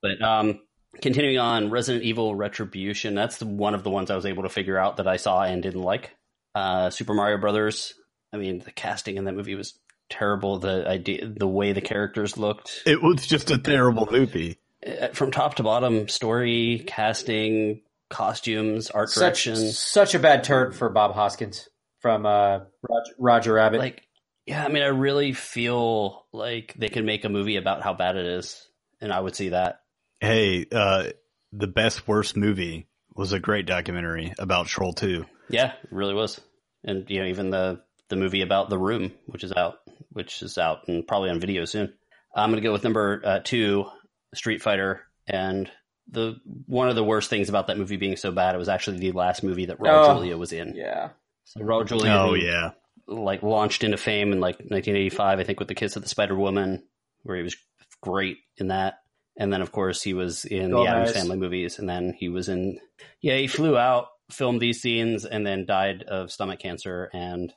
But 0.00 0.22
um, 0.22 0.60
continuing 1.00 1.38
on, 1.38 1.70
Resident 1.70 2.04
Evil 2.04 2.34
Retribution. 2.34 3.14
That's 3.14 3.38
the, 3.38 3.46
one 3.46 3.74
of 3.74 3.82
the 3.82 3.90
ones 3.90 4.10
I 4.10 4.16
was 4.16 4.26
able 4.26 4.44
to 4.44 4.48
figure 4.48 4.78
out 4.78 4.98
that 4.98 5.08
I 5.08 5.16
saw 5.16 5.42
and 5.42 5.62
didn't 5.62 5.82
like. 5.82 6.14
Uh, 6.54 6.90
Super 6.90 7.14
Mario 7.14 7.38
Brothers. 7.38 7.94
I 8.32 8.36
mean, 8.36 8.60
the 8.60 8.70
casting 8.70 9.16
in 9.16 9.24
that 9.24 9.34
movie 9.34 9.54
was 9.54 9.78
terrible. 10.08 10.58
The 10.58 10.88
idea, 10.88 11.26
the 11.26 11.48
way 11.48 11.72
the 11.72 11.80
characters 11.80 12.38
looked, 12.38 12.82
it 12.86 13.02
was 13.02 13.26
just 13.26 13.50
a 13.50 13.58
terrible 13.58 14.08
movie. 14.10 14.58
Uh, 14.86 15.08
from 15.08 15.30
top 15.30 15.54
to 15.56 15.62
bottom, 15.62 16.08
story, 16.08 16.84
casting, 16.86 17.80
costumes, 18.10 18.90
art 18.90 19.08
Such, 19.08 19.44
direction. 19.44 19.56
such 19.72 20.14
a 20.14 20.18
bad 20.18 20.44
turd 20.44 20.74
for 20.76 20.88
Bob 20.90 21.14
Hoskins 21.14 21.68
from 22.00 22.26
uh, 22.26 22.60
Roger, 22.88 23.12
Roger 23.18 23.52
Rabbit. 23.54 23.78
like 23.78 24.02
yeah 24.46 24.62
i 24.62 24.68
mean 24.68 24.82
i 24.82 24.88
really 24.88 25.32
feel 25.32 26.26
like 26.34 26.74
they 26.76 26.90
can 26.90 27.06
make 27.06 27.24
a 27.24 27.30
movie 27.30 27.56
about 27.56 27.80
how 27.82 27.94
bad 27.94 28.16
it 28.16 28.26
is 28.26 28.68
and 29.00 29.10
i 29.10 29.18
would 29.18 29.34
see 29.34 29.48
that 29.50 29.80
Hey, 30.20 30.66
uh, 30.70 31.04
the 31.52 31.66
best 31.66 32.06
worst 32.06 32.36
movie 32.36 32.86
was 33.16 33.32
a 33.32 33.40
great 33.40 33.64
documentary 33.66 34.34
about 34.38 34.66
Troll 34.66 34.92
2. 34.92 35.24
yeah 35.48 35.72
it 35.82 35.88
really 35.90 36.12
was 36.12 36.38
and 36.84 37.08
you 37.08 37.20
know 37.20 37.26
even 37.26 37.48
the 37.48 37.80
the 38.10 38.16
movie 38.16 38.42
about 38.42 38.68
the 38.68 38.78
room 38.78 39.12
which 39.24 39.42
is 39.44 39.52
out 39.54 39.76
which 40.10 40.42
is 40.42 40.58
out 40.58 40.86
and 40.88 41.06
probably 41.08 41.30
on 41.30 41.40
video 41.40 41.64
soon 41.64 41.94
i'm 42.36 42.50
gonna 42.50 42.60
go 42.60 42.72
with 42.72 42.84
number 42.84 43.22
uh, 43.24 43.40
two 43.42 43.86
street 44.34 44.62
fighter 44.62 45.02
and 45.26 45.70
the 46.10 46.36
one 46.66 46.88
of 46.88 46.96
the 46.96 47.04
worst 47.04 47.30
things 47.30 47.48
about 47.48 47.66
that 47.68 47.78
movie 47.78 47.96
being 47.96 48.16
so 48.16 48.30
bad 48.30 48.54
it 48.54 48.58
was 48.58 48.68
actually 48.68 48.98
the 48.98 49.12
last 49.12 49.42
movie 49.42 49.66
that 49.66 49.78
Raul 49.78 50.08
Oh. 50.08 50.14
Julia 50.14 50.36
was 50.36 50.52
in. 50.52 50.74
yeah. 50.76 51.10
So 51.44 51.60
Raul 51.60 51.86
Julia 51.86 52.10
Oh, 52.12 52.34
yeah. 52.34 52.70
like 53.06 53.42
launched 53.42 53.84
into 53.84 53.96
fame 53.96 54.32
in 54.32 54.40
like 54.40 54.56
1985, 54.56 55.40
I 55.40 55.44
think, 55.44 55.58
with 55.58 55.68
the 55.68 55.74
Kiss 55.74 55.96
of 55.96 56.02
the 56.02 56.08
Spider 56.08 56.34
Woman, 56.36 56.82
where 57.22 57.36
he 57.36 57.42
was 57.42 57.56
great 58.02 58.38
in 58.58 58.68
that. 58.68 58.94
And 59.36 59.52
then, 59.52 59.60
of 59.62 59.72
course, 59.72 60.00
he 60.02 60.14
was 60.14 60.44
in 60.44 60.70
the 60.70 60.84
Addams 60.84 61.10
Gomez. 61.10 61.12
Family 61.22 61.36
movies, 61.36 61.78
and 61.78 61.88
then 61.88 62.14
he 62.16 62.28
was 62.28 62.48
in. 62.48 62.78
Yeah, 63.20 63.36
he 63.36 63.46
flew 63.46 63.76
out, 63.76 64.06
filmed 64.30 64.60
these 64.60 64.80
scenes, 64.80 65.24
and 65.24 65.44
then 65.46 65.66
died 65.66 66.04
of 66.04 66.30
stomach 66.30 66.60
cancer, 66.60 67.10
and 67.12 67.52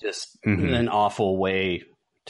just 0.00 0.38
Mhm. 0.46 0.74
an 0.74 0.88
awful 0.88 1.36
way 1.38 1.82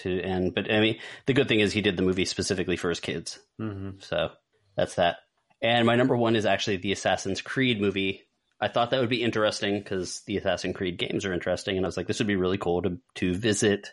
to 0.03 0.21
end. 0.21 0.55
But 0.55 0.71
I 0.71 0.81
mean, 0.81 0.99
the 1.27 1.33
good 1.33 1.49
thing 1.49 1.61
is 1.61 1.73
he 1.73 1.81
did 1.83 1.97
the 1.97 2.03
movie 2.03 2.25
specifically 2.25 2.77
for 2.77 2.89
his 2.89 3.01
kids, 3.01 3.39
hmm 3.59 3.91
so 4.01 4.31
that's 4.77 4.95
that. 4.97 5.17
And 5.63 5.87
my 5.87 5.97
number 5.97 6.17
one 6.17 6.37
is 6.37 6.47
actually 6.47 6.79
the 6.79 6.93
Assassin's 6.93 7.41
Creed 7.43 7.81
movie. 7.81 8.23
I 8.61 8.69
thought 8.69 8.91
that 8.91 9.01
would 9.01 9.09
be 9.11 9.23
interesting 9.23 9.79
because 9.79 10.23
the 10.27 10.37
Assassin's 10.37 10.77
Creed 10.77 10.99
games 10.99 11.25
are 11.25 11.33
interesting, 11.33 11.77
and 11.77 11.85
I 11.85 11.89
was 11.89 11.97
like, 11.97 12.07
this 12.07 12.19
would 12.19 12.27
be 12.29 12.37
really 12.37 12.59
cool 12.59 12.83
to 12.83 12.99
to 13.17 13.35
visit 13.35 13.93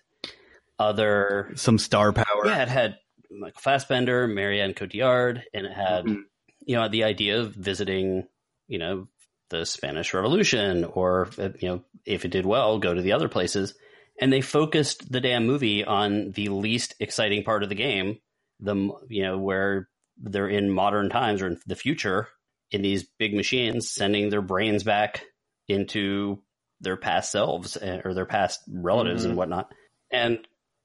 other. 0.80 1.52
Some 1.56 1.78
star 1.78 2.12
power. 2.14 2.46
Yeah, 2.46 2.64
it 2.64 2.70
had 2.70 2.98
Michael 3.32 3.62
Fassbender, 3.62 4.28
Marion 4.28 4.74
Cotillard, 4.74 5.44
and 5.54 5.66
it 5.66 5.74
had 5.74 6.06
Mhm. 6.06 6.24
you 6.66 6.76
know 6.76 6.88
the 6.90 7.04
idea 7.04 7.40
of 7.40 7.54
visiting, 7.54 8.28
you 8.68 8.78
know, 8.78 9.08
the 9.50 9.66
Spanish 9.66 10.14
Revolution, 10.14 10.84
or 10.84 11.30
you 11.60 11.70
know, 11.70 11.84
if 12.06 12.26
it 12.26 12.32
did 12.32 12.46
well, 12.46 12.80
go 12.80 12.94
to 12.94 13.02
the 13.02 13.14
other 13.14 13.30
places. 13.30 13.74
And 14.20 14.34
they 14.34 14.42
focused 14.42 15.12
the 15.12 15.22
damn 15.22 15.46
movie 15.46 15.84
on 15.86 16.32
the 16.32 16.50
least 16.50 16.96
exciting 17.00 17.44
part 17.44 17.64
of 17.64 17.70
the 17.70 17.76
game, 17.76 18.18
the 18.60 18.76
you 19.10 19.24
know 19.24 19.38
where 19.38 19.90
they're 20.18 20.48
in 20.50 20.72
modern 20.72 21.10
times 21.10 21.42
or 21.42 21.48
in 21.48 21.60
the 21.68 21.76
future 21.76 22.28
in 22.72 22.82
these 22.82 23.08
big 23.20 23.34
machines, 23.34 23.90
sending 23.90 24.30
their 24.30 24.42
brains 24.42 24.84
back 24.84 25.24
into 25.68 26.42
their 26.82 26.98
past 26.98 27.32
selves 27.32 27.78
uh, 27.78 28.02
or 28.04 28.14
their 28.14 28.26
past 28.26 28.60
relatives 28.68 29.24
Mhm. 29.24 29.30
and 29.30 29.38
whatnot. 29.38 29.72
And 30.12 30.40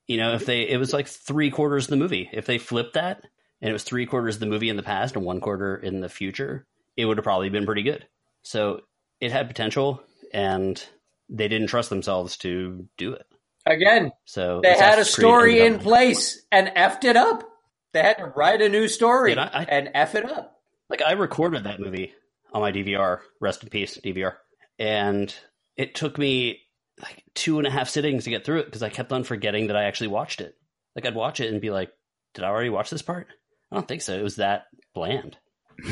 you 0.09 0.17
know, 0.19 0.35
if 0.35 0.45
they, 0.47 0.69
it 0.69 0.79
was 0.79 0.93
like 0.93 1.07
three 1.07 1.51
quarters 1.51 1.85
of 1.85 1.91
the 1.91 1.97
movie. 1.97 2.29
If 2.33 2.45
they 2.45 2.59
flipped 2.59 2.95
that 2.95 3.23
and 3.61 3.71
it 3.71 3.73
was 3.73 3.85
three 3.85 4.05
quarters 4.05 4.37
of 4.37 4.41
the 4.41 4.47
movie 4.47 4.69
in 4.69 4.77
the 4.77 4.83
past 4.83 5.15
and 5.17 5.25
one 5.25 5.41
quarter 5.41 5.77
in 5.77 6.01
the 6.01 6.09
future, 6.09 6.67
it 6.97 7.05
would 7.07 7.17
have 7.19 7.25
probably 7.25 7.49
been 7.49 7.65
pretty 7.67 7.83
good. 7.85 8.07
So 8.43 8.81
it 9.21 9.31
had 9.33 9.47
potential, 9.49 10.03
and 10.35 10.85
they 11.33 11.49
didn't 11.49 11.67
trust 11.69 11.91
themselves 11.91 12.37
to 12.39 12.87
do 12.97 13.13
it. 13.15 13.27
Again, 13.67 14.13
So 14.25 14.61
they 14.63 14.75
had 14.75 14.99
a 14.99 15.05
story 15.05 15.61
in 15.61 15.77
up- 15.77 15.81
place 15.83 16.45
and 16.53 16.69
effed 16.69 17.05
it 17.05 17.17
up. 17.17 17.49
They 17.93 18.03
had 18.03 18.19
to 18.19 18.27
write 18.27 18.61
a 18.63 18.69
new 18.69 18.89
story 18.89 19.31
Dude, 19.33 19.39
I- 19.39 19.51
I- 19.53 19.65
and 19.69 19.91
eff 19.95 20.15
it 20.15 20.25
up. 20.25 20.61
Like 20.89 21.03
I 21.03 21.13
recorded 21.13 21.65
that 21.65 21.79
movie 21.81 22.13
on 22.53 22.61
my 22.61 22.73
DVR. 22.73 23.21
Rest 23.41 23.63
in 23.63 23.69
peace, 23.71 23.99
DVR. 24.03 24.35
And 24.79 25.35
it 25.77 25.95
took 25.95 26.19
me 26.19 26.61
like 27.01 27.23
two 27.35 27.59
and 27.59 27.67
a 27.67 27.71
half 27.71 27.89
sittings 27.89 28.25
to 28.25 28.31
get 28.31 28.45
through 28.45 28.61
it 28.61 28.67
because 28.67 28.83
I 28.83 28.89
kept 28.91 29.13
on 29.13 29.25
forgetting 29.25 29.69
that 29.69 29.77
I 29.77 29.85
actually 29.85 30.09
watched 30.09 30.41
it. 30.41 30.55
Like 30.97 31.07
I'd 31.07 31.15
watch 31.15 31.41
it 31.41 31.51
and 31.53 31.61
be 31.61 31.71
like, 31.71 31.91
"Did 32.35 32.45
I 32.45 32.49
already 32.49 32.69
watch 32.71 32.91
this 32.91 33.01
part?" 33.03 33.29
I 33.71 33.77
don't 33.77 33.89
think 33.89 34.03
so. 34.03 34.13
It 34.19 34.23
was 34.23 34.37
that 34.37 34.65
bland. 34.95 35.37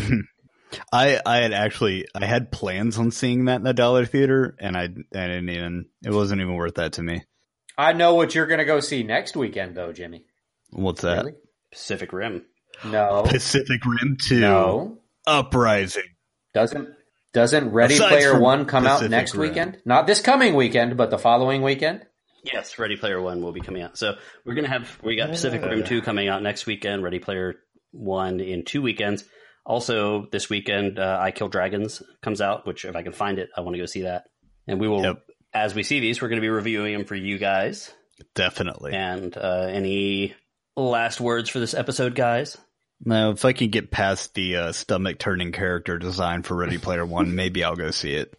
I 0.92 1.20
I 1.24 1.38
had 1.38 1.52
actually 1.52 2.06
I 2.14 2.26
had 2.26 2.52
plans 2.52 2.98
on 2.98 3.10
seeing 3.10 3.46
that 3.46 3.56
in 3.56 3.62
the 3.64 3.74
Dollar 3.74 4.06
Theater, 4.06 4.56
and 4.60 4.76
I 4.76 4.84
I 4.84 4.86
didn't 5.26 5.50
even. 5.50 5.86
It 6.04 6.12
wasn't 6.12 6.40
even 6.40 6.54
worth 6.54 6.74
that 6.76 6.94
to 6.94 7.02
me. 7.02 7.22
I 7.76 7.92
know 7.92 8.14
what 8.14 8.34
you're 8.34 8.46
going 8.46 8.58
to 8.58 8.66
go 8.66 8.80
see 8.80 9.02
next 9.02 9.36
weekend, 9.36 9.74
though, 9.74 9.92
Jimmy. 9.92 10.24
What's 10.70 11.00
that? 11.00 11.24
Really? 11.24 11.36
Pacific 11.72 12.12
Rim. 12.12 12.44
No, 12.84 13.22
Pacific 13.26 13.84
Rim 13.84 14.16
Two, 14.20 14.40
no. 14.40 14.98
Uprising. 15.26 16.04
Doesn't 16.54 16.88
doesn't 17.32 17.70
Ready 17.70 17.94
Aside 17.94 18.08
Player 18.08 18.40
One 18.40 18.64
come 18.64 18.86
out 18.86 19.08
next 19.08 19.34
Rim. 19.34 19.48
weekend? 19.48 19.78
Not 19.84 20.06
this 20.06 20.20
coming 20.20 20.54
weekend, 20.54 20.96
but 20.96 21.10
the 21.10 21.18
following 21.18 21.62
weekend. 21.62 22.06
Yes, 22.42 22.78
Ready 22.78 22.96
Player 22.96 23.20
One 23.20 23.42
will 23.42 23.52
be 23.52 23.60
coming 23.60 23.82
out. 23.82 23.98
So 23.98 24.14
we're 24.44 24.54
gonna 24.54 24.68
have 24.68 24.98
we 25.02 25.16
got 25.16 25.30
Pacific 25.30 25.62
Rim 25.62 25.84
Two 25.84 26.00
coming 26.02 26.28
out 26.28 26.42
next 26.42 26.66
weekend. 26.66 27.02
Ready 27.02 27.18
Player 27.18 27.56
One 27.92 28.40
in 28.40 28.64
two 28.64 28.82
weekends. 28.82 29.24
Also, 29.70 30.26
this 30.32 30.50
weekend, 30.50 30.98
uh, 30.98 31.16
I 31.20 31.30
Kill 31.30 31.46
Dragons 31.48 32.02
comes 32.22 32.40
out, 32.40 32.66
which 32.66 32.84
if 32.84 32.96
I 32.96 33.04
can 33.04 33.12
find 33.12 33.38
it, 33.38 33.50
I 33.56 33.60
want 33.60 33.74
to 33.74 33.78
go 33.78 33.86
see 33.86 34.02
that. 34.02 34.24
And 34.66 34.80
we 34.80 34.88
will, 34.88 35.02
Yep. 35.04 35.22
as 35.54 35.76
we 35.76 35.84
see 35.84 36.00
these, 36.00 36.20
we're 36.20 36.26
going 36.26 36.40
to 36.40 36.44
be 36.44 36.48
reviewing 36.48 36.92
them 36.92 37.04
for 37.04 37.14
you 37.14 37.38
guys. 37.38 37.92
Definitely. 38.34 38.94
And 38.94 39.36
uh, 39.36 39.68
any 39.70 40.34
last 40.76 41.20
words 41.20 41.48
for 41.50 41.60
this 41.60 41.72
episode, 41.74 42.16
guys? 42.16 42.58
Now, 43.04 43.30
if 43.30 43.44
I 43.44 43.52
can 43.52 43.70
get 43.70 43.92
past 43.92 44.34
the 44.34 44.56
uh, 44.56 44.72
stomach 44.72 45.20
turning 45.20 45.52
character 45.52 45.98
design 45.98 46.42
for 46.42 46.56
Ready 46.56 46.78
Player 46.78 47.06
One, 47.06 47.34
maybe 47.36 47.62
I'll 47.62 47.76
go 47.76 47.92
see 47.92 48.14
it. 48.14 48.34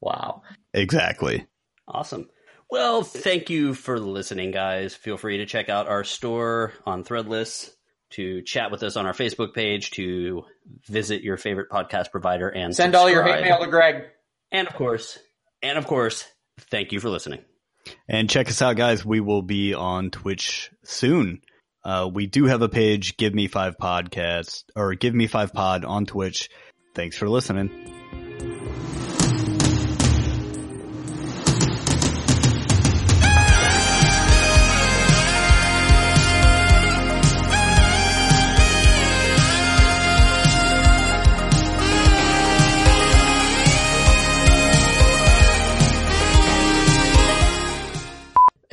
Wow. 0.00 0.40
Exactly. 0.72 1.46
Awesome. 1.86 2.30
Well, 2.70 3.02
thank 3.02 3.50
you 3.50 3.74
for 3.74 4.00
listening, 4.00 4.52
guys. 4.52 4.94
Feel 4.94 5.18
free 5.18 5.36
to 5.36 5.46
check 5.46 5.68
out 5.68 5.86
our 5.86 6.02
store 6.02 6.72
on 6.86 7.04
Threadless, 7.04 7.70
to 8.10 8.42
chat 8.42 8.70
with 8.70 8.82
us 8.82 8.96
on 8.96 9.06
our 9.06 9.12
Facebook 9.12 9.54
page, 9.54 9.90
to 9.92 10.44
visit 10.88 11.22
your 11.22 11.36
favorite 11.36 11.70
podcast 11.70 12.10
provider, 12.10 12.48
and 12.48 12.74
Send 12.74 12.94
all 12.94 13.10
your 13.10 13.24
hate 13.24 13.42
mail 13.42 13.58
to 13.58 13.66
Greg. 13.66 14.04
And 14.52 14.68
of 14.68 14.74
course, 14.74 15.18
and 15.62 15.76
of 15.76 15.86
course, 15.86 16.24
thank 16.70 16.92
you 16.92 17.00
for 17.00 17.10
listening. 17.10 17.40
And 18.08 18.28
check 18.30 18.48
us 18.48 18.62
out, 18.62 18.76
guys. 18.76 19.04
We 19.04 19.20
will 19.20 19.42
be 19.42 19.74
on 19.74 20.10
Twitch 20.10 20.70
soon. 20.84 21.40
Uh, 21.84 22.08
we 22.12 22.26
do 22.26 22.46
have 22.46 22.62
a 22.62 22.68
page, 22.68 23.16
Give 23.16 23.34
Me 23.34 23.46
Five 23.46 23.76
Podcast, 23.80 24.64
or 24.74 24.94
Give 24.94 25.14
Me 25.14 25.26
Five 25.28 25.52
Pod 25.52 25.84
on 25.84 26.04
Twitch. 26.04 26.50
Thanks 26.94 27.16
for 27.16 27.28
listening. 27.28 27.70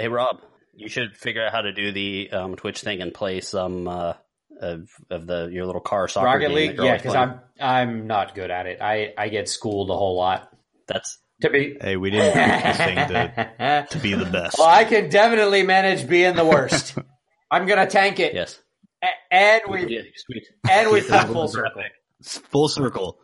Hey 0.03 0.09
Rob, 0.09 0.41
you 0.75 0.89
should 0.89 1.15
figure 1.15 1.45
out 1.45 1.53
how 1.53 1.61
to 1.61 1.71
do 1.71 1.93
the 1.93 2.29
um, 2.33 2.57
Twitch 2.57 2.81
thing 2.81 3.01
and 3.01 3.13
play 3.13 3.39
some 3.39 3.87
uh, 3.87 4.15
of 4.59 4.89
of 5.09 5.25
the 5.25 5.47
your 5.49 5.65
little 5.65 5.79
car 5.79 6.09
soccer 6.09 6.25
Rocket 6.25 6.47
game 6.49 6.55
League, 6.55 6.77
yeah, 6.77 6.97
because. 6.97 7.15
I'm 7.15 7.39
I'm 7.57 8.05
not 8.05 8.35
good 8.35 8.51
at 8.51 8.65
it. 8.65 8.81
I 8.81 9.13
I 9.17 9.29
get 9.29 9.47
schooled 9.47 9.89
a 9.89 9.93
whole 9.93 10.17
lot. 10.17 10.53
That's 10.89 11.19
To 11.43 11.49
be 11.49 11.77
Hey, 11.81 11.95
we 11.95 12.09
didn't 12.09 12.33
pick 12.33 12.63
this 12.65 12.77
thing 12.77 12.95
to, 12.95 13.87
to 13.91 13.99
be 13.99 14.13
the 14.13 14.25
best. 14.25 14.57
well, 14.59 14.67
I 14.67 14.83
can 14.83 15.07
definitely 15.07 15.63
manage 15.63 16.05
being 16.05 16.35
the 16.35 16.43
worst. 16.43 16.97
I'm 17.49 17.65
gonna 17.65 17.87
tank 17.87 18.19
it, 18.19 18.33
yes. 18.33 18.59
A- 19.01 19.33
and 19.33 19.61
we 19.69 19.87
Yeah, 19.87 20.01
sweet. 20.17 20.43
and 20.69 20.91
we 20.91 20.99
Get 20.99 21.11
the 21.11 21.17
come 21.19 21.31
full 21.31 21.47
circle. 21.47 21.81
Full 22.21 22.67
circle. 22.67 23.19